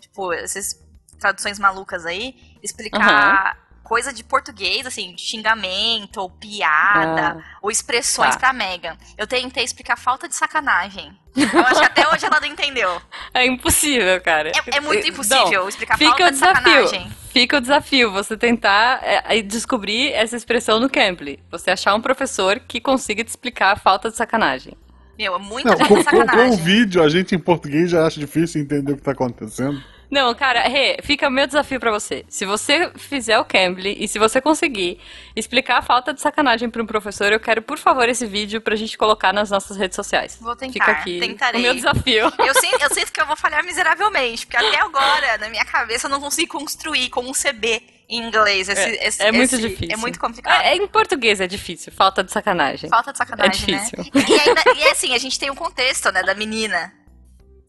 tipo, 0.00 0.32
essas 0.32 0.78
traduções 1.18 1.58
malucas 1.58 2.06
aí, 2.06 2.56
explicar 2.62 3.58
coisa 3.90 4.12
de 4.12 4.22
português, 4.22 4.86
assim, 4.86 5.16
xingamento, 5.18 6.18
ou 6.20 6.30
piada, 6.30 7.36
Ah. 7.40 7.58
ou 7.60 7.72
expressões 7.72 8.34
Tá. 8.34 8.38
pra 8.38 8.52
Megan. 8.52 8.96
Eu 9.18 9.26
tentei 9.26 9.64
explicar 9.64 9.96
falta 9.96 10.28
de 10.28 10.36
sacanagem. 10.36 11.10
Eu 11.36 11.60
acho 11.66 11.80
que 11.80 11.84
até 11.86 12.08
hoje 12.08 12.24
ela 12.24 12.38
não 12.40 12.46
entendeu. 12.46 13.02
é 13.34 13.44
impossível, 13.46 14.20
cara. 14.20 14.50
É, 14.50 14.76
é 14.76 14.80
muito 14.80 15.02
Não, 15.02 15.08
impossível 15.08 15.68
explicar 15.68 15.98
Fica 15.98 16.10
falta 16.10 16.22
o 16.24 16.26
de 16.26 16.32
desafio. 16.34 16.62
sacanagem. 16.88 17.12
Fica 17.32 17.56
o 17.56 17.60
desafio 17.60 18.12
você 18.12 18.36
tentar 18.36 19.00
é, 19.02 19.42
descobrir 19.42 20.12
essa 20.12 20.36
expressão 20.36 20.78
no 20.78 20.88
Cambly. 20.88 21.40
Você 21.50 21.72
achar 21.72 21.92
um 21.96 22.00
professor 22.00 22.60
que 22.60 22.80
consiga 22.80 23.24
te 23.24 23.28
explicar 23.28 23.72
a 23.72 23.76
falta 23.76 24.08
de 24.08 24.16
sacanagem. 24.16 24.76
Meu, 25.18 25.34
é 25.34 25.38
muita 25.38 25.70
Não, 25.70 25.78
falta 25.78 25.88
com, 25.94 25.98
de 25.98 26.04
com- 26.04 26.10
com 26.10 26.20
sacanagem. 26.26 26.52
o 26.52 26.56
vídeo, 26.56 27.02
a 27.02 27.08
gente 27.08 27.34
em 27.34 27.38
português 27.40 27.90
já 27.90 28.06
acha 28.06 28.20
difícil 28.20 28.62
entender 28.62 28.92
o 28.92 28.96
que 28.96 29.02
tá 29.02 29.10
acontecendo. 29.12 29.82
Não, 30.10 30.34
cara, 30.34 30.62
Rê, 30.68 30.98
fica 31.02 31.28
o 31.28 31.30
meu 31.30 31.46
desafio 31.46 31.78
pra 31.78 31.90
você. 31.92 32.24
Se 32.28 32.44
você 32.44 32.90
fizer 32.96 33.38
o 33.38 33.44
Cambly 33.44 33.96
e 34.02 34.08
se 34.08 34.18
você 34.18 34.40
conseguir 34.40 34.98
explicar 35.36 35.78
a 35.78 35.82
falta 35.82 36.12
de 36.12 36.20
sacanagem 36.20 36.68
pra 36.68 36.82
um 36.82 36.86
professor, 36.86 37.32
eu 37.32 37.38
quero, 37.38 37.62
por 37.62 37.78
favor, 37.78 38.08
esse 38.08 38.26
vídeo 38.26 38.60
pra 38.60 38.74
gente 38.74 38.98
colocar 38.98 39.32
nas 39.32 39.50
nossas 39.50 39.76
redes 39.76 39.94
sociais. 39.94 40.36
Vou 40.40 40.56
tentar, 40.56 40.72
Fica 40.72 40.90
aqui 40.90 41.20
tentarei. 41.20 41.60
o 41.60 41.62
meu 41.62 41.74
desafio. 41.74 42.32
Eu 42.44 42.54
sinto, 42.54 42.82
eu 42.82 42.90
sinto 42.94 43.12
que 43.12 43.20
eu 43.20 43.26
vou 43.26 43.36
falhar 43.36 43.62
miseravelmente, 43.64 44.46
porque 44.46 44.56
até 44.64 44.80
agora, 44.80 45.38
na 45.38 45.48
minha 45.48 45.64
cabeça, 45.64 46.06
eu 46.06 46.10
não 46.10 46.20
consigo 46.20 46.58
construir 46.58 47.08
com 47.10 47.20
um 47.22 47.32
CB 47.32 47.80
em 48.08 48.20
inglês. 48.26 48.68
Esse, 48.68 48.80
É, 48.80 49.06
esse- 49.06 49.22
é 49.22 49.30
muito 49.30 49.54
esse- 49.54 49.68
difícil. 49.68 49.94
É 49.94 49.96
muito 49.96 50.18
complicado. 50.18 50.60
É, 50.62 50.70
é, 50.72 50.76
em 50.76 50.86
português 50.88 51.40
é 51.40 51.46
difícil, 51.46 51.92
falta 51.92 52.24
de 52.24 52.32
sacanagem. 52.32 52.90
Falta 52.90 53.12
de 53.12 53.18
sacanagem, 53.18 53.74
É 53.74 53.78
difícil. 53.78 53.98
né? 53.98 54.24
E, 54.28 54.40
ainda, 54.40 54.62
e 54.76 54.88
assim, 54.90 55.14
a 55.14 55.18
gente 55.18 55.38
tem 55.38 55.50
um 55.50 55.54
contexto, 55.54 56.10
né, 56.10 56.22
da 56.24 56.34
menina 56.34 56.92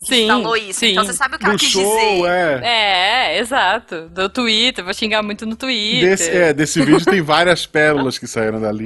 Sim, 0.02 0.28
falou 0.28 0.58
isso. 0.58 0.80
sim. 0.80 0.92
Então 0.92 1.06
você 1.06 1.14
sabe 1.14 1.36
o 1.36 1.40
que 1.40 1.46
ela 1.46 1.54
No 1.54 1.60
quis 1.60 1.70
show, 1.70 1.82
dizer. 2.00 2.26
é. 2.28 2.62
É, 3.36 3.40
exato. 3.40 4.10
Do 4.10 4.30
Twitter, 4.30 4.84
vou 4.84 4.94
xingar 4.94 5.22
muito 5.22 5.46
no 5.46 5.56
Twitter. 5.56 6.10
Desse, 6.10 6.30
é, 6.32 6.54
desse 6.54 6.82
vídeo 6.84 7.06
tem 7.06 7.22
várias 7.22 7.66
pérolas 7.68 8.18
que 8.18 8.26
saíram 8.28 8.60
dali. 8.60 8.86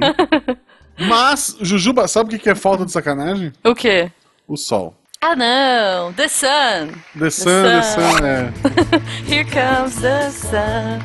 Mas, 0.98 1.56
Jujuba, 1.60 2.06
sabe 2.08 2.28
o 2.28 2.30
que 2.30 2.42
que 2.42 2.50
é 2.50 2.54
falta 2.54 2.84
de 2.84 2.92
sacanagem? 2.92 3.52
O 3.64 3.74
quê? 3.74 4.10
O 4.46 4.56
sol. 4.56 4.94
Ah, 5.20 5.34
não! 5.34 6.12
The 6.12 6.28
Sun! 6.28 6.92
The 7.18 7.30
sun, 7.30 7.62
the 7.62 7.82
sun. 7.82 8.00
sun, 8.18 8.26
é. 8.26 8.52
Here 9.26 9.44
comes 9.44 9.96
the 10.00 10.30
sun. 10.30 11.00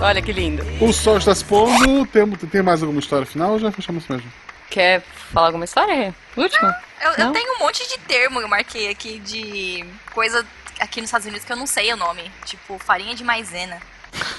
Olha 0.00 0.20
que 0.22 0.32
lindo. 0.32 0.62
O 0.80 0.92
sol 0.92 1.16
está 1.16 1.34
se 1.34 1.44
pondo. 1.44 2.06
Tem, 2.06 2.26
tem 2.30 2.62
mais 2.62 2.82
alguma 2.82 3.00
história 3.00 3.26
final 3.26 3.52
ou 3.52 3.58
já 3.58 3.72
fechamos 3.72 4.06
mesmo? 4.06 4.30
Quer 4.70 5.02
falar 5.32 5.46
alguma 5.48 5.64
história, 5.64 5.94
Rê? 5.94 6.12
Último? 6.36 6.72
Eu, 7.00 7.10
eu 7.12 7.24
Não? 7.26 7.32
tenho 7.32 7.54
um 7.54 7.58
monte 7.58 7.86
de 7.88 7.98
termo 7.98 8.38
que 8.38 8.44
eu 8.44 8.48
marquei 8.48 8.88
aqui 8.88 9.18
de 9.18 9.84
coisa 10.12 10.46
aqui 10.78 11.00
nos 11.00 11.08
Estados 11.08 11.26
Unidos 11.26 11.44
que 11.44 11.52
eu 11.52 11.56
não 11.56 11.66
sei 11.66 11.92
o 11.92 11.96
nome. 11.96 12.30
Tipo, 12.44 12.78
farinha 12.78 13.14
de 13.14 13.24
maisena. 13.24 13.78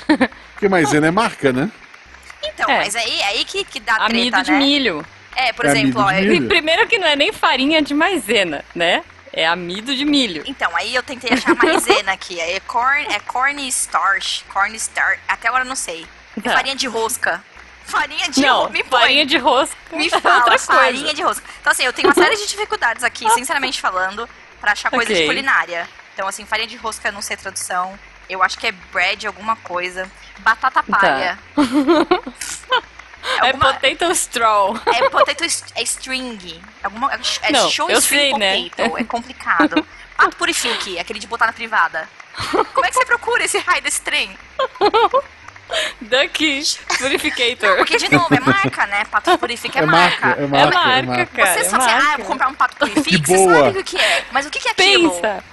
Porque 0.54 0.70
maisena 0.70 1.08
é 1.08 1.12
marca, 1.12 1.52
né? 1.52 1.72
Então, 2.44 2.70
É. 2.70 2.78
mas 2.78 2.96
aí, 2.96 3.22
aí 3.24 3.46
que, 3.46 3.64
que 3.64 3.80
dá 3.80 3.96
Amido 3.98 4.32
treta, 4.32 4.44
de 4.44 4.52
né? 4.52 4.58
milho. 4.58 5.06
É, 5.36 5.54
por 5.54 5.66
É 5.66 5.70
exemplo, 5.70 6.02
ó, 6.02 6.12
eu- 6.12 6.48
primeiro 6.48 6.88
que 6.88 6.98
não 6.98 7.08
é 7.08 7.16
nem 7.16 7.32
farinha 7.32 7.82
de 7.82 7.94
maisena, 7.94 8.64
né? 8.76 9.04
É 9.34 9.48
amido 9.48 9.96
de 9.96 10.04
milho. 10.04 10.44
Então, 10.46 10.70
aí 10.76 10.94
eu 10.94 11.02
tentei 11.04 11.32
achar 11.34 11.56
maisena 11.56 12.12
aqui. 12.12 12.40
É 12.40 12.60
corn, 12.62 13.06
é 13.14 13.20
corn 13.20 13.66
starch. 13.70 14.44
Corn 14.52 14.76
starch. 14.76 15.22
Até 15.28 15.48
agora 15.48 15.64
eu 15.64 15.68
não 15.70 15.76
sei. 15.76 16.06
É 16.38 16.42
Tá. 16.42 16.52
farinha 16.54 16.76
de 16.76 16.86
rosca. 16.88 17.42
Farinha 17.86 18.30
de 18.30 18.42
Não. 18.42 18.70
Me 18.70 18.84
põe. 18.84 19.00
farinha 19.02 19.26
de 19.26 19.38
rosca. 19.38 19.76
Me 19.92 20.08
é 20.08 20.10
fala, 20.10 20.36
outra 20.38 20.58
farinha 20.58 21.00
coisa. 21.02 21.14
de 21.14 21.22
rosca. 21.24 21.46
Então, 21.60 21.72
assim, 21.72 21.84
eu 21.84 21.94
tenho 21.94 22.08
uma 22.08 22.14
série 22.14 22.36
de 22.38 22.48
dificuldades 22.48 23.04
aqui, 23.04 23.30
sinceramente 23.34 23.82
falando, 23.82 24.28
pra 24.60 24.72
achar 24.72 24.90
coisa 24.90 25.08
de 25.08 25.14
Ok. 25.16 25.28
culinária. 25.28 25.90
Então, 26.14 26.28
assim, 26.28 26.46
farinha 26.46 26.68
de 26.68 26.78
rosca 26.78 27.10
eu 27.10 27.14
não 27.14 27.22
sei 27.22 27.36
tradução. 27.38 27.98
Eu 28.30 28.42
acho 28.44 28.58
que 28.58 28.68
é 28.68 28.72
bread 28.72 29.28
alguma 29.28 29.56
coisa. 29.58 30.10
Batata 30.40 30.82
palha. 30.84 31.38
É 33.24 33.48
Alguma- 33.52 33.74
potato 33.74 34.12
straw. 34.14 34.76
É 34.88 35.10
potato 35.10 35.48
st- 35.48 35.72
é 35.76 35.84
string. 35.84 36.60
Alguma, 36.84 37.14
é 37.14 37.52
Não, 37.52 37.70
show 37.70 37.88
eu 37.88 38.00
string 38.00 38.32
sei, 38.32 38.34
né? 38.34 38.70
potato. 38.70 38.98
É 38.98 39.04
complicado. 39.04 39.88
Pato 40.18 40.36
purifique, 40.38 40.98
aquele 41.00 41.20
de 41.20 41.28
botar 41.28 41.46
na 41.46 41.54
privada. 41.54 42.10
Como 42.74 42.84
é 42.86 42.90
que 42.90 42.96
você 42.96 43.06
procura 43.06 43.44
esse 43.44 43.60
raio 43.60 43.82
desse 43.84 44.02
trem? 44.02 44.36
Duck 46.02 46.64
Purificator. 46.98 47.78
Porque, 47.78 47.98
de 47.98 48.12
novo, 48.12 48.28
é 48.34 48.40
marca, 48.40 48.86
né? 48.88 49.06
Pato 49.06 49.38
purifique 49.38 49.78
é, 49.78 49.82
É 49.82 49.86
marca, 49.86 50.38
é 50.40 50.44
É 50.44 50.48
marca. 50.48 50.80
marca, 50.80 51.04
marca. 51.08 51.26
cara. 51.28 51.54
Você 51.54 51.60
é 51.60 51.64
sabe 51.70 51.84
assim, 51.84 51.92
ah, 51.94 51.98
eu 51.98 52.04
marca. 52.04 52.18
vou 52.18 52.26
comprar 52.26 52.48
um 52.50 52.54
pato 52.54 52.76
purifique, 52.78 53.22
Que 53.22 53.28
você 53.28 53.38
boa. 53.38 53.66
sabe 53.66 53.80
o 53.80 53.84
que 53.84 53.98
é. 53.98 54.26
Mas 54.32 54.46
o 54.46 54.50
que 54.50 54.60
que 54.60 54.68
é 54.68 54.72
aquilo? 54.72 55.12
Pensa. 55.12 55.44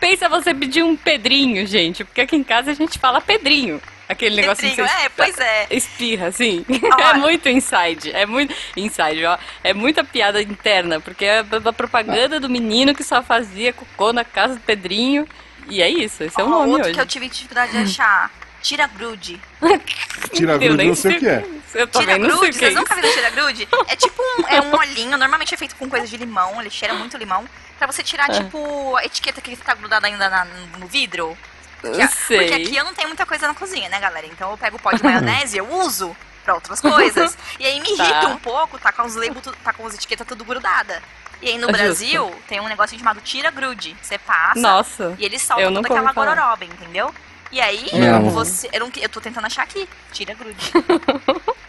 Pensa 0.00 0.28
você 0.28 0.52
pedir 0.52 0.82
um 0.82 0.96
pedrinho, 0.96 1.64
gente. 1.66 2.04
Porque 2.04 2.20
aqui 2.22 2.34
em 2.36 2.42
casa 2.42 2.70
a 2.72 2.74
gente 2.74 2.98
fala 2.98 3.20
pedrinho. 3.20 3.80
Aquele 4.08 4.36
negócio 4.36 4.68
Pedrinho, 4.68 4.86
é, 4.86 5.08
pois 5.08 5.38
é. 5.38 5.66
Espirra, 5.70 6.26
assim. 6.26 6.66
Olha. 6.68 7.04
É 7.10 7.14
muito 7.14 7.48
inside. 7.48 8.10
É 8.12 8.26
muito. 8.26 8.54
Inside, 8.76 9.24
ó. 9.24 9.38
É 9.64 9.72
muita 9.72 10.04
piada 10.04 10.42
interna. 10.42 11.00
Porque 11.00 11.24
é 11.24 11.42
da 11.44 11.72
propaganda 11.72 12.38
do 12.38 12.50
menino 12.50 12.94
que 12.94 13.02
só 13.04 13.22
fazia 13.22 13.72
cocô 13.72 14.12
na 14.12 14.24
casa 14.24 14.54
do 14.54 14.60
Pedrinho. 14.60 15.26
E 15.68 15.80
é 15.80 15.88
isso. 15.88 16.24
Esse 16.24 16.38
é 16.38 16.44
o 16.44 16.46
Ó, 16.48 16.50
nome 16.50 16.72
outro 16.72 16.86
hoje. 16.88 16.94
que 16.94 17.00
eu 17.00 17.06
tive 17.06 17.28
dificuldade 17.28 17.72
de 17.72 17.78
achar. 17.78 18.30
Tira 18.62 18.86
grude. 18.86 19.40
Tira 20.32 20.56
grude, 20.58 20.84
não 20.86 20.94
sei 20.94 21.16
o 21.16 21.20
que 21.20 21.28
é. 21.28 21.44
Eu 21.74 21.86
Tira 21.86 22.18
grude, 22.18 22.40
que 22.40 22.46
é 22.46 22.52
vocês 22.52 22.70
isso. 22.72 22.78
nunca 22.80 22.94
viram 22.94 23.12
tira 23.12 23.30
grude? 23.30 23.68
É 23.88 23.96
tipo 23.96 24.22
um, 24.22 24.48
é 24.48 24.60
um 24.60 24.74
olhinho, 24.76 25.16
normalmente 25.18 25.54
é 25.54 25.56
feito 25.56 25.74
com 25.76 25.88
coisa 25.88 26.06
de 26.06 26.16
limão, 26.16 26.60
ele 26.60 26.70
cheira 26.70 26.94
muito 26.94 27.16
limão. 27.16 27.44
Pra 27.78 27.86
você 27.86 28.02
tirar, 28.02 28.30
Ah. 28.30 28.34
tipo, 28.34 28.96
a 28.96 29.04
etiqueta 29.04 29.40
que 29.40 29.56
fica 29.56 29.74
grudada 29.74 30.06
ainda 30.06 30.28
na- 30.30 30.44
no 30.78 30.86
vidro. 30.86 31.36
Porque, 31.80 32.00
Eu 32.00 32.08
sei. 32.08 32.38
porque 32.38 32.54
aqui 32.54 32.76
eu 32.76 32.84
não 32.84 32.94
tenho 32.94 33.08
muita 33.08 33.26
coisa 33.26 33.48
na 33.48 33.54
cozinha, 33.54 33.88
né, 33.88 33.98
galera? 33.98 34.26
Então 34.26 34.50
eu 34.52 34.56
pego 34.56 34.76
o 34.76 34.80
pó 34.80 34.92
de 34.92 35.02
maionese 35.02 35.56
e 35.56 35.58
eu 35.58 35.68
uso 35.68 36.16
pra 36.44 36.54
outras 36.54 36.80
coisas. 36.80 37.36
E 37.58 37.66
aí 37.66 37.80
me 37.80 37.88
irrita 37.88 38.20
Tá. 38.20 38.28
um 38.28 38.36
pouco, 38.38 38.78
tá 38.78 38.92
com 38.92 39.02
os 39.02 39.16
labels, 39.16 39.42
tá 39.64 39.72
com 39.72 39.84
as 39.86 39.94
etiquetas 39.94 40.26
tudo 40.26 40.44
grudada. 40.44 41.02
E 41.40 41.48
aí 41.48 41.54
no 41.58 41.66
Justo. 41.66 41.72
Brasil 41.72 42.34
tem 42.46 42.60
um 42.60 42.68
negócio 42.68 42.96
chamado 42.96 43.20
tira 43.20 43.50
grude. 43.50 43.96
Você 44.00 44.16
passa 44.18 44.60
Nossa. 44.60 45.16
e 45.18 45.24
ele 45.24 45.38
solta 45.40 45.64
toda 45.64 45.80
aquela 45.80 46.12
falar. 46.12 46.34
gororoba, 46.36 46.64
entendeu? 46.64 47.12
E 47.52 47.60
aí, 47.60 47.86
Não. 47.92 48.30
você. 48.30 48.68
Eu, 48.72 48.80
não, 48.80 48.90
eu 48.96 49.08
tô 49.08 49.20
tentando 49.20 49.46
achar 49.46 49.62
aqui. 49.62 49.88
Tira 50.12 50.34
grude. 50.34 50.58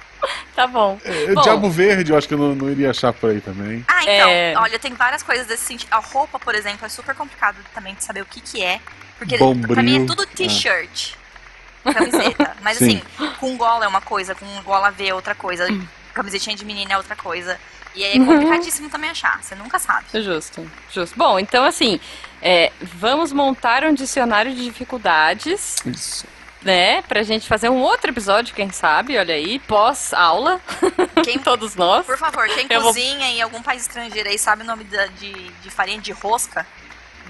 Tá 0.55 0.67
bom. 0.67 0.99
É, 1.03 1.33
Bom. 1.33 1.41
Diabo 1.41 1.69
Verde, 1.69 2.11
eu 2.11 2.17
acho 2.17 2.27
que 2.27 2.33
eu 2.33 2.37
não, 2.37 2.55
não 2.55 2.69
iria 2.69 2.91
achar 2.91 3.11
por 3.11 3.31
aí 3.31 3.41
também. 3.41 3.83
Ah, 3.87 4.03
então, 4.03 4.29
É. 4.29 4.53
olha, 4.55 4.79
tem 4.79 4.93
várias 4.93 5.21
coisas 5.23 5.47
desse 5.47 5.63
sentido. 5.65 5.89
A 5.91 5.97
roupa, 5.97 6.39
por 6.39 6.53
exemplo, 6.55 6.85
é 6.85 6.89
super 6.89 7.13
complicado 7.15 7.57
também 7.73 7.93
de 7.95 8.03
saber 8.03 8.21
o 8.21 8.25
que 8.25 8.39
que 8.39 8.63
é. 8.63 8.79
Porque 9.17 9.37
Bombril. 9.37 9.73
pra 9.73 9.83
mim 9.83 10.03
é 10.03 10.05
tudo 10.05 10.25
t-shirt. 10.27 11.15
Camiseta. 11.83 12.55
Mas 12.61 12.77
Sim. 12.77 13.01
assim, 13.17 13.31
com 13.39 13.57
gola 13.57 13.83
é 13.85 13.87
uma 13.87 13.99
coisa, 13.99 14.33
com 14.35 14.45
gola 14.61 14.91
V 14.91 15.07
é 15.07 15.13
outra 15.13 15.35
coisa. 15.35 15.67
Camisetinha 16.13 16.55
de 16.55 16.63
menina 16.63 16.93
é 16.93 16.97
outra 16.97 17.15
coisa. 17.15 17.59
E 17.95 18.03
aí 18.03 18.13
é 18.21 18.25
complicadíssimo 18.25 18.89
também 18.89 19.09
achar. 19.09 19.41
Você 19.43 19.55
nunca 19.55 19.77
sabe. 19.79 20.05
Justo, 20.21 20.65
justo. 20.93 21.17
Bom, 21.17 21.37
então 21.39 21.65
assim, 21.65 21.99
é, 22.43 22.71
vamos 22.81 23.31
montar 23.31 23.83
um 23.85 23.93
dicionário 23.93 24.53
de 24.53 24.63
dificuldades, 24.65 25.77
Isso. 25.85 26.27
né? 26.61 27.01
Pra 27.03 27.23
gente 27.23 27.47
fazer 27.47 27.69
um 27.69 27.79
outro 27.81 28.11
episódio, 28.11 28.53
quem 28.53 28.69
sabe, 28.71 29.17
olha 29.17 29.33
aí, 29.33 29.59
pós-aula, 29.59 30.59
Quem, 31.23 31.39
todos 31.39 31.75
nós. 31.75 32.05
por 32.05 32.17
favor, 32.17 32.45
quem 32.49 32.67
Eu 32.69 32.81
vou- 32.81 32.93
cozinha 32.93 33.27
em 33.29 33.41
algum 33.41 33.61
país 33.61 33.83
estrangeiro 33.83 34.27
aí 34.29 34.37
sabe 34.37 34.63
o 34.63 34.65
nome 34.65 34.83
da- 34.83 35.05
de, 35.07 35.31
de 35.33 35.69
farinha 35.71 36.01
de 36.01 36.11
rosca? 36.11 36.67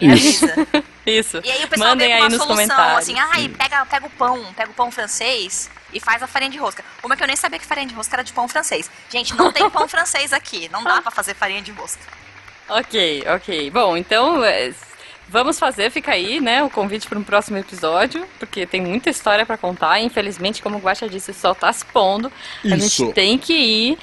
Me 0.02 0.14
Isso. 0.16 0.46
avisa. 0.46 0.68
Isso. 1.06 1.42
E 1.44 1.52
aí 1.52 1.64
o 1.64 1.68
pessoal 1.68 1.90
Mandem 1.90 2.08
vem 2.08 2.18
com 2.18 2.24
aí 2.24 2.30
uma 2.30 2.30
nos 2.30 2.38
solução, 2.48 2.56
comentários. 2.76 2.98
assim, 2.98 3.20
ai, 3.20 3.50
pega, 3.50 3.86
pega 3.86 4.08
o 4.08 4.10
pão, 4.10 4.54
pega 4.56 4.72
o 4.72 4.74
pão 4.74 4.90
francês 4.90 5.70
e 5.94 6.00
faz 6.00 6.24
a 6.24 6.28
farinha 6.28 6.50
de 6.50 6.58
rosca. 6.58 6.84
Uma 7.04 7.16
que 7.16 7.22
eu 7.22 7.28
nem 7.28 7.36
sabia 7.36 7.60
que 7.60 7.66
farinha 7.66 7.86
de 7.88 7.94
rosca 7.94 8.16
era 8.16 8.24
de 8.24 8.34
pão 8.34 8.48
francês. 8.48 8.90
Gente, 9.12 9.36
não 9.36 9.52
tem 9.52 9.70
pão 9.70 9.86
francês 9.90 10.34
aqui, 10.34 10.68
não 10.72 10.84
dá 10.84 11.00
pra 11.02 11.12
fazer 11.12 11.36
farinha 11.36 11.62
de 11.62 11.72
rosca. 11.72 12.02
Ok, 12.70 13.24
ok. 13.36 13.70
Bom, 13.70 13.96
então 13.98 14.44
é, 14.44 14.74
vamos 15.34 15.58
fazer, 15.58 15.90
fica 15.90 16.12
aí, 16.12 16.40
né, 16.40 16.64
o 16.64 16.70
convite 16.70 17.08
para 17.10 17.18
um 17.18 17.24
próximo 17.24 17.58
episódio, 17.58 18.24
porque 18.38 18.68
tem 18.68 18.82
muita 18.82 19.10
história 19.10 19.44
pra 19.44 19.58
contar. 19.58 20.00
Infelizmente, 20.00 20.62
como 20.62 20.78
o 20.78 20.80
Guaxa 20.80 21.10
disse, 21.10 21.32
o 21.32 21.34
sol 21.34 21.56
tá 21.56 21.74
se 21.74 21.84
pondo. 21.86 22.32
A 22.64 22.68
Isso. 22.68 23.04
gente 23.04 23.14
tem 23.14 23.38
que 23.40 23.54
ir. 23.54 23.98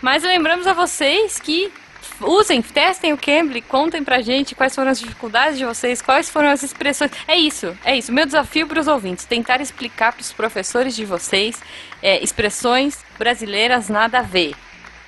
Mas 0.00 0.22
lembramos 0.22 0.66
a 0.66 0.72
vocês 0.72 1.38
que 1.38 1.70
usem, 2.18 2.62
testem 2.62 3.12
o 3.12 3.18
Cambly, 3.18 3.60
contem 3.60 4.02
pra 4.02 4.22
gente 4.22 4.54
quais 4.54 4.74
foram 4.74 4.90
as 4.90 4.98
dificuldades 4.98 5.58
de 5.58 5.66
vocês, 5.66 6.00
quais 6.00 6.30
foram 6.30 6.48
as 6.48 6.62
expressões. 6.62 7.10
É 7.28 7.36
isso, 7.36 7.76
é 7.84 7.96
isso. 7.96 8.10
Meu 8.10 8.24
desafio 8.24 8.66
para 8.66 8.80
os 8.80 8.88
ouvintes, 8.88 9.26
tentar 9.26 9.60
explicar 9.60 10.12
para 10.12 10.22
os 10.22 10.32
professores 10.32 10.96
de 10.96 11.04
vocês 11.04 11.60
é, 12.02 12.22
expressões 12.22 13.04
brasileiras 13.18 13.90
nada 13.90 14.20
a 14.20 14.22
ver. 14.22 14.54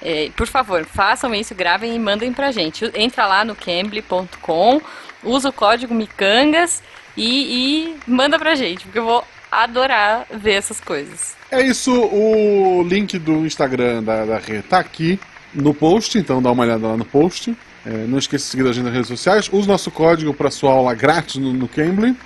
É, 0.02 0.30
por 0.36 0.46
favor, 0.46 0.84
façam 0.84 1.34
isso, 1.34 1.54
gravem 1.54 1.96
e 1.96 1.98
mandem 1.98 2.32
pra 2.32 2.52
gente. 2.52 2.90
Entra 2.94 3.26
lá 3.26 3.42
no 3.42 3.56
cambly.com, 3.56 4.82
usa 5.26 5.50
o 5.50 5.52
código 5.52 5.94
Micangas 5.94 6.82
e, 7.16 7.94
e 7.94 7.96
manda 8.06 8.38
pra 8.38 8.54
gente, 8.54 8.84
porque 8.84 8.98
eu 8.98 9.04
vou 9.04 9.24
adorar 9.50 10.26
ver 10.30 10.54
essas 10.54 10.80
coisas. 10.80 11.36
É 11.50 11.62
isso, 11.62 11.92
o 11.92 12.82
link 12.82 13.18
do 13.18 13.46
Instagram 13.46 14.02
da, 14.02 14.24
da 14.24 14.38
Rê 14.38 14.62
tá 14.62 14.78
aqui 14.78 15.18
no 15.54 15.72
post, 15.72 16.18
então 16.18 16.42
dá 16.42 16.50
uma 16.50 16.64
olhada 16.64 16.86
lá 16.86 16.96
no 16.96 17.04
post. 17.04 17.56
É, 17.84 17.90
não 17.90 18.18
esqueça 18.18 18.44
de 18.44 18.50
seguir 18.50 18.68
a 18.68 18.72
gente 18.72 18.84
nas 18.84 18.92
redes 18.92 19.08
sociais. 19.08 19.48
Use 19.52 19.68
nosso 19.68 19.90
código 19.90 20.34
para 20.34 20.50
sua 20.50 20.72
aula 20.72 20.92
grátis 20.92 21.36
no, 21.36 21.52
no 21.52 21.68
Cambly. 21.68 22.16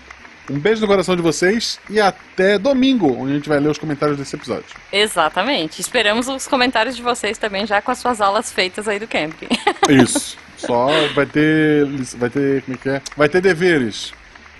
Um 0.50 0.58
beijo 0.58 0.80
no 0.80 0.86
coração 0.88 1.14
de 1.14 1.22
vocês 1.22 1.78
e 1.88 2.00
até 2.00 2.58
domingo, 2.58 3.14
onde 3.16 3.32
a 3.32 3.34
gente 3.36 3.48
vai 3.48 3.60
ler 3.60 3.68
os 3.68 3.78
comentários 3.78 4.18
desse 4.18 4.34
episódio. 4.34 4.64
Exatamente. 4.90 5.80
Esperamos 5.80 6.28
os 6.28 6.48
comentários 6.48 6.96
de 6.96 7.02
vocês 7.02 7.38
também, 7.38 7.66
já 7.66 7.80
com 7.80 7.90
as 7.90 7.98
suas 7.98 8.20
aulas 8.20 8.50
feitas 8.50 8.88
aí 8.88 8.98
do 8.98 9.06
Cambly. 9.06 9.48
Isso. 9.88 10.36
Só 10.66 10.88
vai 11.14 11.26
ter. 11.26 11.86
Vai 12.16 12.30
ter. 12.30 12.62
Como 12.62 12.74
é 12.76 12.78
que 12.82 12.88
é? 12.88 13.02
Vai 13.16 13.28
ter 13.28 13.40
deveres. 13.40 14.12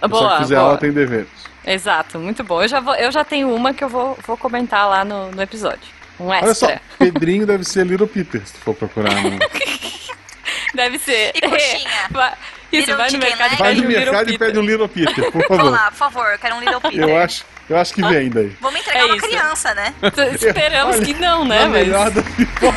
Boa, 0.09 0.37
Se 0.37 0.43
fizer 0.45 0.55
boa. 0.57 0.67
aula, 0.69 0.79
tem 0.79 0.93
deveres. 0.93 1.29
Exato, 1.67 2.19
muito 2.19 2.43
bom. 2.43 2.63
Eu 2.63 2.69
já, 2.69 2.81
vou, 2.81 2.95
eu 2.95 3.13
já 3.13 3.23
tenho 3.23 3.55
uma 3.55 3.75
que 3.75 3.85
eu 3.85 3.89
vou, 3.89 4.17
vou 4.27 4.37
comentar 4.37 4.89
lá 4.89 5.05
no, 5.05 5.31
no 5.31 5.43
episódio. 5.43 5.81
Um 6.19 6.27
Olha 6.29 6.55
só, 6.55 6.67
extra. 6.67 6.81
Pedrinho 6.99 7.47
deve 7.47 7.65
ser 7.65 7.87
Little 7.87 8.07
Peter, 8.09 8.41
se 8.47 8.55
tu 8.55 8.59
for 8.61 8.75
procurar. 8.75 9.13
No... 9.23 9.39
Deve 10.75 10.99
ser. 10.99 11.33
E 11.35 11.41
coxinha? 11.41 11.91
Vai- 12.13 12.33
Isso, 12.73 12.91
Little 12.91 12.97
vai 12.97 13.11
no 13.11 13.19
mercado 13.19 13.55
e 13.55 13.57
leg? 13.57 13.59
Vai 13.59 13.69
pede 13.75 13.81
no 13.81 13.87
um 13.87 13.89
Little 13.91 14.05
mercado 14.05 14.29
e 14.29 14.33
Peter. 14.33 14.47
pede 14.47 14.59
um 14.59 14.63
Little 14.63 14.89
Peter, 14.89 15.33
por 15.33 15.43
Vou 15.49 15.57
favor. 15.59 15.71
lá, 15.73 15.91
por 15.91 15.97
favor, 15.97 16.27
eu 16.33 16.39
quero 16.39 16.55
um 16.57 16.61
Little 16.61 16.81
Peter. 16.81 17.01
Eu 17.09 17.19
acho, 17.19 17.45
eu 17.69 17.77
acho 17.79 17.93
que 17.95 18.03
vem 18.03 18.31
daí. 18.31 18.57
Vamos 18.61 18.81
entregar 18.81 19.01
É 19.01 19.05
uma 19.07 19.17
isso. 19.17 19.27
criança, 19.27 19.75
né? 19.75 19.95
Esperamos 20.35 20.97
Olha, 20.97 21.05
que 21.05 21.15
não, 21.15 21.45
né? 21.45 21.61
Mas... 21.67 21.73
melhor 21.73 22.11
da 22.11 22.23
pipoca. 22.23 22.77